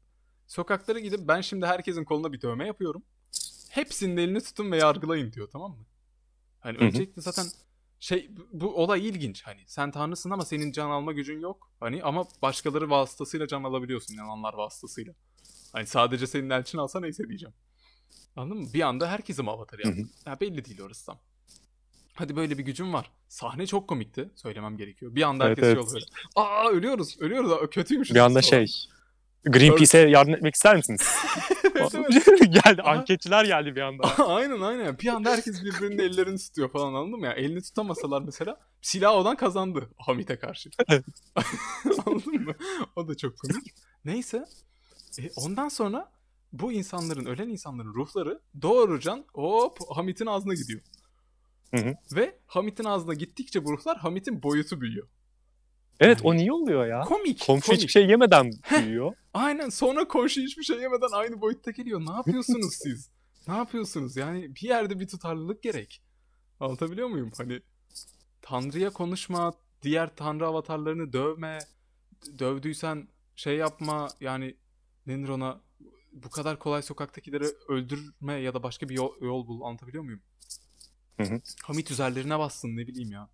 Sokaklara 0.46 0.98
gidin 0.98 1.28
ben 1.28 1.40
şimdi 1.40 1.66
herkesin 1.66 2.04
koluna 2.04 2.32
bir 2.32 2.40
dövme 2.40 2.66
yapıyorum. 2.66 3.02
Hepsinin 3.70 4.16
elini 4.16 4.40
tutun 4.40 4.72
ve 4.72 4.76
yargılayın 4.76 5.32
diyor 5.32 5.48
tamam 5.52 5.70
mı? 5.70 5.86
Hani 6.60 6.78
hı. 6.78 6.84
öncelikle 6.84 7.22
zaten 7.22 7.46
şey 8.00 8.30
bu- 8.52 8.74
olay 8.82 9.08
ilginç 9.08 9.42
hani 9.42 9.60
sen 9.66 9.90
tanrısın 9.90 10.30
ama 10.30 10.44
senin 10.44 10.72
can 10.72 10.90
alma 10.90 11.12
gücün 11.12 11.40
yok. 11.40 11.70
Hani 11.80 12.02
ama 12.02 12.24
başkaları 12.42 12.90
vasıtasıyla 12.90 13.46
can 13.46 13.64
alabiliyorsun 13.64 14.14
inananlar 14.14 14.54
vasıtasıyla. 14.54 15.14
Hani 15.72 15.86
sadece 15.86 16.26
senin 16.26 16.50
elçin 16.50 16.78
alsa 16.78 17.00
neyse 17.00 17.28
diyeceğim. 17.28 17.54
Anladın 18.36 18.62
mı? 18.62 18.68
Bir 18.74 18.80
anda 18.80 19.10
herkesi 19.10 19.42
mi 19.42 19.50
avatar 19.50 19.78
yaptın? 19.78 20.10
Ya 20.26 20.40
belli 20.40 20.64
değil 20.64 20.80
orası 20.80 21.06
tam. 21.06 21.18
Hadi 22.14 22.36
böyle 22.36 22.58
bir 22.58 22.62
gücüm 22.62 22.92
var. 22.92 23.10
Sahne 23.28 23.66
çok 23.66 23.88
komikti. 23.88 24.30
Söylemem 24.34 24.76
gerekiyor. 24.76 25.14
Bir 25.14 25.22
anda 25.22 25.46
Evet, 25.46 25.58
herkes 25.58 25.64
şey 25.64 25.72
evet. 25.72 25.84
oldu 25.84 25.94
böyle. 25.94 26.04
Aa 26.36 26.70
ölüyoruz. 26.70 27.16
Ölüyoruz. 27.20 27.52
Aa, 27.52 27.70
Kötüymüşüz. 27.70 28.14
Bir 28.14 28.20
anda 28.20 28.42
şey 28.42 28.66
Greenpeace'e 29.44 30.00
yardım 30.10 30.34
etmek 30.34 30.54
ister 30.54 30.76
misiniz? 30.76 31.00
evet, 31.64 31.94
evet. 31.94 32.38
geldi, 32.64 32.82
Aha. 32.82 32.90
anketçiler 32.90 33.44
geldi 33.44 33.76
bir 33.76 33.80
anda. 33.80 34.04
aynen 34.26 34.60
aynen. 34.60 34.98
Bir 34.98 35.08
anda 35.08 35.30
herkes 35.30 35.64
birbirinin 35.64 35.98
ellerini 35.98 36.38
tutuyor 36.38 36.70
falan 36.70 36.94
anladın 36.94 37.20
mı 37.20 37.26
ya? 37.26 37.32
Elini 37.32 37.62
tutamasalar 37.62 38.22
mesela 38.22 38.60
silah 38.82 39.12
olan 39.12 39.36
kazandı 39.36 39.90
Hamit'e 39.98 40.38
karşı. 40.38 40.70
anladın 42.06 42.42
mı? 42.44 42.54
O 42.96 43.08
da 43.08 43.16
çok 43.16 43.38
komik. 43.38 43.74
Neyse. 44.04 44.44
E, 45.18 45.30
ondan 45.36 45.68
sonra 45.68 46.12
bu 46.52 46.72
insanların, 46.72 47.24
ölen 47.26 47.48
insanların 47.48 47.94
ruhları 47.94 48.40
doğrucan 48.62 49.24
hop 49.34 49.78
Hamit'in 49.94 50.26
ağzına 50.26 50.54
gidiyor. 50.54 50.80
Hı 51.74 51.80
hı. 51.80 51.94
Ve 52.16 52.38
Hamit'in 52.46 52.84
ağzına 52.84 53.14
gittikçe 53.14 53.64
bu 53.64 53.72
ruhlar 53.72 53.96
Hamit'in 53.98 54.42
boyutu 54.42 54.80
büyüyor. 54.80 55.08
Evet 56.00 56.20
o 56.24 56.34
niye 56.34 56.52
oluyor 56.52 56.86
ya? 56.86 57.00
Komik. 57.00 57.46
Komşu 57.46 57.66
komik. 57.66 57.80
hiçbir 57.80 57.92
şey 57.92 58.06
yemeden 58.06 58.50
büyüyor. 58.70 59.14
Aynen 59.34 59.68
sonra 59.68 60.08
komşu 60.08 60.40
hiçbir 60.40 60.62
şey 60.62 60.76
yemeden 60.76 61.12
aynı 61.12 61.40
boyutta 61.40 61.70
geliyor. 61.70 62.00
Ne 62.00 62.12
yapıyorsunuz 62.12 62.74
siz? 62.82 63.10
Ne 63.48 63.54
yapıyorsunuz? 63.54 64.16
Yani 64.16 64.54
bir 64.54 64.68
yerde 64.68 65.00
bir 65.00 65.08
tutarlılık 65.08 65.62
gerek. 65.62 66.02
Anlatabiliyor 66.60 67.08
muyum? 67.08 67.32
Hani 67.36 67.60
Tanrı'ya 68.42 68.90
konuşma, 68.90 69.52
diğer 69.82 70.16
Tanrı 70.16 70.46
avatarlarını 70.46 71.12
dövme, 71.12 71.58
dövdüysen 72.38 73.08
şey 73.36 73.56
yapma 73.56 74.08
yani 74.20 74.56
nenir 75.06 75.28
ona 75.28 75.60
bu 76.12 76.30
kadar 76.30 76.58
kolay 76.58 76.82
sokaktakileri 76.82 77.44
öldürme 77.68 78.34
ya 78.34 78.54
da 78.54 78.62
başka 78.62 78.88
bir 78.88 78.94
yol, 78.94 79.12
yol 79.20 79.46
bul 79.46 79.62
anlatabiliyor 79.62 80.04
muyum? 80.04 80.22
Hı 81.16 81.22
hı. 81.22 81.40
Hamit 81.64 81.90
üzerlerine 81.90 82.38
bassın 82.38 82.76
ne 82.76 82.86
bileyim 82.86 83.12
ya. 83.12 83.28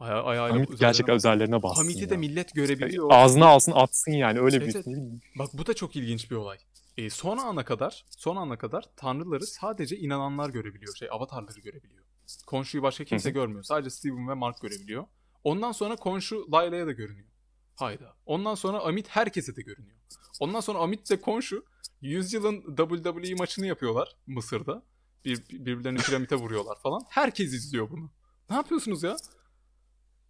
Aya, 0.00 0.22
ayağıyla 0.22 0.54
Hamit 0.56 0.70
üzerlerine 0.70 0.86
gerçekten 0.86 1.14
bassın. 1.14 1.28
üzerlerine 1.28 1.62
bassın 1.62 1.82
Hamit'i 1.82 2.00
ya. 2.02 2.10
de 2.10 2.16
millet 2.16 2.54
görebiliyor. 2.54 3.08
Ağzına 3.10 3.46
alsın 3.46 3.72
atsın 3.72 4.12
yani 4.12 4.40
öyle 4.40 4.56
Evet, 4.56 4.68
bir 4.68 4.74
evet. 4.74 4.86
bileyim. 4.86 5.20
Bak 5.38 5.48
bu 5.54 5.66
da 5.66 5.74
çok 5.74 5.96
ilginç 5.96 6.30
bir 6.30 6.36
olay. 6.36 6.58
E, 6.96 7.10
son 7.10 7.38
ana 7.38 7.64
kadar, 7.64 8.04
son 8.10 8.36
ana 8.36 8.58
kadar 8.58 8.84
tanrıları 8.96 9.46
sadece 9.46 9.96
inananlar 9.98 10.50
görebiliyor. 10.50 10.96
Şey, 10.96 11.08
avatarları 11.10 11.60
görebiliyor. 11.60 12.04
Konşu'yu 12.46 12.82
başka 12.82 13.04
kimse 13.04 13.28
Hı 13.28 13.30
hı. 13.30 13.34
görmüyor. 13.34 13.62
Sadece 13.62 13.90
Steven 13.90 14.28
ve 14.28 14.34
Mark 14.34 14.60
görebiliyor. 14.60 15.04
Ondan 15.44 15.72
sonra 15.72 15.96
Konşu 15.96 16.52
Layla'ya 16.52 16.86
da 16.86 16.92
görünüyor. 16.92 17.28
Hayda. 17.74 18.14
Ondan 18.26 18.54
sonra 18.54 18.78
Amit 18.80 19.08
herkese 19.08 19.56
de 19.56 19.62
görünüyor. 19.62 19.96
Ondan 20.40 20.60
sonra 20.60 20.78
Amit 20.78 21.10
de 21.10 21.20
Konşu 21.20 21.64
100 22.00 22.32
yılın 22.32 22.76
WWE 22.76 23.34
maçını 23.34 23.66
yapıyorlar 23.66 24.16
Mısır'da. 24.26 24.82
Bir, 25.28 25.66
birbirlerini 25.66 25.98
piramite 25.98 26.36
vuruyorlar 26.36 26.78
falan. 26.82 27.02
Herkes 27.08 27.52
izliyor 27.52 27.90
bunu. 27.90 28.10
Ne 28.50 28.56
yapıyorsunuz 28.56 29.02
ya? 29.02 29.16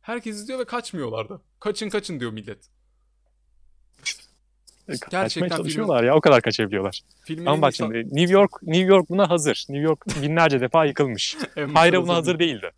Herkes 0.01 0.36
izliyor 0.36 0.59
ve 0.59 0.64
kaçmıyorlar 0.64 1.28
da. 1.28 1.40
Kaçın 1.61 1.88
kaçın 1.88 2.20
diyor 2.20 2.32
millet. 2.32 2.68
Kaçmaya 4.86 5.11
Gerçekten 5.22 5.57
çalışıyorlar 5.57 6.05
ya 6.05 6.14
o 6.16 6.20
kadar 6.20 6.42
kaçabiliyorlar. 6.42 7.01
Filmin 7.24 7.46
Ama 7.46 7.62
bak 7.62 7.74
iyi 7.74 7.76
şimdi 7.76 7.99
New 7.99 8.32
York 8.32 8.62
New 8.62 8.86
York 8.86 9.11
buna 9.11 9.30
hazır. 9.30 9.66
New 9.68 9.84
York 9.88 10.05
binlerce 10.22 10.61
defa 10.61 10.84
yıkılmış. 10.84 11.36
Hayra 11.74 12.03
buna 12.03 12.14
hazır 12.14 12.38
değildi. 12.38 12.70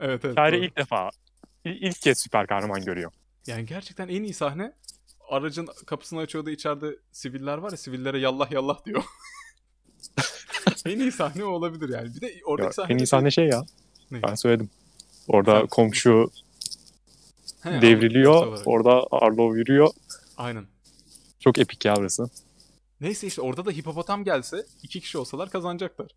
Evet 0.00 0.24
evet. 0.24 0.36
Hayra 0.38 0.56
ilk 0.56 0.76
defa 0.76 1.10
il- 1.64 1.82
ilk 1.82 2.00
kez 2.02 2.18
süper 2.18 2.46
kahraman 2.46 2.84
görüyor. 2.84 3.12
Yani 3.46 3.66
gerçekten 3.66 4.08
en 4.08 4.22
iyi 4.22 4.34
sahne 4.34 4.72
aracın 5.28 5.68
kapısını 5.86 6.20
açıyor 6.20 6.46
da 6.46 6.50
içeride 6.50 6.96
siviller 7.12 7.58
var 7.58 7.70
ya 7.70 7.76
sivillere 7.76 8.18
yallah 8.18 8.50
yallah 8.52 8.84
diyor. 8.84 9.04
en 10.86 10.98
iyi 10.98 11.12
sahne 11.12 11.44
o 11.44 11.48
olabilir 11.48 11.88
yani. 11.88 12.14
Bir 12.14 12.20
de 12.20 12.26
Ya, 12.26 12.32
oradaki 12.44 12.74
sahne 12.74 12.94
en 12.94 12.98
iyi 12.98 13.06
sahne 13.06 13.30
şey 13.30 13.46
ya. 13.48 13.66
Ne? 14.10 14.22
Ben 14.22 14.34
söyledim. 14.34 14.70
Orada 15.28 15.60
Sen- 15.60 15.66
komşu 15.66 16.30
He, 17.62 17.82
devriliyor. 17.82 18.62
Orada 18.64 19.06
Arlo 19.10 19.54
yürüyor. 19.54 19.90
Aynen. 20.36 20.66
Çok 21.40 21.58
epik 21.58 21.84
ya 21.84 21.96
burası. 21.96 22.30
Neyse 23.00 23.26
işte 23.26 23.40
orada 23.42 23.64
da 23.64 23.70
hipopotam 23.70 24.24
gelse 24.24 24.66
iki 24.82 25.00
kişi 25.00 25.18
olsalar 25.18 25.50
kazanacaklar. 25.50 26.10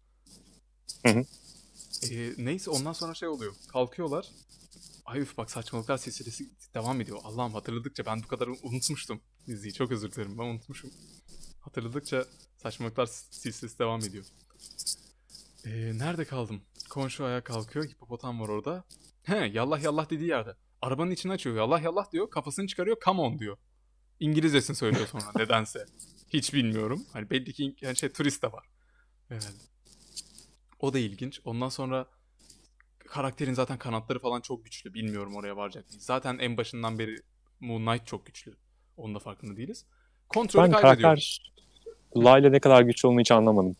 Hı 1.05 1.11
hı. 1.11 1.25
Ee, 2.11 2.33
neyse 2.37 2.71
ondan 2.71 2.93
sonra 2.93 3.13
şey 3.13 3.29
oluyor. 3.29 3.53
Kalkıyorlar. 3.67 4.25
Ay 5.05 5.19
üf 5.19 5.37
bak 5.37 5.51
saçmalıklar 5.51 5.97
silsilesi 5.97 6.49
devam 6.73 7.01
ediyor. 7.01 7.19
Allah'ım 7.23 7.53
hatırladıkça 7.53 8.05
ben 8.05 8.23
bu 8.23 8.27
kadar 8.27 8.47
unutmuştum 8.63 9.21
diziyi. 9.47 9.73
Çok 9.73 9.91
özür 9.91 10.11
dilerim 10.11 10.37
ben 10.37 10.43
unutmuşum. 10.43 10.91
Hatırladıkça 11.69 12.25
saçmalıklar 12.57 13.05
silsilesi 13.05 13.79
devam 13.79 13.99
ediyor. 13.99 14.25
Ee, 15.65 15.97
nerede 15.97 16.25
kaldım? 16.25 16.61
Konşu 16.89 17.25
ayağa 17.25 17.43
kalkıyor. 17.43 17.85
Hipopotam 17.85 18.41
var 18.41 18.49
orada. 18.49 18.83
He 19.23 19.35
yallah 19.37 19.83
yallah 19.83 20.09
dediği 20.09 20.29
yerde. 20.29 20.55
Arabanın 20.81 21.11
içini 21.11 21.31
açıyor. 21.31 21.55
Yallah 21.55 21.81
yallah 21.81 22.11
diyor. 22.11 22.29
Kafasını 22.29 22.67
çıkarıyor. 22.67 22.97
Come 23.05 23.21
on 23.21 23.39
diyor. 23.39 23.57
İngilizcesini 24.19 24.75
söylüyor 24.75 25.07
sonra 25.07 25.23
nedense. 25.35 25.85
Hiç 26.29 26.53
bilmiyorum. 26.53 27.05
Hani 27.13 27.29
belli 27.29 27.53
ki 27.53 27.75
yani 27.81 27.95
şey 27.95 28.09
turist 28.09 28.43
de 28.43 28.51
var. 28.51 28.65
Evet. 29.29 29.53
O 30.79 30.93
da 30.93 30.99
ilginç. 30.99 31.41
Ondan 31.43 31.69
sonra 31.69 32.07
karakterin 32.99 33.53
zaten 33.53 33.77
kanatları 33.77 34.19
falan 34.19 34.41
çok 34.41 34.65
güçlü. 34.65 34.93
Bilmiyorum 34.93 35.35
oraya 35.35 35.57
varacak 35.57 35.89
mıyız. 35.89 36.05
Zaten 36.05 36.37
en 36.37 36.57
başından 36.57 36.99
beri 36.99 37.15
Moon 37.59 37.85
Knight 37.85 38.07
çok 38.07 38.25
güçlü. 38.25 38.57
Onun 38.97 39.15
da 39.15 39.19
farkında 39.19 39.57
değiliz. 39.57 39.85
Kontrolü 40.29 40.63
Ben 40.63 40.81
kaybediyor. 40.81 41.37
Layla 42.17 42.49
ne 42.49 42.59
kadar 42.59 42.81
güçlü 42.81 43.07
olduğunu 43.07 43.19
hiç 43.19 43.31
anlamadım. 43.31 43.75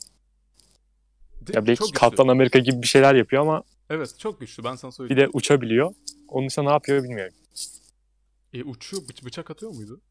De- 1.42 1.52
Ya 1.56 1.68
belki. 1.68 1.92
Kaptan 1.94 2.28
Amerika 2.28 2.60
gibi 2.60 2.82
bir 2.82 2.88
şeyler 2.88 3.16
yapıyor 3.16 3.42
ama 3.42 3.64
Evet 3.90 4.16
çok 4.20 4.40
güçlü 4.40 4.64
ben 4.64 4.76
sana 4.76 4.92
bir 4.92 4.96
söyleyeyim. 4.96 5.22
de 5.22 5.30
uçabiliyor. 5.34 5.94
Onun 6.28 6.48
dışında 6.48 6.66
ne 6.66 6.72
yapıyor 6.72 7.04
bilmiyorum. 7.04 7.34
E, 8.54 8.64
uçuyor 8.64 9.04
bıç- 9.04 9.26
bıçak 9.26 9.52
atıyor 9.52 9.72
muydu? 9.72 10.02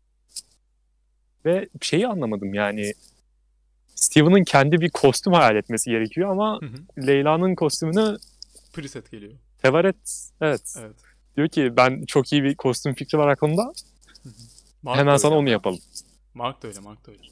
Ve 1.45 1.69
şeyi 1.83 2.07
anlamadım 2.09 2.55
yani. 2.55 2.93
Steven'ın 3.95 4.45
kendi 4.45 4.81
bir 4.81 4.91
kostüm 4.91 5.33
hayal 5.33 5.57
etmesi 5.57 5.91
gerekiyor 5.91 6.31
ama 6.31 6.61
Hı 6.63 6.67
hı. 6.67 7.07
Leyla'nın 7.07 7.55
kostümünü 7.55 8.17
Preset 8.73 9.11
geliyor. 9.11 9.33
Tevaret 9.63 10.31
evet. 10.41 10.75
Evet. 10.79 10.97
Diyor 11.37 11.49
ki 11.49 11.77
ben 11.77 12.05
çok 12.07 12.33
iyi 12.33 12.45
bir 12.45 12.55
kostüm 12.55 12.95
fikri 12.95 13.19
var 13.19 13.29
aklımda. 13.29 13.73
Mark 14.83 14.99
Hemen 14.99 15.15
da 15.15 15.19
sana 15.19 15.33
öyle 15.33 15.41
onu 15.41 15.51
yapalım. 15.51 15.79
Mark 16.35 16.63
da 16.63 16.69
öyle 16.69 16.81
Mark 16.81 17.07
da 17.07 17.11
öyle. 17.11 17.23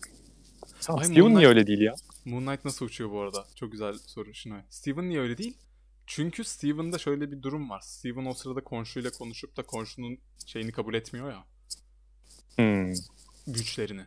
Tamam, 0.80 1.00
Ay, 1.00 1.06
Steven 1.06 1.22
Moon 1.22 1.34
niye 1.38 1.48
öyle 1.48 1.66
değil 1.66 1.80
ya? 1.80 1.94
Moon 2.24 2.46
Knight 2.46 2.64
nasıl 2.64 2.86
uçuyor 2.86 3.10
bu 3.10 3.20
arada? 3.20 3.46
Çok 3.54 3.72
güzel 3.72 3.94
soru 4.06 4.34
Şinoy. 4.34 4.60
Steven 4.70 5.08
niye 5.08 5.20
öyle 5.20 5.38
değil? 5.38 5.56
Çünkü 6.06 6.44
Steven'da 6.44 6.98
şöyle 6.98 7.32
bir 7.32 7.42
durum 7.42 7.70
var. 7.70 7.80
Steven 7.80 8.26
o 8.26 8.34
sırada 8.34 8.64
komşuyla 8.64 9.10
konuşup 9.10 9.56
da 9.56 9.62
komşunun 9.62 10.18
şeyini 10.46 10.72
kabul 10.72 10.94
etmiyor 10.94 11.30
ya. 11.30 11.44
Hmm, 12.56 12.92
Güçlerini. 13.46 14.02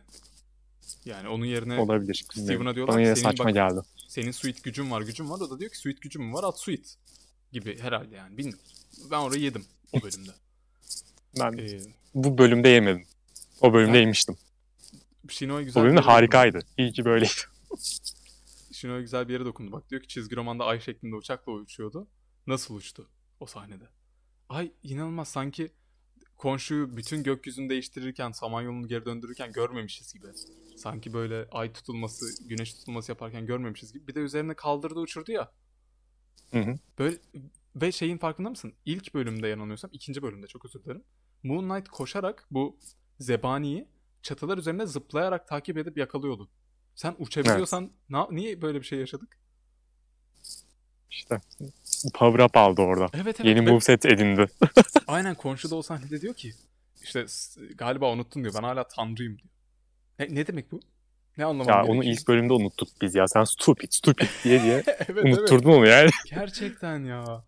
Yani 1.04 1.28
onun 1.28 1.44
yerine 1.44 1.78
olabilir. 1.80 2.24
Steven'a 2.32 2.74
diyorlar 2.74 2.96
Bana 2.96 3.02
ki 3.14 3.20
senin 3.20 3.30
saçma 3.30 3.44
bak- 3.44 3.54
geldi. 3.54 3.80
senin 4.08 4.30
suit 4.30 4.64
gücün 4.64 4.90
var 4.90 5.00
gücün 5.02 5.30
var. 5.30 5.40
O 5.40 5.50
da 5.50 5.60
diyor 5.60 5.70
ki 5.70 5.78
suit 5.78 6.00
gücüm 6.02 6.34
var 6.34 6.44
at 6.44 6.60
suit. 6.60 6.96
Gibi 7.52 7.78
herhalde 7.78 8.16
yani 8.16 8.36
bilmiyorum. 8.38 8.64
Ben 9.10 9.18
orayı 9.18 9.40
yedim 9.42 9.64
o 9.92 10.02
bölümde. 10.02 10.30
Ben 11.40 11.52
Ee, 11.58 11.80
bu 12.14 12.38
bölümde 12.38 12.68
yemedim. 12.68 13.04
O 13.60 13.72
bölümde 13.72 13.92
Ben- 13.92 14.00
yemiştim. 14.00 14.36
Shinoy 15.32 15.64
güzel 15.64 15.82
O 15.82 15.86
yere 15.86 15.96
dokundu. 15.96 16.12
harikaydı. 16.12 16.60
İyi 16.78 16.92
ki 16.92 17.04
böyleydi. 17.04 17.32
Shinoy 18.72 19.00
güzel 19.00 19.28
bir 19.28 19.32
yere 19.32 19.44
dokundu. 19.44 19.72
Bak 19.72 19.90
diyor 19.90 20.02
ki 20.02 20.08
çizgi 20.08 20.36
romanda 20.36 20.64
ay 20.64 20.80
şeklinde 20.80 21.16
uçakla 21.16 21.52
uçuyordu. 21.52 22.08
Nasıl 22.46 22.74
uçtu 22.74 23.08
o 23.40 23.46
sahnede? 23.46 23.88
Ay 24.48 24.72
inanılmaz 24.82 25.28
sanki 25.28 25.72
komşuyu 26.36 26.96
bütün 26.96 27.22
gökyüzünü 27.22 27.68
değiştirirken, 27.68 28.30
Samanyolu'nu 28.30 28.88
geri 28.88 29.04
döndürürken 29.04 29.52
görmemişiz 29.52 30.12
gibi. 30.12 30.26
Sanki 30.76 31.12
böyle 31.12 31.48
ay 31.50 31.72
tutulması, 31.72 32.48
güneş 32.48 32.74
tutulması 32.74 33.12
yaparken 33.12 33.46
görmemişiz 33.46 33.92
gibi. 33.92 34.08
Bir 34.08 34.14
de 34.14 34.20
üzerine 34.20 34.54
kaldırdı 34.54 35.00
uçurdu 35.00 35.32
ya. 35.32 35.52
Hı 36.50 36.58
hı. 36.58 36.78
Böyle 36.98 37.16
ve 37.76 37.92
şeyin 37.92 38.18
farkında 38.18 38.50
mısın? 38.50 38.72
İlk 38.84 39.14
bölümde 39.14 39.48
yanılmıyorsam, 39.48 39.90
ikinci 39.92 40.22
bölümde 40.22 40.46
çok 40.46 40.64
özür 40.64 40.84
dilerim. 40.84 41.02
Moon 41.42 41.68
Knight 41.68 41.88
koşarak 41.88 42.46
bu 42.50 42.78
zebaniyi 43.18 43.88
çatılar 44.22 44.58
üzerine 44.58 44.86
zıplayarak 44.86 45.48
takip 45.48 45.78
edip 45.78 45.98
yakalıyordu. 45.98 46.48
Sen 46.94 47.14
uçabiliyorsan 47.18 47.90
na- 48.08 48.28
niye 48.30 48.62
böyle 48.62 48.80
bir 48.80 48.86
şey 48.86 48.98
yaşadık? 48.98 49.36
İşte 51.10 51.40
power 52.14 52.44
up 52.44 52.56
aldı 52.56 52.82
orada. 52.82 53.08
Evet 53.14 53.40
evet. 53.40 53.44
Yeni 53.44 53.66
ve- 53.66 53.70
moveset 53.70 54.06
edindi. 54.06 54.46
Aynen 55.06 55.34
komşu 55.34 55.70
da 55.70 55.76
o 55.76 55.82
sahnede 55.82 56.20
diyor 56.20 56.34
ki 56.34 56.52
işte 57.02 57.26
galiba 57.74 58.12
unuttun 58.12 58.42
diyor. 58.42 58.54
Ben 58.54 58.62
hala 58.62 58.88
tanrıyım 58.88 59.38
diyor. 59.38 59.50
Ne, 60.18 60.34
ne 60.34 60.46
demek 60.46 60.72
bu? 60.72 60.80
Ne 61.38 61.44
anlamam 61.44 61.74
Ya 61.74 61.84
onu 61.84 62.04
ilk 62.04 62.28
bölümde 62.28 62.52
unuttuk 62.52 62.88
biz 63.02 63.14
ya. 63.14 63.28
Sen 63.28 63.44
stupid, 63.44 63.88
stupid 63.92 64.28
diye 64.44 64.62
diye 64.62 64.74
evet, 64.86 65.06
evet. 65.08 65.24
unutturdun 65.24 65.70
onu 65.70 65.86
yani. 65.86 66.10
Gerçekten 66.30 67.04
ya. 67.04 67.44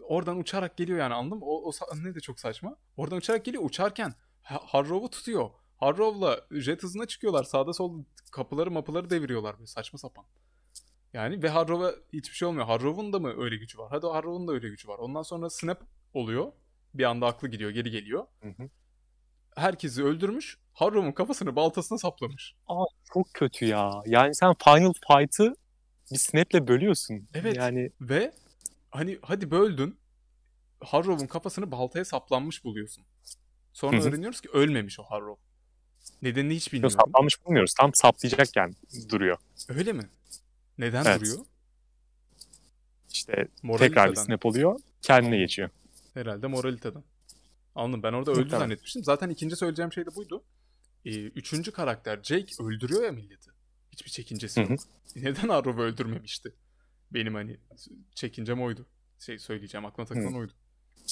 Oradan 0.00 0.38
uçarak 0.38 0.76
geliyor 0.76 0.98
yani 0.98 1.14
anladın 1.14 1.38
mı? 1.38 1.44
O, 1.44 1.62
o 1.68 1.72
sahne 1.72 2.14
de 2.14 2.20
çok 2.20 2.40
saçma. 2.40 2.76
Oradan 2.96 3.18
uçarak 3.18 3.44
geliyor. 3.44 3.64
Uçarken 3.64 4.14
Harrow'u 4.42 5.10
tutuyor. 5.10 5.50
Harrow'la 5.76 6.40
jet 6.60 6.82
hızına 6.82 7.06
çıkıyorlar. 7.06 7.44
Sağda 7.44 7.72
solda 7.72 8.04
kapıları 8.32 8.70
mapıları 8.70 9.10
deviriyorlar 9.10 9.58
böyle 9.58 9.66
saçma 9.66 9.98
sapan. 9.98 10.24
Yani 11.12 11.42
ve 11.42 11.48
Harrow'a 11.48 11.92
hiçbir 12.12 12.34
şey 12.34 12.48
olmuyor. 12.48 12.66
Harrow'un 12.66 13.12
da 13.12 13.18
mı 13.18 13.34
öyle 13.42 13.56
gücü 13.56 13.78
var? 13.78 13.88
Hadi 13.90 14.06
Harrow'un 14.06 14.48
da 14.48 14.52
öyle 14.52 14.68
gücü 14.68 14.88
var. 14.88 14.98
Ondan 14.98 15.22
sonra 15.22 15.50
snap 15.50 15.82
oluyor. 16.14 16.52
Bir 16.94 17.04
anda 17.04 17.26
aklı 17.26 17.48
gidiyor, 17.48 17.70
geri 17.70 17.90
geliyor. 17.90 18.26
Hı 18.42 18.48
hı. 18.48 18.68
Herkesi 19.56 20.04
öldürmüş. 20.04 20.58
Harrow'un 20.72 21.12
kafasını 21.12 21.56
baltasına 21.56 21.98
saplamış. 21.98 22.54
Çok 23.14 23.26
kötü 23.34 23.64
ya. 23.64 24.02
Yani 24.06 24.34
sen 24.34 24.54
Final 24.64 24.92
Fight'ı 24.92 25.54
bir 26.12 26.18
snap'le 26.18 26.68
bölüyorsun. 26.68 27.28
Evet. 27.34 27.56
Yani 27.56 27.90
Ve 28.00 28.32
hani 28.90 29.18
hadi 29.22 29.50
böldün. 29.50 29.98
Harrow'un 30.80 31.26
kafasını 31.26 31.70
baltaya 31.70 32.04
saplanmış 32.04 32.64
buluyorsun. 32.64 33.04
Sonra 33.72 33.96
Hı 33.98 34.00
hı. 34.02 34.08
öğreniyoruz 34.08 34.40
ki 34.40 34.48
ölmemiş 34.52 35.00
o 35.00 35.02
Harrow. 35.02 35.42
Nedenini 36.22 36.54
hiç 36.56 36.66
yok, 36.66 36.72
bilmiyorum. 36.72 36.96
saplanmış 37.00 37.44
bulmuyoruz. 37.44 37.74
Tam 37.74 37.94
saplayacakken 37.94 38.74
duruyor. 39.08 39.36
Öyle 39.68 39.92
mi? 39.92 40.10
Neden 40.78 41.04
Evet. 41.04 41.20
duruyor? 41.20 41.38
İşte 43.12 43.32
tekrar 43.32 43.46
bir 43.62 43.66
Moraliteden. 43.68 44.14
snap 44.14 44.46
oluyor. 44.46 44.80
Kendine 45.02 45.26
Tamam. 45.30 45.38
geçiyor. 45.38 45.70
Herhalde 46.14 46.46
moraliteden. 46.46 47.02
Anladım. 47.74 48.02
Ben 48.02 48.12
orada 48.12 48.30
öldü 48.30 48.40
Muhtemelen. 48.40 48.58
zannetmiştim. 48.64 49.04
Zaten 49.04 49.28
ikinci 49.30 49.56
söyleyeceğim 49.56 49.92
şey 49.92 50.06
de 50.06 50.14
buydu. 50.16 50.44
Ee, 51.04 51.10
üçüncü 51.24 51.72
karakter 51.72 52.20
Jake 52.22 52.64
öldürüyor 52.64 53.02
ya 53.02 53.12
milleti. 53.12 53.50
Hiçbir 53.92 54.10
çekincesi 54.10 54.60
Hı 54.62 54.66
hı. 54.66 54.72
yok. 54.72 54.80
Neden 55.16 55.48
Harrow'u 55.48 55.82
öldürmemişti? 55.84 56.52
Benim 57.10 57.34
hani 57.34 57.56
çekincem 58.14 58.62
oydu. 58.62 58.86
Şey 59.18 59.38
söyleyeceğim 59.38 59.84
aklıma 59.86 60.06
takılan 60.08 60.34
oydu. 60.34 60.52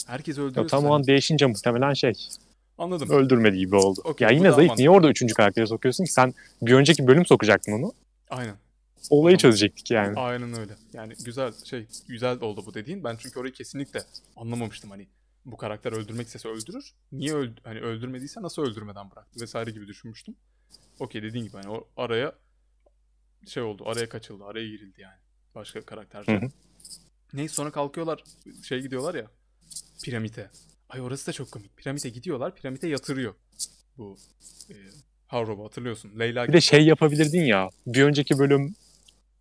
Herkes 0.07 0.39
öldürüyor. 0.39 0.69
Tam 0.69 0.85
o 0.87 0.95
an 0.95 1.07
değişince 1.07 1.47
muhtemelen 1.47 1.93
şey 1.93 2.13
Anladım. 2.81 3.11
öldürmedi 3.11 3.59
gibi 3.59 3.77
oldu. 3.77 4.01
Okey, 4.05 4.29
ya 4.29 4.33
yine 4.35 4.51
zayıf. 4.51 4.59
mantıklı. 4.59 4.81
Niye 4.83 4.91
orada 4.91 5.09
üçüncü 5.09 5.35
karakteri 5.35 5.67
sokuyorsun 5.67 6.05
ki? 6.05 6.13
Sen 6.13 6.35
bir 6.63 6.73
önceki 6.73 7.07
bölüm 7.07 7.27
sokacaktın 7.27 7.73
onu. 7.73 7.93
Aynen. 8.31 8.55
Olayı 9.11 9.37
Tamam. 9.37 9.53
çözecektik 9.53 9.91
yani. 9.91 10.21
Aynen 10.21 10.59
öyle. 10.59 10.73
Yani 10.93 11.15
güzel 11.25 11.53
şey 11.65 11.87
güzel 12.09 12.41
oldu 12.41 12.63
bu 12.67 12.75
dediğin. 12.75 13.05
Ben 13.05 13.17
çünkü 13.17 13.41
orayı 13.41 13.53
kesinlikle 13.53 14.03
anlamamıştım 14.37 14.91
hani 14.91 15.09
bu 15.45 15.57
karakter 15.57 15.93
öldürmek 15.93 16.27
istese 16.27 16.49
öldürür. 16.49 16.93
Niye 17.13 17.35
öld 17.35 17.59
hani 17.65 17.81
öldürmediyse 17.81 18.43
nasıl 18.43 18.63
öldürmeden 18.63 19.11
bıraktı 19.11 19.41
vesaire 19.41 19.71
gibi 19.71 19.87
düşünmüştüm. 19.87 20.37
Okey 20.99 21.23
dediğin 21.23 21.45
gibi 21.45 21.57
hani 21.57 21.69
o 21.69 21.89
araya 21.97 22.33
şey 23.47 23.63
oldu. 23.63 23.83
Araya 23.87 24.09
kaçıldı. 24.09 24.45
Araya 24.45 24.69
girildi 24.69 25.01
yani. 25.01 25.19
Başka 25.55 25.81
hı. 26.27 26.51
Neyse 27.33 27.55
sonra 27.55 27.71
kalkıyorlar 27.71 28.25
şey 28.63 28.81
gidiyorlar 28.81 29.15
ya 29.15 29.27
piramite. 30.05 30.51
Ay 30.91 31.01
orası 31.01 31.27
da 31.27 31.33
çok 31.33 31.51
komik. 31.51 31.77
Piramite 31.77 32.09
gidiyorlar. 32.09 32.55
Piramite 32.55 32.89
yatırıyor. 32.89 33.35
Bu 33.99 34.17
e, 34.71 34.75
Harrow'u 35.27 35.65
hatırlıyorsun. 35.65 36.19
Leyla 36.19 36.49
Bir 36.49 36.53
de 36.53 36.61
şey 36.61 36.87
yapabilirdin 36.87 37.43
ya. 37.45 37.69
Bir 37.87 38.03
önceki 38.03 38.39
bölüm 38.39 38.75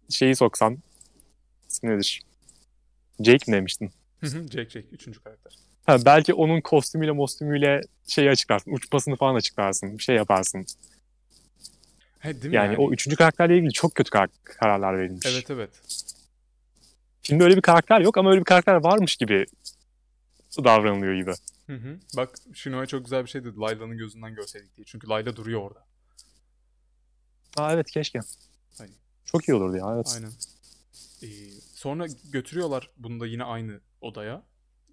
şeyi 0.09 0.35
soksan. 0.35 0.77
İsmi 1.69 1.89
nedir? 1.89 2.21
Jake 3.19 3.51
mi 3.51 3.57
demiştin? 3.57 3.91
Hı 4.19 4.27
hı, 4.27 4.47
Jake 4.47 4.69
Jake. 4.69 4.87
Üçüncü 4.91 5.19
karakter. 5.19 5.53
Ha, 5.85 5.97
belki 6.05 6.33
onun 6.33 6.61
kostümüyle 6.61 7.11
mostümüyle 7.11 7.81
şeyi 8.07 8.29
açıklarsın. 8.29 8.71
Uçmasını 8.71 9.15
falan 9.15 9.35
açıklarsın. 9.35 9.97
Bir 9.97 10.03
şey 10.03 10.15
yaparsın. 10.15 10.65
He, 12.19 12.41
değil 12.41 12.49
mi 12.49 12.55
Yani, 12.55 12.77
o 12.77 12.91
üçüncü 12.91 13.17
karakterle 13.17 13.57
ilgili 13.57 13.73
çok 13.73 13.95
kötü 13.95 14.09
kar- 14.09 14.29
kararlar 14.43 14.97
verilmiş. 14.97 15.25
Evet 15.25 15.51
evet. 15.51 15.69
Filmde 17.21 17.43
öyle 17.43 17.55
bir 17.55 17.61
karakter 17.61 18.01
yok 18.01 18.17
ama 18.17 18.29
öyle 18.31 18.39
bir 18.39 18.45
karakter 18.45 18.73
varmış 18.73 19.15
gibi 19.15 19.45
davranılıyor 20.57 21.13
gibi. 21.15 21.31
Hı 21.67 21.75
hı. 21.75 21.99
Bak 22.17 22.35
Shino'ya 22.53 22.85
çok 22.85 23.03
güzel 23.05 23.23
bir 23.25 23.29
şey 23.29 23.43
dedi. 23.43 23.59
Layla'nın 23.59 23.97
gözünden 23.97 24.35
görseydik 24.35 24.75
diye. 24.75 24.85
Çünkü 24.85 25.07
Layla 25.07 25.35
duruyor 25.35 25.61
orada. 25.61 25.85
Aa 27.57 27.73
evet 27.73 27.91
keşke. 27.91 28.19
Aynen. 28.79 28.95
Çok 29.25 29.47
iyi 29.49 29.53
olurdu 29.53 29.77
ya 29.77 29.93
evet. 29.95 30.11
Aynen. 30.15 30.31
Ee, 31.23 31.51
sonra 31.73 32.05
götürüyorlar 32.31 32.89
bunu 32.97 33.19
da 33.19 33.27
yine 33.27 33.43
aynı 33.43 33.79
odaya. 34.01 34.43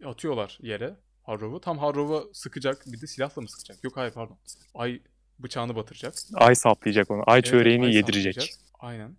Atıyorlar 0.04 0.58
yere 0.62 0.96
Harrow'u. 1.22 1.60
Tam 1.60 1.78
Harrow'u 1.78 2.30
sıkacak. 2.34 2.86
Bir 2.86 3.00
de 3.00 3.06
silahla 3.06 3.42
mı 3.42 3.48
sıkacak? 3.48 3.84
Yok 3.84 3.96
hayır 3.96 4.12
pardon. 4.12 4.38
Ay 4.74 5.02
bıçağını 5.38 5.76
batıracak. 5.76 6.14
Ay 6.34 6.54
saplayacak 6.54 7.10
onu. 7.10 7.22
Ay 7.26 7.38
Evet, 7.38 7.46
çöreğini 7.46 7.84
ay 7.84 7.94
yedirecek. 7.94 8.34
saplayacak. 8.34 8.58
Aynen. 8.78 9.16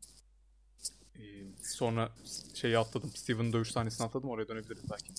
Ee, 1.15 1.21
sonra 1.63 2.11
şeyi 2.53 2.77
atladım. 2.77 3.11
Steven'ın 3.15 3.53
dövüş 3.53 3.71
sahnesini 3.71 4.07
atladım. 4.07 4.29
Oraya 4.29 4.47
dönebiliriz 4.47 4.89
belki. 4.91 5.13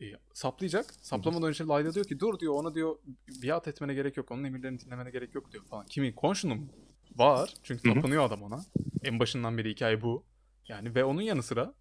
Ee, 0.00 0.04
saplayacak. 0.34 0.94
Saplamadan 1.02 1.48
önce 1.48 1.64
Layla 1.64 1.94
diyor 1.94 2.06
ki 2.06 2.20
dur 2.20 2.40
diyor 2.40 2.54
ona 2.54 2.74
diyor 2.74 2.96
biat 3.42 3.68
etmene 3.68 3.94
gerek 3.94 4.16
yok. 4.16 4.30
Onun 4.30 4.44
emirlerini 4.44 4.80
dinlemene 4.80 5.10
gerek 5.10 5.34
yok 5.34 5.52
diyor 5.52 5.64
falan. 5.64 5.86
Kimin? 5.86 6.12
Konşunun 6.12 6.58
mu? 6.58 6.68
Var. 7.16 7.54
Çünkü 7.62 7.94
tapınıyor 7.94 8.24
adam 8.24 8.42
ona. 8.42 8.60
En 9.04 9.20
başından 9.20 9.58
beri 9.58 9.70
hikaye 9.70 10.02
bu. 10.02 10.24
Yani 10.68 10.94
ve 10.94 11.04
onun 11.04 11.20
yanı 11.20 11.42
sıra 11.42 11.74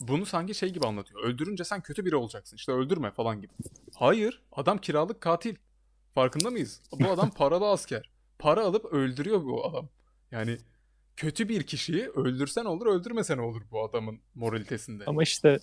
bunu 0.00 0.26
sanki 0.26 0.54
şey 0.54 0.72
gibi 0.72 0.86
anlatıyor. 0.86 1.24
Öldürünce 1.24 1.64
sen 1.64 1.80
kötü 1.80 2.04
biri 2.04 2.16
olacaksın. 2.16 2.56
İşte 2.56 2.72
öldürme 2.72 3.10
falan 3.10 3.40
gibi. 3.40 3.52
Hayır. 3.94 4.42
Adam 4.52 4.78
kiralık 4.78 5.20
katil. 5.20 5.56
Farkında 6.14 6.50
mıyız? 6.50 6.82
Bu 7.00 7.08
adam 7.10 7.30
paralı 7.30 7.68
asker. 7.68 8.10
Para 8.38 8.64
alıp 8.64 8.84
öldürüyor 8.84 9.44
bu 9.44 9.66
adam. 9.66 9.88
Yani 10.30 10.58
kötü 11.16 11.48
bir 11.48 11.62
kişiyi 11.62 12.08
öldürsen 12.08 12.64
olur, 12.64 12.86
öldürmesen 12.86 13.38
olur 13.38 13.62
bu 13.70 13.84
adamın 13.84 14.20
moralitesinde. 14.34 15.04
Ama 15.06 15.22
işte 15.22 15.58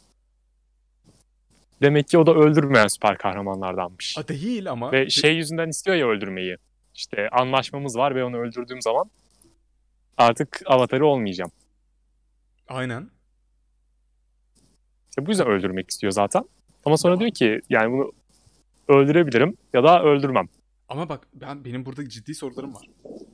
demek 1.81 2.07
ki 2.07 2.17
o 2.17 2.25
da 2.25 2.33
öldürmeyen 2.33 2.87
süper 2.87 3.17
kahramanlardanmış. 3.17 4.17
A 4.17 4.27
değil 4.27 4.71
ama 4.71 4.91
Ve 4.91 5.09
şey 5.09 5.35
yüzünden 5.35 5.69
istiyor 5.69 5.97
ya 5.97 6.07
öldürmeyi. 6.07 6.57
işte 6.95 7.29
anlaşmamız 7.29 7.97
var 7.97 8.15
ve 8.15 8.23
onu 8.23 8.37
öldürdüğüm 8.37 8.81
zaman 8.81 9.05
artık 10.17 10.61
avatarı 10.65 11.05
olmayacağım. 11.07 11.51
Aynen. 12.67 13.09
İşte 15.09 15.25
bu 15.25 15.29
yüzden 15.29 15.47
öldürmek 15.47 15.89
istiyor 15.89 16.11
zaten. 16.11 16.43
Ama 16.85 16.97
sonra 16.97 17.19
diyor 17.19 17.31
ki 17.31 17.61
yani 17.69 17.91
bunu 17.91 18.11
öldürebilirim 18.87 19.57
ya 19.73 19.83
da 19.83 20.03
öldürmem. 20.03 20.45
Ama 20.89 21.09
bak 21.09 21.27
ben 21.33 21.65
benim 21.65 21.85
burada 21.85 22.09
ciddi 22.09 22.35
sorularım 22.35 22.73
var. 22.75 22.89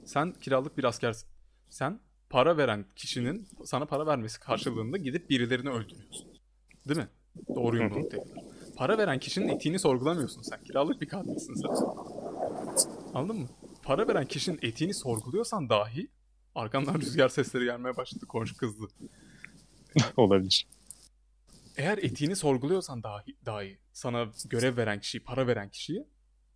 Sen 0.06 0.32
kiralık 0.34 0.78
bir 0.78 0.84
askersin. 0.84 1.30
Sen 1.70 2.00
para 2.30 2.58
veren 2.58 2.86
kişinin 2.96 3.48
sana 3.66 3.86
para 3.86 4.06
vermesi 4.08 4.40
karşılığında 4.40 4.98
gidip 4.98 5.30
birilerini 5.30 5.70
öldürüyorsun. 5.70 6.28
Değil 6.88 7.00
mi? 7.00 7.08
Doğru 7.56 7.78
yumruk 7.78 8.12
tekrar. 8.12 8.44
Para 8.76 8.98
veren 8.98 9.20
kişinin 9.20 9.48
etiğini 9.48 9.80
sorgulamıyorsun 9.80 10.42
sen. 10.42 10.64
Kiralık 10.64 11.02
bir 11.02 11.08
katilsin 11.08 11.54
sen. 11.54 11.70
Anladın 13.14 13.40
mı? 13.40 13.48
Para 13.84 14.08
veren 14.08 14.26
kişinin 14.26 14.60
etiğini 14.62 14.94
sorguluyorsan 14.94 15.70
dahi 15.70 16.08
arkamdan 16.56 16.96
rüzgar 17.02 17.30
sesleri 17.30 17.66
gelmeye 17.66 17.98
başladı. 17.98 18.26
Komşu 18.26 18.58
kızdı. 18.58 18.88
Olabilir. 20.18 20.68
Eğer 21.78 21.98
etiğini 21.98 22.36
sorguluyorsan 22.36 23.04
dahi, 23.04 23.36
dahi 23.46 23.78
sana 23.94 24.28
görev 24.46 24.78
veren 24.78 25.00
kişiyi, 25.00 25.20
para 25.20 25.48
veren 25.48 25.70
kişiyi 25.70 26.06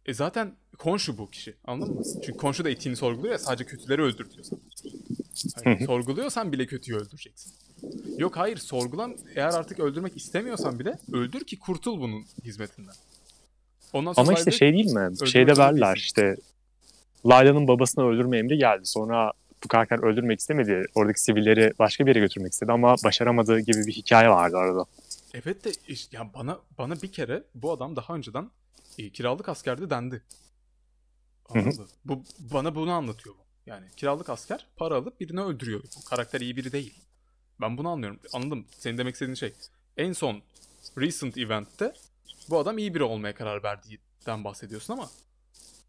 e 0.06 0.14
zaten 0.14 0.56
konşu 0.78 1.18
bu 1.18 1.30
kişi. 1.30 1.56
Anladın 1.64 1.96
mı? 1.96 2.02
Çünkü 2.26 2.38
konşu 2.38 2.66
da 2.66 2.70
etiğini 2.70 2.96
sorguluyor 2.96 3.32
ya 3.32 3.40
sadece 3.40 3.66
kötüleri 3.66 4.02
öldür 4.02 4.32
diyor 4.32 4.44
sana. 4.44 4.60
Hı. 5.80 5.86
sorguluyorsan 5.86 6.52
bile 6.52 6.66
kötüyü 6.66 6.98
öldüreceksin. 6.98 7.54
Yok 8.18 8.38
hayır 8.38 8.58
sorgulan 8.58 9.18
eğer 9.36 9.54
artık 9.54 9.80
öldürmek 9.80 10.18
istemiyorsan 10.18 10.80
bile 10.80 11.00
öldür 11.14 11.44
ki 11.44 11.60
kurtul 11.60 12.02
bunun 12.02 12.26
hizmetinden. 12.44 12.96
Ondan 13.94 14.14
sonra 14.14 14.28
Ama 14.28 14.38
işte 14.38 14.52
şey 14.52 14.74
değil 14.74 14.94
mi? 14.94 15.28
Şeyde 15.28 15.58
verler 15.58 15.96
işte 15.96 16.36
Layla'nın 17.26 17.68
babasını 17.68 18.08
öldürme 18.08 18.38
emri 18.38 18.58
geldi. 18.58 18.86
Sonra 18.86 19.32
bu 19.64 19.68
karakter 19.68 20.00
öldürmek 20.04 20.40
istemedi. 20.40 20.86
Oradaki 20.96 21.22
sivilleri 21.22 21.74
başka 21.80 22.06
bir 22.06 22.10
yere 22.10 22.20
götürmek 22.20 22.54
istedi 22.54 22.72
ama 22.72 22.96
başaramadığı 23.04 23.60
gibi 23.60 23.88
bir 23.88 23.94
hikaye 23.94 24.30
vardı 24.30 24.58
arada. 24.58 24.86
Evet 25.34 25.66
de 25.66 25.72
işte, 25.88 26.18
ya 26.18 26.30
bana 26.34 26.60
bana 26.78 27.02
bir 27.02 27.12
kere 27.12 27.44
bu 27.56 27.72
adam 27.72 27.96
daha 27.96 28.16
önceden 28.16 28.50
e, 28.98 29.10
kiralık 29.10 29.50
askerdi 29.50 29.90
dendi. 29.90 30.22
Anladın? 31.50 31.88
Bu 32.06 32.24
bana 32.40 32.76
bunu 32.76 32.92
anlatıyor 32.92 33.36
bu. 33.36 33.46
Yani 33.66 33.86
kiralık 33.98 34.30
asker 34.30 34.68
para 34.76 34.96
alıp 34.96 35.20
birini 35.20 35.42
öldürüyor. 35.42 35.84
Bu 35.98 36.10
karakter 36.10 36.42
iyi 36.42 36.56
biri 36.56 36.72
değil. 36.72 36.94
Ben 37.62 37.78
bunu 37.78 37.90
anlıyorum. 37.90 38.20
Anladım. 38.34 38.66
Senin 38.78 38.98
demek 38.98 39.14
istediğin 39.14 39.36
şey. 39.36 39.54
En 39.98 40.14
son 40.14 40.42
recent 40.98 41.38
event'te 41.38 41.94
bu 42.50 42.60
adam 42.60 42.78
iyi 42.78 42.96
biri 42.96 43.04
olmaya 43.04 43.36
karar 43.36 43.64
verdiğinden 43.64 44.44
bahsediyorsun 44.44 44.94
ama 44.94 45.10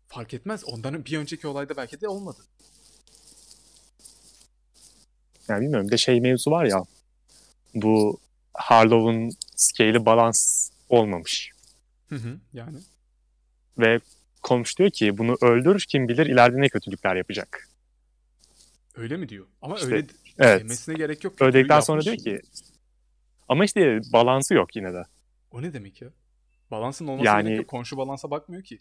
fark 0.09 0.35
etmez. 0.35 0.65
Ondan 0.65 1.05
bir 1.05 1.19
önceki 1.19 1.47
olayda 1.47 1.77
belki 1.77 2.01
de 2.01 2.09
olmadı. 2.09 2.39
Yani 5.49 5.61
bilmiyorum 5.61 5.87
bir 5.87 5.93
de 5.93 5.97
şey 5.97 6.21
mevzu 6.21 6.51
var 6.51 6.65
ya 6.65 6.83
bu 7.75 8.21
Harlow'un 8.55 9.31
scale'i 9.57 10.07
balans 10.07 10.71
olmamış. 10.89 11.51
Hı 12.09 12.15
hı. 12.17 12.39
Yani 12.53 12.79
Ve 13.79 14.01
komşu 14.43 14.77
diyor 14.77 14.91
ki 14.91 15.19
bunu 15.19 15.37
öldür 15.43 15.85
kim 15.89 16.09
bilir 16.09 16.27
ileride 16.27 16.61
ne 16.61 16.69
kötülükler 16.69 17.17
yapacak. 17.17 17.69
Öyle 18.97 19.17
mi 19.17 19.29
diyor? 19.29 19.47
Ama 19.63 19.75
İşte, 19.77 19.87
öyle 19.87 20.07
Evet. 20.39 20.61
demesine 20.61 20.95
gerek 20.95 21.25
yok. 21.25 21.43
Öldükten 21.43 21.81
sonra 21.81 22.01
diyor 22.01 22.17
ki 22.17 22.41
ama 23.49 23.65
işte 23.65 24.01
balansı 24.13 24.55
yok 24.55 24.77
yine 24.77 24.93
de. 24.95 25.03
O 25.51 25.63
ne 25.63 25.73
demek 25.73 26.03
ya? 26.03 26.09
Balansın 26.71 27.07
olması 27.07 27.27
Yani- 27.27 27.45
gerek 27.49 27.59
yok. 27.59 27.69
Komşu 27.69 27.97
balansa 27.97 28.31
bakmıyor 28.31 28.63
ki. 28.63 28.81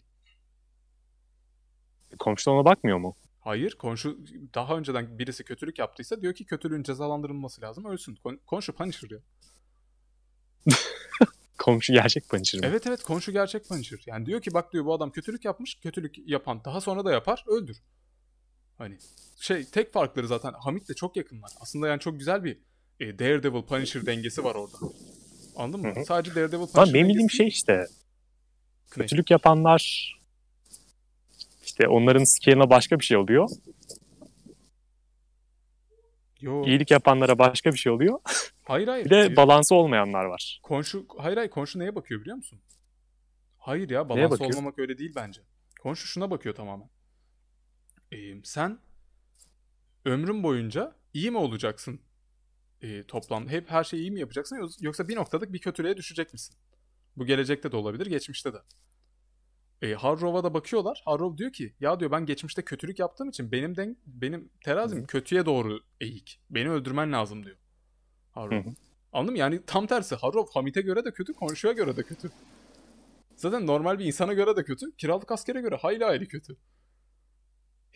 Komşu 2.18 2.50
ona 2.50 2.64
bakmıyor 2.64 2.98
mu? 2.98 3.14
Hayır, 3.40 3.72
komşu 3.78 4.18
daha 4.54 4.76
önceden 4.78 5.18
birisi 5.18 5.44
kötülük 5.44 5.78
yaptıysa 5.78 6.20
diyor 6.20 6.34
ki 6.34 6.44
kötülüğün 6.44 6.82
cezalandırılması 6.82 7.60
lazım, 7.60 7.84
ölsün. 7.84 8.14
Kon- 8.16 8.40
Komşu 8.46 8.72
Punisher 8.72 9.10
ya. 9.10 9.18
Komşu 11.58 11.92
gerçek 11.92 12.28
Punisher 12.28 12.60
mı? 12.60 12.66
Evet 12.66 12.86
evet, 12.86 13.02
komşu 13.02 13.32
gerçek 13.32 13.68
Punisher. 13.68 13.98
Yani 14.06 14.26
diyor 14.26 14.40
ki 14.42 14.54
bak 14.54 14.72
diyor 14.72 14.84
bu 14.84 14.94
adam 14.94 15.10
kötülük 15.10 15.44
yapmış, 15.44 15.74
kötülük 15.74 16.28
yapan 16.28 16.64
daha 16.64 16.80
sonra 16.80 17.04
da 17.04 17.12
yapar, 17.12 17.44
öldür. 17.46 17.82
Hani 18.78 18.98
şey 19.40 19.64
tek 19.64 19.92
farkları 19.92 20.28
zaten 20.28 20.52
Hamit'le 20.52 20.96
çok 20.96 21.16
yakınlar. 21.16 21.50
Aslında 21.60 21.88
yani 21.88 22.00
çok 22.00 22.18
güzel 22.18 22.44
bir 22.44 22.58
e, 23.00 23.18
Daredevil 23.18 23.62
Punisher 23.62 24.06
dengesi 24.06 24.44
var 24.44 24.54
orada. 24.54 24.76
Anladın 25.56 25.80
mı? 25.80 25.94
Hı 25.94 26.00
hı. 26.00 26.04
Sadece 26.04 26.34
Daredevil 26.34 26.58
Punisher 26.58 26.82
Ama 26.82 26.94
benim 26.94 27.08
bildiğim 27.08 27.30
şey 27.30 27.48
işte 27.48 27.86
kötülük 28.90 29.30
yapanlar 29.30 30.12
işte 31.64 31.88
onların 31.88 32.24
scale'ına 32.24 32.70
başka 32.70 32.98
bir 32.98 33.04
şey 33.04 33.16
oluyor. 33.16 33.48
Yo, 36.40 36.64
İyilik 36.66 36.90
yapanlara 36.90 37.38
başka 37.38 37.72
bir 37.72 37.78
şey 37.78 37.92
oluyor. 37.92 38.18
hayır 38.64 38.88
hayır. 38.88 39.04
Bir 39.04 39.10
de 39.10 39.20
E, 39.20 39.36
balansı 39.36 39.74
olmayanlar 39.74 40.24
var. 40.24 40.60
Konşu, 40.62 41.06
hayır 41.18 41.36
hayır 41.36 41.50
konşu 41.50 41.78
neye 41.78 41.94
bakıyor 41.94 42.20
biliyor 42.20 42.36
musun? 42.36 42.60
Hayır 43.58 43.90
ya 43.90 44.08
balans 44.08 44.40
olmamak 44.40 44.78
öyle 44.78 44.98
değil 44.98 45.12
bence. 45.16 45.40
Konşu 45.80 46.06
şuna 46.06 46.30
bakıyor 46.30 46.54
tamamen. 46.54 46.88
Ee, 48.12 48.42
sen 48.44 48.78
ömrün 50.04 50.42
boyunca 50.42 50.96
iyi 51.14 51.30
mi 51.30 51.38
olacaksın? 51.38 52.00
Ee, 52.82 53.02
toplam 53.02 53.48
hep 53.48 53.70
her 53.70 53.84
şeyi 53.84 54.00
iyi 54.00 54.10
mi 54.10 54.20
yapacaksın 54.20 54.70
yoksa 54.80 55.08
bir 55.08 55.16
noktalık 55.16 55.52
bir 55.52 55.58
kötülüğe 55.58 55.96
düşecek 55.96 56.32
misin? 56.32 56.56
Bu 57.16 57.26
gelecekte 57.26 57.72
de 57.72 57.76
olabilir, 57.76 58.06
geçmişte 58.06 58.52
de. 58.52 58.58
E, 59.82 59.94
Harrow'a 59.94 60.44
da 60.44 60.54
bakıyorlar. 60.54 61.02
Harrow 61.04 61.38
diyor 61.38 61.52
ki 61.52 61.74
ya 61.80 62.00
diyor 62.00 62.10
ben 62.10 62.26
geçmişte 62.26 62.62
kötülük 62.62 62.98
yaptığım 62.98 63.28
için 63.28 63.52
benim 63.52 63.76
den 63.76 63.96
benim 64.06 64.50
terazim 64.64 65.06
kötüye 65.06 65.46
doğru 65.46 65.80
eğik. 66.00 66.40
Beni 66.50 66.70
öldürmen 66.70 67.12
lazım 67.12 67.44
diyor. 67.44 67.56
Harrow. 68.32 68.56
Hı 68.56 68.70
hı. 68.70 68.74
Anladın 69.12 69.32
mı? 69.32 69.38
Yani 69.38 69.60
tam 69.66 69.86
tersi. 69.86 70.14
Harrov 70.14 70.46
Hamit'e 70.54 70.80
göre 70.80 71.04
de 71.04 71.12
kötü, 71.12 71.32
komşuya 71.34 71.72
göre 71.72 71.96
de 71.96 72.02
kötü. 72.02 72.30
Zaten 73.36 73.66
normal 73.66 73.98
bir 73.98 74.04
insana 74.04 74.32
göre 74.32 74.56
de 74.56 74.64
kötü, 74.64 74.96
kiralık 74.96 75.32
askere 75.32 75.60
göre 75.60 75.76
hayli 75.76 76.04
hayli 76.04 76.28
kötü. 76.28 76.56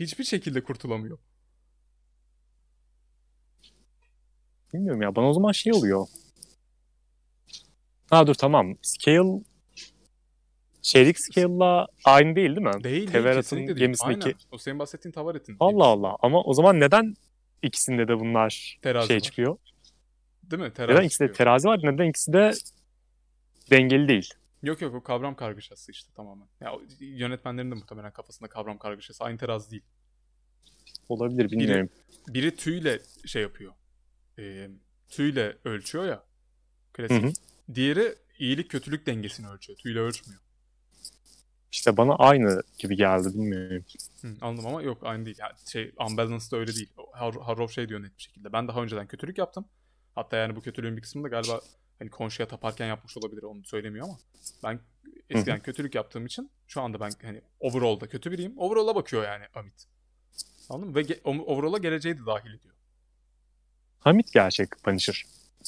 Hiçbir 0.01 0.24
şekilde 0.24 0.62
kurtulamıyor. 0.64 1.18
Bilmiyorum 4.74 5.03
ya 5.03 5.16
bana 5.16 5.28
o 5.28 5.32
zaman 5.32 5.53
şey 5.53 5.72
oluyor. 5.72 6.07
Ha 8.11 8.26
dur 8.26 8.34
tamam. 8.34 8.76
Scale 8.82 9.40
şeylik 10.82 11.16
scale'la 11.20 11.86
aynı 12.05 12.36
değil 12.36 12.57
değil 12.57 12.66
mi? 12.76 12.84
Değil 12.84 13.11
Teverat'ın 13.11 13.57
değil. 13.57 13.70
gemisindeki- 13.78 14.24
Aynen. 14.24 14.34
O 14.53 14.59
senin 14.59 14.78
bahsettiğin 14.78 15.12
Tavaret'in. 15.12 15.57
Allah. 15.61 15.84
Allah. 15.84 16.16
Ama 16.20 16.42
o 16.42 16.55
zaman 16.55 16.80
neden 16.80 17.14
ikisinde 17.62 18.09
de 18.09 18.20
bunlar 18.20 18.78
Terazi 18.82 19.07
şey 19.09 19.16
var. 19.16 19.20
çıkıyor? 19.20 19.57
Değil 20.51 20.62
mi? 20.62 20.72
Terazi 20.72 20.92
Neden 20.94 21.05
ikisi 21.07 21.20
de 21.20 21.24
çıkıyor. 21.26 21.36
terazi 21.36 21.68
var? 21.68 21.80
Neden 21.82 22.09
ikisi 22.11 22.32
de 22.32 22.53
dengeli 23.70 24.09
değil? 24.09 24.30
Yok 24.62 24.80
yok 24.80 24.94
o 24.94 25.02
kavram 25.02 25.36
kargaşası 25.36 25.92
işte 25.92 26.12
tamamen. 26.14 26.48
Ya, 26.61 26.72
yönetmenlerin 27.00 27.70
de 27.70 27.74
muhtemelen 27.74 28.12
kafasında 28.12 28.48
kavram 28.48 28.78
kargaşası. 28.78 29.24
Aynı 29.24 29.38
terazi 29.38 29.70
değil. 29.70 29.82
Olabilir 31.08 31.50
bilmiyorum. 31.50 31.88
Biri 32.28 32.56
tüyle 32.56 33.00
şey 33.26 33.42
yapıyor. 33.42 33.72
E, 34.38 34.68
tüyle 35.08 35.58
ölçüyor 35.64 36.04
ya. 36.04 36.16
Hı 36.16 36.22
Klasik. 36.92 37.24
hı. 37.24 37.32
Diğeri 37.74 38.14
iyilik 38.38 38.70
kötülük 38.70 39.06
dengesini 39.06 39.48
ölçüyor. 39.48 39.78
Tüyle 39.78 39.98
ölçmüyor. 39.98 40.40
İşte 41.72 41.96
bana 41.96 42.14
aynı 42.14 42.62
gibi 42.78 42.96
geldi 42.96 43.28
bilmiyorum. 43.34 43.84
Hı, 44.20 44.34
anladım 44.40 44.66
ama 44.66 44.82
yok 44.82 44.98
aynı 45.02 45.26
değil. 45.26 45.36
Yani 45.40 45.52
şey 45.72 45.92
Unbalanced 46.11 46.52
da 46.52 46.56
öyle 46.56 46.74
değil. 46.74 46.88
Har 47.12 47.34
Harrov 47.34 47.68
şey 47.68 47.88
diyor 47.88 48.02
net 48.02 48.16
bir 48.16 48.22
şekilde. 48.22 48.52
Ben 48.52 48.68
daha 48.68 48.82
önceden 48.82 49.06
kötülük 49.06 49.38
yaptım. 49.38 49.64
Hatta 50.14 50.36
yani 50.36 50.56
bu 50.56 50.61
kötülüğün 50.61 50.96
bir 50.96 51.02
kısmını 51.02 51.24
da 51.24 51.28
galiba 51.28 51.61
hani 52.01 52.11
konşuya 52.11 52.48
taparken 52.48 52.86
yapmış 52.86 53.16
olabilir 53.16 53.42
onu 53.42 53.64
söylemiyor 53.64 54.05
ama 54.07 54.18
ben 54.62 54.80
eskiden 55.30 55.61
kötülük 55.61 55.94
yaptığım 55.94 56.26
için 56.26 56.51
şu 56.66 56.80
anda 56.80 57.01
ben 57.01 57.12
hani 57.22 57.42
overall'da 57.61 58.09
kötü 58.09 58.30
biriyim. 58.30 58.59
Overall'a 58.59 58.94
bakıyor 58.94 59.24
yani 59.24 59.44
Amit. 59.55 59.86
Anladın 60.68 60.88
mı? 60.88 60.94
Ve 60.94 61.01
ge- 61.03 61.22
overall'a 61.24 61.78
geleceği 61.78 62.18
de 62.18 62.26
dahil 62.26 62.55
ediyor. 62.55 62.74
Hamit 63.98 64.32
gerçek 64.32 64.70
Punisher. 64.82 65.24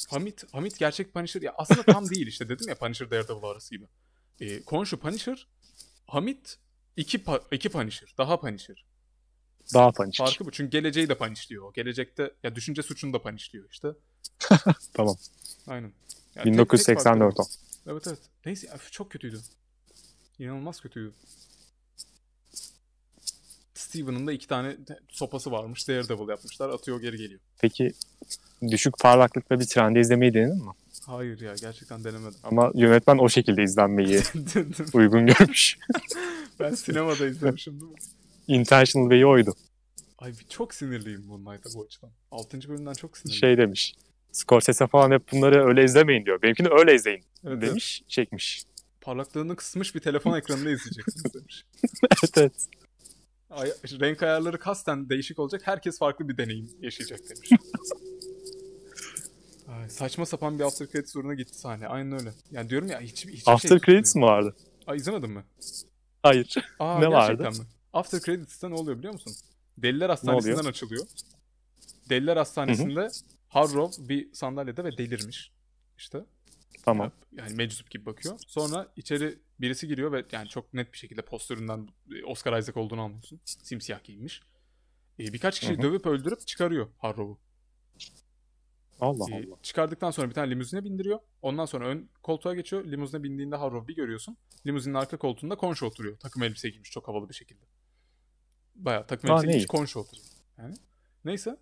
Hamit, 0.09 0.53
Hamit 0.53 0.77
gerçek 0.79 1.13
Punisher 1.13 1.41
ya 1.41 1.53
aslında 1.57 1.83
tam 1.83 2.09
değil 2.09 2.27
işte 2.27 2.49
dedim 2.49 2.67
ya 2.69 2.75
Punisher 2.75 3.11
Daredevil 3.11 3.43
arası 3.43 3.75
gibi. 3.75 3.85
Ee, 4.39 4.63
Konshu 4.63 4.99
Punisher, 4.99 5.47
Hamit 6.07 6.59
iki, 6.97 7.17
pa- 7.17 7.43
iki 7.55 7.69
Punisher, 7.69 8.13
daha 8.17 8.39
Punisher. 8.39 8.85
Daha 9.73 9.91
Punisher. 9.91 10.25
Farkı 10.25 10.45
bu. 10.45 10.51
Çünkü 10.51 10.71
geleceği 10.71 11.09
de 11.09 11.17
punishliyor. 11.17 11.63
o. 11.63 11.73
Gelecekte 11.73 12.33
ya 12.43 12.55
düşünce 12.55 12.83
suçunu 12.83 13.13
da 13.13 13.21
punishliyor 13.21 13.69
işte. 13.71 13.87
Tamam. 14.93 15.15
Aynen. 15.67 15.93
Yani 16.35 16.43
tek- 16.43 16.43
tek 16.43 16.71
1984 16.73 17.35
farkı 17.35 17.41
o. 17.41 17.91
Evet 17.91 18.07
evet. 18.07 18.19
Neyse 18.45 18.67
çok 18.91 19.11
kötüydü. 19.11 19.41
İnanılmaz 20.39 20.81
kötüydü. 20.81 21.13
Steven'ın 23.73 24.27
da 24.27 24.33
iki 24.33 24.47
tane 24.47 24.77
sopası 25.09 25.51
varmış. 25.51 25.87
Daredevil 25.87 26.29
yapmışlar. 26.29 26.69
Atıyor 26.69 27.01
geri 27.01 27.17
geliyor. 27.17 27.39
Peki 27.61 27.93
düşük 28.71 28.99
parlaklıkta 28.99 29.59
bir 29.59 29.65
trende 29.65 29.99
izlemeyi 29.99 30.33
denedin 30.33 30.65
mi? 30.65 30.71
Hayır 31.05 31.41
ya 31.41 31.55
gerçekten 31.61 32.03
denemedim. 32.03 32.39
Ama 32.43 32.71
yönetmen 32.75 33.17
o 33.17 33.29
şekilde 33.29 33.63
izlenmeyi 33.63 34.21
uygun 34.93 35.25
görmüş. 35.25 35.77
ben 36.59 36.75
sinemada 36.75 37.27
izlemişim 37.27 37.81
değil 37.81 37.91
mi? 37.91 37.97
intentional 38.47 39.05
way'i 39.05 39.25
oydu. 39.25 39.53
Ay 40.17 40.33
çok 40.49 40.73
sinirliyim 40.73 41.25
Moonlight'a 41.25 41.69
bu 41.73 41.83
açıdan. 41.83 42.09
6. 42.31 42.69
bölümden 42.69 42.93
çok 42.93 43.17
sinirliyim. 43.17 43.39
Şey 43.39 43.57
demiş. 43.57 43.95
Scorsese 44.33 44.87
falan 44.87 45.11
hep 45.11 45.31
bunları 45.31 45.67
öyle 45.67 45.83
izlemeyin 45.83 46.25
diyor. 46.25 46.41
Benimkini 46.41 46.67
öyle 46.67 46.95
izleyin 46.95 47.23
evet, 47.43 47.61
demiş. 47.61 48.03
Çekmiş. 48.07 48.63
Parlaklığını 49.01 49.55
kısmış 49.55 49.95
bir 49.95 49.99
telefon 49.99 50.37
ekranında 50.37 50.69
izleyeceksiniz 50.69 51.33
demiş. 51.33 51.65
evet 52.03 52.37
evet. 52.37 52.67
Ay, 53.49 53.71
renk 53.99 54.23
ayarları 54.23 54.59
kasten 54.59 55.09
değişik 55.09 55.39
olacak. 55.39 55.61
Herkes 55.65 55.99
farklı 55.99 56.29
bir 56.29 56.37
deneyim 56.37 56.69
yaşayacak 56.81 57.19
demiş. 57.29 57.49
Ay, 59.67 59.89
saçma 59.89 60.25
sapan 60.25 60.59
bir 60.59 60.63
after 60.63 60.87
credits 60.87 61.15
uğruna 61.15 61.33
gitti 61.33 61.57
sahne. 61.57 61.87
Aynen 61.87 62.11
öyle. 62.11 62.33
Yani 62.51 62.69
diyorum 62.69 62.87
ya 62.87 62.99
hiç, 63.01 63.25
hiçbir 63.25 63.51
After 63.51 63.69
şey 63.69 63.79
credits 63.79 64.15
mi 64.15 64.21
vardı? 64.21 64.55
Ay 64.87 64.97
izlemedin 64.97 65.29
mi? 65.29 65.43
Hayır. 66.23 66.55
Aa, 66.79 66.99
Ne 66.99 67.07
vardı? 67.07 67.43
mi? 67.43 67.65
After 67.93 68.19
credits'te 68.19 68.69
ne 68.69 68.73
oluyor 68.73 68.97
biliyor 68.97 69.13
musun? 69.13 69.33
Deliler 69.77 70.09
Hastanesi'nden 70.09 70.65
açılıyor. 70.65 71.05
Deliler 72.09 72.37
Hastanesi'nde 72.37 73.09
Harrow 73.53 74.09
bir 74.09 74.33
sandalyede 74.33 74.83
ve 74.83 74.97
delirmiş. 74.97 75.51
İşte. 75.97 76.25
Tamam. 76.85 77.11
Yani 77.31 77.55
meczup 77.55 77.89
gibi 77.89 78.05
bakıyor. 78.05 78.39
Sonra 78.47 78.87
içeri 78.95 79.39
birisi 79.59 79.87
giriyor 79.87 80.11
ve 80.11 80.25
yani 80.31 80.49
çok 80.49 80.73
net 80.73 80.93
bir 80.93 80.97
şekilde 80.97 81.21
postüründen 81.21 81.87
Oscar 82.25 82.59
Isaac 82.59 82.77
olduğunu 82.77 83.01
anlıyorsun. 83.01 83.39
Simsiyah 83.45 84.03
giyinmiş. 84.03 84.41
Ee, 85.19 85.33
birkaç 85.33 85.69
hı. 85.69 85.81
dövüp 85.81 86.05
öldürüp 86.05 86.47
çıkarıyor 86.47 86.87
Harrow'u. 86.97 87.39
Allah 88.99 89.25
Ee, 89.31 89.35
Allah. 89.35 89.55
çıkardıktan 89.63 90.11
sonra 90.11 90.29
bir 90.29 90.33
tane 90.33 90.49
limuzine 90.49 90.83
bindiriyor. 90.83 91.19
Ondan 91.41 91.65
sonra 91.65 91.87
ön 91.87 92.09
koltuğa 92.23 92.55
geçiyor. 92.55 92.85
Limuzine 92.85 93.23
bindiğinde 93.23 93.55
Harrow 93.55 93.87
bir 93.87 93.95
görüyorsun. 93.95 94.37
Limuzinin 94.65 94.95
arka 94.95 95.17
koltuğunda 95.17 95.57
Concho 95.57 95.85
oturuyor. 95.85 96.17
Takım 96.19 96.43
elbise 96.43 96.69
giymiş 96.69 96.91
çok 96.91 97.07
havalı 97.07 97.29
bir 97.29 97.33
şekilde. 97.33 97.65
Bayağı 98.75 99.07
takım 99.07 99.31
elbise 99.31 99.47
giymiş. 99.47 99.67
Concho 99.67 99.99
oturuyor. 99.99 100.27
Yani. 100.57 100.75
Neyse. 101.25 101.57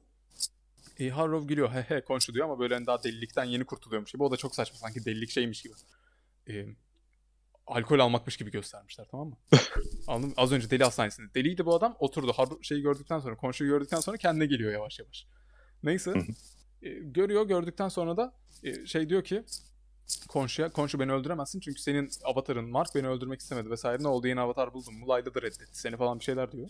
E, 1.02 1.10
Harrow 1.10 1.47
gülüyor 1.47 1.72
he 1.72 1.82
he 1.82 2.04
Concho 2.08 2.34
diyor 2.34 2.45
ama 2.45 2.60
böyle 2.60 2.74
hani 2.74 2.86
daha 2.86 3.04
delilikten 3.04 3.43
yeni 3.43 3.66
kurtuluyormuş 3.66 4.12
gibi. 4.12 4.24
O 4.24 4.32
da 4.32 4.38
çok 4.38 4.56
saçma 4.56 4.78
sanki 4.78 5.06
delilik 5.06 5.30
şeymiş 5.30 5.62
gibi. 5.62 5.74
E, 6.49 6.66
alkol 7.68 7.99
almakmış 7.99 8.38
gibi 8.38 8.52
göstermişler 8.52 9.08
tamam 9.12 9.28
mı? 9.28 9.38
Anladın? 10.08 10.34
Az 10.38 10.52
önce 10.52 10.70
deli 10.70 10.84
hastanesinde. 10.84 11.34
Deliydi 11.34 11.66
bu 11.66 11.76
adam 11.76 11.95
oturdu. 11.99 12.34
Harrow 12.34 12.64
şeyi 12.64 12.82
gördükten 12.82 13.20
sonra 13.20 13.38
Concho'yu 13.41 13.72
gördükten 13.72 13.99
sonra 13.99 14.18
kendine 14.18 14.45
geliyor 14.45 14.72
yavaş 14.72 14.99
yavaş. 14.99 15.28
Neyse. 15.84 16.14
E, 16.82 16.89
görüyor 16.89 17.47
gördükten 17.47 17.89
sonra 17.89 18.18
da 18.18 18.34
e, 18.64 18.86
şey 18.86 19.10
diyor 19.10 19.24
ki 19.24 19.43
Concho'ya 20.30 20.72
Concho 20.72 20.99
beni 20.99 21.12
öldüremezsin 21.12 21.60
çünkü 21.60 21.82
senin 21.82 22.10
avatarın 22.24 22.70
Mark 22.70 22.95
beni 22.95 23.08
öldürmek 23.08 23.41
istemedi 23.41 23.70
vesaire 23.70 24.04
ne 24.04 24.08
oldu 24.08 24.28
yeni 24.28 24.41
avatar 24.41 24.74
buldum 24.74 24.99
mu 24.99 25.08
Layla 25.08 25.36
da 25.36 25.41
reddetti 25.41 25.80
seni 25.80 25.97
falan 25.97 26.20
bir 26.20 26.24
şeyler 26.24 26.52
diyor. 26.52 26.70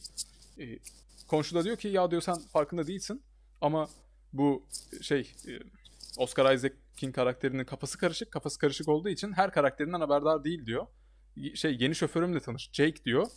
E, 0.59 0.79
Concho 1.29 1.55
da 1.55 1.63
diyor 1.63 1.77
ki 1.77 1.87
ya 1.87 2.11
diyor 2.11 2.21
sen 2.21 2.39
farkında 2.39 2.87
değilsin 2.87 3.23
ama 3.61 3.89
bu 4.33 4.67
şey 5.01 5.19
e, 5.47 5.51
Oscar 6.17 6.53
Isaac'in 6.53 7.11
karakterinin 7.11 7.65
kafası 7.65 7.97
karışık 7.97 8.31
kafası 8.31 8.59
karışık 8.59 8.87
olduğu 8.87 9.09
için 9.09 9.31
her 9.33 9.51
karakterinden 9.51 9.99
haberdar 9.99 10.43
değil 10.43 10.65
diyor. 10.65 10.87
Şey 11.55 11.77
yeni 11.79 11.95
şoförümle 11.95 12.39
tanış 12.39 12.69
Jake 12.73 13.03
diyor. 13.05 13.27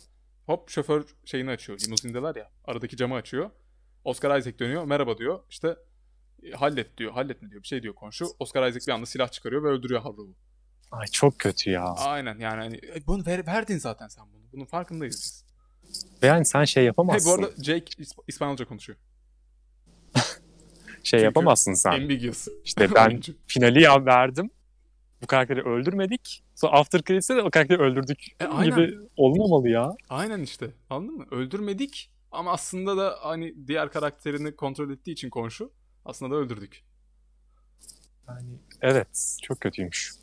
Hop 0.45 0.69
şoför 0.69 1.03
şeyini 1.25 1.49
açıyor 1.51 1.79
limuzindeler 1.85 2.35
ya 2.35 2.51
aradaki 2.65 2.97
camı 2.97 3.15
açıyor. 3.15 3.49
Oscar 4.03 4.39
Isaac 4.39 4.59
dönüyor 4.59 4.83
merhaba 4.85 5.17
diyor 5.17 5.39
işte 5.49 5.75
e, 6.43 6.51
hallet 6.51 6.97
diyor 6.97 7.11
hallet 7.11 7.41
mi 7.41 7.49
diyor 7.49 7.61
bir 7.63 7.67
şey 7.67 7.83
diyor 7.83 7.95
komşu. 7.95 8.25
Oscar 8.39 8.67
Isaac 8.69 8.87
bir 8.87 8.91
anda 8.91 9.05
silah 9.05 9.31
çıkarıyor 9.31 9.63
ve 9.63 9.67
öldürüyor 9.67 10.01
Harrow'u. 10.01 10.35
Ay 10.91 11.07
çok 11.07 11.39
kötü 11.39 11.69
ya. 11.69 11.83
Aynen 11.85 12.39
yani 12.39 12.61
hani 12.61 12.75
e, 12.77 13.07
bunu 13.07 13.25
ver- 13.25 13.47
verdin 13.47 13.77
zaten 13.77 14.07
sen 14.07 14.25
bunu. 14.33 14.43
Bunun 14.53 14.65
farkındayız 14.65 15.15
biz. 15.15 15.45
Ve 16.23 16.27
yani 16.27 16.45
sen 16.45 16.63
şey 16.63 16.81
Hey, 16.81 16.87
yapamazsın. 16.87 17.31
bu 17.31 17.35
arada 17.35 17.63
Jake 17.63 17.79
İsp- 18.03 18.23
İspanyolca 18.27 18.65
konuşuyor. 18.67 18.99
Şey 21.05 21.19
çünkü 21.19 21.25
yapamazsın 21.25 21.73
sen. 21.73 21.91
Ambiguous. 21.91 22.47
İşte 22.65 22.95
ben 22.95 23.21
finali 23.47 23.81
ya 23.81 24.05
verdim. 24.05 24.49
Bu 25.21 25.27
karakteri 25.27 25.61
öldürmedik. 25.61 26.43
Sonra 26.55 26.73
after 26.73 27.01
credits'te 27.01 27.35
de 27.35 27.41
o 27.41 27.49
karakteri 27.49 27.81
öldürdük 27.81 28.25
E, 28.39 28.45
aynen. 28.45 28.75
gibi 28.75 28.97
olmamalı 29.17 29.69
ya. 29.69 29.95
Aynen 30.09 30.39
işte. 30.39 30.73
Anladın 30.89 31.15
mı? 31.17 31.25
Öldürmedik 31.31 32.11
ama 32.31 32.51
aslında 32.51 32.97
da 32.97 33.17
hani 33.21 33.67
diğer 33.67 33.91
karakterini 33.91 34.55
kontrol 34.55 34.89
ettiği 34.91 35.11
için 35.11 35.29
komşu 35.29 35.71
aslında 36.05 36.35
da 36.35 36.39
öldürdük. 36.39 36.83
Yani 38.27 38.59
evet 38.81 39.37
çok 39.43 39.61
kötüymüş. 39.61 40.13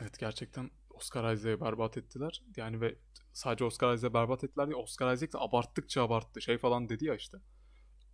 Evet 0.00 0.18
gerçekten 0.18 0.70
Oscar 0.90 1.32
Isaac'ı 1.34 1.60
berbat 1.60 1.96
ettiler. 1.96 2.42
Yani 2.56 2.80
ve 2.80 2.94
sadece 3.32 3.64
Oscar 3.64 3.94
Isaac'ı 3.94 4.14
berbat 4.14 4.44
ettiler 4.44 4.66
değil. 4.66 4.78
Oscar 4.82 5.14
Isaac 5.14 5.32
de 5.32 5.38
abarttıkça 5.38 6.02
abarttı. 6.02 6.40
Şey 6.42 6.58
falan 6.58 6.88
dedi 6.88 7.04
ya 7.04 7.14
işte. 7.14 7.38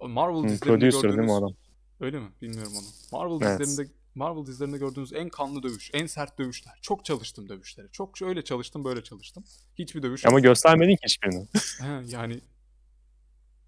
Marvel 0.08 0.42
Hı, 0.42 0.48
dizilerinde 0.48 0.60
producer 0.60 1.02
değil 1.02 1.02
gördüğünüz... 1.02 1.26
mi 1.26 1.32
o 1.32 1.36
adam? 1.36 1.54
Öyle 2.00 2.20
mi? 2.20 2.28
Bilmiyorum 2.42 2.72
onu. 2.76 2.86
Marvel 3.12 3.46
Evet. 3.46 3.60
dizilerinde 3.60 3.92
Marvel 4.14 4.46
dizilerinde 4.46 4.78
gördüğünüz 4.78 5.12
en 5.12 5.28
kanlı 5.28 5.62
dövüş, 5.62 5.90
en 5.94 6.06
sert 6.06 6.38
dövüşler. 6.38 6.78
Çok 6.82 7.04
çalıştım 7.04 7.48
dövüşlere. 7.48 7.88
Çok 7.92 8.22
öyle 8.22 8.44
çalıştım, 8.44 8.84
böyle 8.84 9.02
çalıştım. 9.02 9.44
Hiçbir 9.78 10.02
dövüş 10.02 10.26
Ama 10.26 10.40
göstermedin 10.40 10.96
ki 10.96 11.02
hiçbirini. 11.04 11.46
He, 11.80 12.02
yani 12.06 12.40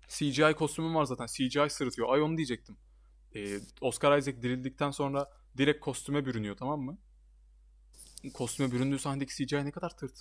CGI 0.09 0.55
kostümüm 0.57 0.95
var 0.95 1.05
zaten. 1.05 1.27
CGI 1.27 1.71
sırıtıyor. 1.71 2.09
Ay 2.13 2.23
onu 2.23 2.37
diyecektim. 2.37 2.77
Ee, 3.35 3.61
Oscar 3.81 4.19
Isaac 4.19 4.43
dirildikten 4.43 4.91
sonra 4.91 5.31
direkt 5.57 5.81
kostüme 5.81 6.27
bürünüyor 6.27 6.57
tamam 6.57 6.81
mı? 6.81 6.99
Kostüme 8.35 8.73
büründüğü 8.73 8.99
sahnedeki 8.99 9.47
CGI 9.47 9.65
ne 9.65 9.71
kadar 9.71 9.97
tırt. 9.97 10.19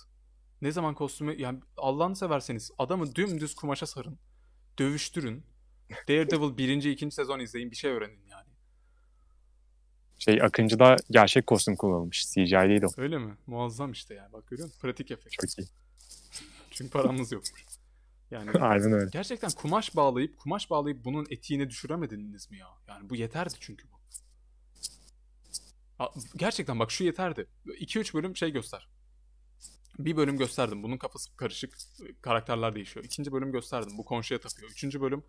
Ne 0.62 0.72
zaman 0.72 0.94
kostümü 0.94 1.40
yani 1.40 1.60
Allah'ını 1.76 2.16
severseniz 2.16 2.70
adamı 2.78 3.14
dümdüz 3.14 3.54
kumaşa 3.54 3.86
sarın. 3.86 4.18
Dövüştürün. 4.78 5.44
Daredevil 6.08 6.56
birinci, 6.56 6.90
ikinci 6.90 7.14
sezon 7.14 7.40
izleyin 7.40 7.70
bir 7.70 7.76
şey 7.76 7.90
öğrenin 7.90 8.26
yani. 8.30 8.48
Şey 10.18 10.42
Akıncı'da 10.42 10.96
gerçek 11.10 11.46
kostüm 11.46 11.76
kullanılmış. 11.76 12.26
CGI 12.26 12.50
değil 12.50 12.82
o. 12.82 12.88
Öyle 12.96 13.18
mi? 13.18 13.36
Muazzam 13.46 13.92
işte 13.92 14.14
yani. 14.14 14.32
Bak 14.32 14.46
görüyor 14.46 14.66
musun? 14.68 14.80
Pratik 14.80 15.10
efekt. 15.10 15.32
Çok 15.32 15.58
iyi. 15.58 15.68
Çünkü 16.70 16.90
paramız 16.90 17.32
yokmuş. 17.32 17.64
Yani 18.30 18.50
Aynen 18.60 18.92
öyle. 18.92 19.10
Gerçekten 19.12 19.50
kumaş 19.50 19.96
bağlayıp 19.96 20.38
kumaş 20.38 20.70
bağlayıp 20.70 21.04
bunun 21.04 21.26
etiğini 21.30 21.70
düşüremediniz 21.70 22.50
mi 22.50 22.58
ya? 22.58 22.68
Yani 22.88 23.10
bu 23.10 23.16
yeterdi 23.16 23.54
çünkü 23.60 23.86
bu. 23.90 23.96
Gerçekten 26.36 26.78
bak 26.78 26.90
şu 26.90 27.04
yeterdi. 27.04 27.46
2-3 27.66 28.14
bölüm 28.14 28.36
şey 28.36 28.50
göster. 28.50 28.88
Bir 29.98 30.16
bölüm 30.16 30.38
gösterdim. 30.38 30.82
Bunun 30.82 30.98
kafası 30.98 31.36
karışık. 31.36 31.76
Karakterler 32.22 32.74
değişiyor. 32.74 33.04
İkinci 33.04 33.32
bölüm 33.32 33.52
gösterdim. 33.52 33.98
Bu 33.98 34.04
konşuya 34.04 34.40
tapıyor. 34.40 34.70
Üçüncü 34.70 35.00
bölüm 35.00 35.24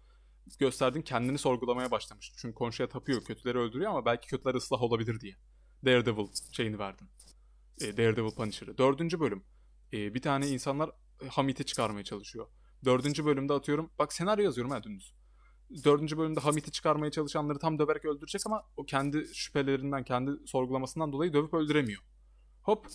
gösterdin 0.60 1.02
kendini 1.02 1.38
sorgulamaya 1.38 1.91
başlamış. 1.91 2.34
Çünkü 2.38 2.56
konşuya 2.56 2.89
tapıyor. 2.89 3.24
Kötüleri 3.24 3.58
öldürüyor 3.58 3.91
ama 3.91 4.06
belki 4.06 4.28
kötüler 4.28 4.56
ıslah 4.56 4.82
olabilir 4.82 5.20
diye. 5.20 5.36
Daredevil 5.86 6.28
şeyini 6.52 6.80
verdin. 6.80 7.10
E, 7.82 7.98
Daredevil 7.98 8.32
Punisher'ı. 8.32 8.78
Dördüncü 8.78 9.20
bölüm. 9.20 9.43
E, 9.93 10.14
bir 10.14 10.22
tane 10.22 10.48
insanlar 10.48 10.89
e, 11.24 11.28
Hamit'i 11.28 11.66
çıkarmaya 11.66 12.04
çalışıyor. 12.04 12.48
Dördüncü 12.86 13.26
bölümde 13.26 13.54
atıyorum. 13.54 13.91
Bak 14.00 14.14
senaryo 14.14 14.43
yazıyorum 14.43 14.72
ha 14.72 14.84
dümdüz. 14.84 15.14
Dördüncü 15.84 16.18
bölümde 16.18 16.39
Hamit'i 16.39 16.72
çıkarmaya 16.72 17.12
çalışanları 17.12 17.60
tam 17.60 17.80
döverek 17.80 18.06
öldürecek 18.06 18.41
ama 18.45 18.64
o 18.78 18.84
kendi 18.84 19.26
şüphelerinden, 19.34 20.04
kendi 20.04 20.32
sorgulamasından 20.48 21.12
dolayı 21.12 21.34
dövüp 21.34 21.54
öldüremiyor. 21.54 22.02
Hop. 22.62 22.88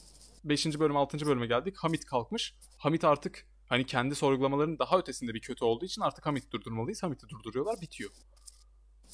Beşinci 0.44 0.80
bölüm, 0.80 0.96
altıncı 0.96 1.26
bölüme 1.26 1.46
geldik. 1.46 1.76
Hamit 1.76 2.04
kalkmış. 2.04 2.54
Hamit 2.78 3.04
artık 3.04 3.46
hani 3.66 3.86
kendi 3.86 4.14
sorgulamalarının 4.14 4.78
daha 4.78 4.98
ötesinde 4.98 5.34
bir 5.34 5.40
kötü 5.40 5.64
olduğu 5.64 5.84
için 5.84 6.02
artık 6.02 6.26
Hamit 6.26 6.52
durdurmalıyız. 6.52 7.02
Hamit'i 7.02 7.28
durduruyorlar, 7.28 7.80
bitiyor. 7.80 8.10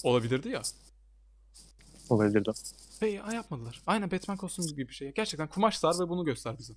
Olabilirdi 0.02 0.48
ya. 0.48 0.62
Olabilirdi. 2.10 2.50
Ve 3.02 3.08
ya 3.08 3.32
yapmadılar. 3.32 3.82
Aynen 3.86 4.10
Batman 4.10 4.36
kostümü 4.36 4.68
gibi 4.68 4.88
bir 4.88 4.94
şey. 4.94 5.12
Gerçekten 5.12 5.48
kumaş 5.48 5.78
sar 5.78 5.94
ve 6.00 6.08
bunu 6.08 6.24
göster 6.24 6.58
bize. 6.58 6.74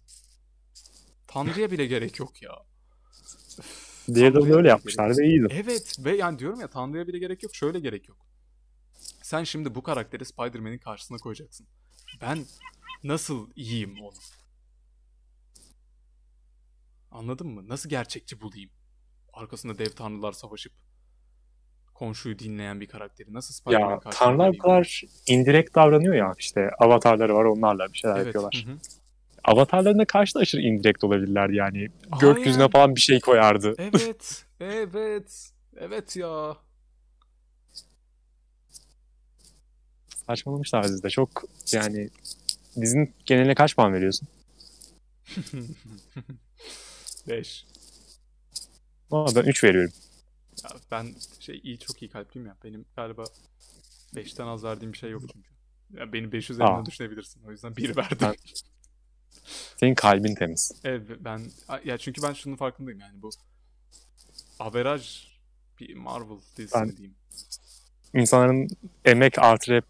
Tanrı'ya 1.28 1.72
bile 1.72 1.86
gerek 1.86 2.20
yok 2.20 2.42
ya. 2.42 2.52
Tanrı'ya 4.34 4.56
öyle 4.56 4.68
yapmışlar 4.68 5.18
ve 5.18 5.28
iyiydi. 5.28 5.48
Evet 5.52 5.96
ve 6.00 6.16
yani 6.18 6.40
diyorum 6.40 6.60
ya 6.60 6.68
Tanrı'ya 6.68 7.08
bile 7.08 7.20
gerek 7.20 7.44
yok. 7.44 7.56
Şöyle 7.56 7.80
gerek 7.80 8.10
yok. 8.10 8.18
Sen 9.24 9.44
şimdi 9.44 9.76
bu 9.76 9.84
karakteri 9.84 10.26
Spider-Man'in 10.26 10.78
karşısına 10.78 11.18
koyacaksın. 11.18 11.68
Ben 12.22 12.46
nasıl 13.04 13.50
yiyeyim 13.56 13.96
onu? 14.02 14.14
Anladın 17.12 17.48
mı? 17.48 17.70
Nasıl 17.70 17.90
gerçekçi 17.90 18.42
bulayım? 18.42 18.70
Arkasında 19.34 19.78
dev 19.78 19.90
tanrılar 19.90 20.32
savaşıp 20.32 20.74
komşuyu 21.94 22.40
dinleyen 22.40 22.82
bir 22.82 22.88
karakteri 22.88 23.34
nasıl 23.34 23.54
Spider-Man 23.54 23.92
Ya 23.92 24.00
karşısına 24.00 24.28
tanrılar 24.28 24.54
bu 24.54 24.58
kadar 24.58 25.02
indirekt 25.28 25.76
davranıyor 25.76 26.16
ya. 26.16 26.34
İşte 26.40 26.70
avatarları 26.80 27.36
var 27.36 27.46
onlarla 27.46 27.94
bir 27.94 27.98
şeyler 27.98 28.16
Evet. 28.16 28.26
yapıyorlar. 28.26 28.66
hı 28.68 28.72
hı. 28.72 28.78
Avatarlarına 29.44 30.06
karşı 30.06 30.36
da 30.36 30.40
aşırı 30.40 30.62
indirekt 30.62 31.04
olabilirler 31.04 31.50
yani. 31.50 31.88
Gökyüzüne 32.22 32.62
Aynen. 32.64 32.72
falan 32.72 32.96
bir 32.96 33.02
şey 33.02 33.20
koyardı. 33.20 33.76
Evet. 33.78 34.46
Evet. 34.64 35.52
Evet 35.78 36.16
ya. 36.16 36.58
Saçmalamışlar 40.28 40.84
dizide. 40.84 41.10
Çok 41.10 41.44
yani 41.72 42.10
dizinin 42.82 43.14
geneline 43.26 43.56
kaç 43.56 43.76
puan 43.76 43.94
veriyorsun? 43.94 44.28
5. 47.28 47.66
Ama 49.12 49.36
ben 49.36 49.44
3 49.44 49.64
veriyorum. 49.64 49.94
Ya 50.64 50.70
ben 50.92 51.16
şey 51.40 51.60
iyi 51.64 51.80
çok 51.80 52.02
iyi 52.02 52.10
kalpliyim 52.10 52.48
ya. 52.48 52.58
Benim 52.64 52.86
galiba 52.96 53.24
5'ten 54.16 54.48
az 54.48 54.64
verdiğim 54.64 54.94
bir 54.94 54.98
şey 54.98 55.10
yok 55.12 55.24
çünkü. 55.34 55.50
Ya 55.94 56.14
beni 56.14 56.32
5 56.32 56.50
üzerinden 56.50 56.82
Aa. 56.82 56.86
düşünebilirsin. 56.86 57.42
O 57.48 57.52
yüzden 57.52 57.76
1 57.76 57.96
verdim. 57.96 58.18
Ben- 58.22 58.36
Senin 59.78 59.96
kalbin 59.96 60.36
temiz. 60.36 60.72
Evet 60.84 61.02
ben 61.20 61.52
ya 61.86 61.98
çünkü 61.98 62.22
ben 62.22 62.34
şunun 62.34 62.56
farkındayım 62.56 63.00
yani 63.00 63.22
bu 63.22 63.30
averaj 64.60 65.28
bir 65.80 65.96
Marvel 65.96 66.38
dizisi 66.58 66.76
Ben- 66.76 66.98
diyeyim. 66.98 67.16
İnsanların 68.14 68.68
emek 69.06 69.40
artı 69.40 69.72
rap 69.72 69.86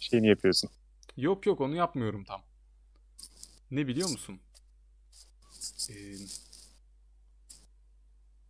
şeyini 0.00 0.28
yapıyorsun. 0.28 0.70
Yok 1.16 1.46
yok 1.46 1.60
onu 1.60 1.76
yapmıyorum 1.76 2.24
tam. 2.24 2.42
Ne 3.70 3.86
biliyor 3.86 4.08
musun? 4.08 4.40
Ee, 5.90 5.94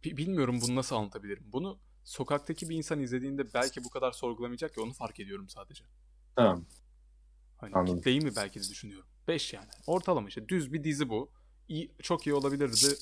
bilmiyorum 0.04 0.58
bunu 0.62 0.74
nasıl 0.76 0.96
anlatabilirim. 0.96 1.44
Bunu 1.52 1.78
sokaktaki 2.04 2.68
bir 2.68 2.76
insan 2.76 3.00
izlediğinde 3.00 3.54
belki 3.54 3.84
bu 3.84 3.90
kadar 3.90 4.12
sorgulamayacak 4.12 4.76
ya 4.76 4.82
onu 4.82 4.92
fark 4.92 5.20
ediyorum 5.20 5.48
sadece. 5.48 5.84
Tamam. 6.36 6.64
Hani 7.58 7.74
Anladım. 7.74 7.96
kitleyi 7.96 8.20
mi 8.20 8.36
belki 8.36 8.60
de 8.60 8.64
düşünüyorum. 8.68 9.06
5 9.28 9.52
yani. 9.52 9.68
Ortalama 9.86 10.28
işte 10.28 10.48
düz 10.48 10.72
bir 10.72 10.84
dizi 10.84 11.08
bu. 11.08 11.30
İyi, 11.68 11.92
çok 12.02 12.26
iyi 12.26 12.34
olabilirdi. 12.34 12.96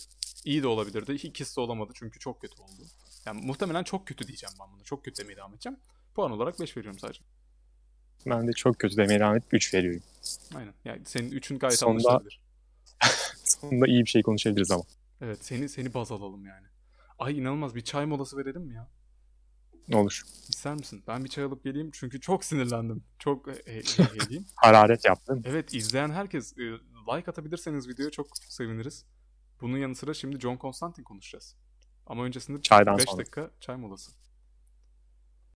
iyi 0.45 0.63
de 0.63 0.67
olabilirdi. 0.67 1.13
İkisi 1.13 1.57
de 1.57 1.61
olamadı 1.61 1.93
çünkü 1.95 2.19
çok 2.19 2.41
kötü 2.41 2.63
oldu. 2.63 2.83
Yani 3.27 3.47
muhtemelen 3.47 3.85
çok 3.85 4.07
kötü 4.07 4.27
diyeceğim 4.27 4.55
ben 4.61 4.73
bunu. 4.73 4.85
Çok 4.85 5.05
kötü 5.05 5.23
demeye 5.23 5.37
devam 5.37 5.55
edeceğim. 5.55 5.79
Puan 6.15 6.31
olarak 6.33 6.61
5 6.61 6.77
veriyorum 6.77 6.99
sadece. 6.99 7.21
Ben 8.27 8.49
de 8.49 8.53
çok 8.53 8.79
kötü 8.79 8.97
demeye 8.97 9.21
devam 9.21 9.37
edip 9.37 9.55
3 9.55 9.75
veriyorum. 9.75 10.03
Aynen. 10.55 10.75
Yani 10.85 11.03
senin 11.07 11.31
3'ün 11.31 11.59
gayet 11.59 11.79
Sonda- 11.79 11.91
anlaşılabilir. 11.91 12.41
Sonunda 13.45 13.87
iyi 13.87 14.05
bir 14.05 14.11
şey 14.11 14.23
konuşabiliriz 14.23 14.71
ama. 14.71 14.83
Evet 15.21 15.45
seni 15.45 15.69
seni 15.69 15.95
baz 15.95 16.13
alalım 16.13 16.47
yani. 16.47 16.67
Ay 17.21 17.39
inanılmaz 17.39 17.75
bir 17.75 17.81
çay 17.81 18.07
molası 18.07 18.37
verelim 18.37 18.63
mi 18.63 18.75
ya? 18.75 18.89
Olur. 19.93 20.23
İster 20.49 20.75
misin? 20.75 21.05
Ben 21.07 21.25
bir 21.25 21.29
çay 21.29 21.45
alıp 21.45 21.65
geleyim 21.65 21.91
çünkü 21.93 22.21
çok 22.21 22.45
sinirlendim. 22.45 23.05
Çok 23.19 23.49
e, 23.49 23.53
e, 23.53 23.73
heyecanlıyım. 23.73 24.45
Hararet 24.57 25.05
yaptın. 25.05 25.43
Evet 25.47 25.75
izleyen 25.75 26.11
herkes 26.11 26.59
e, 26.59 26.63
like 27.17 27.31
atabilirseniz 27.31 27.89
videoya 27.89 28.11
çok 28.11 28.27
seviniriz. 28.39 29.07
Bunun 29.61 29.79
yanı 29.79 29.95
sıra 29.95 30.15
şimdi 30.15 30.41
John 30.41 30.59
Constantine 30.59 31.05
konuşacağız. 31.05 31.57
Ama 32.07 32.25
öncesinde 32.25 32.63
Çaydan 32.63 32.99
5 32.99 33.05
sonra. 33.05 33.19
dakika 33.19 33.51
çay 33.61 33.77
molası. 33.77 34.13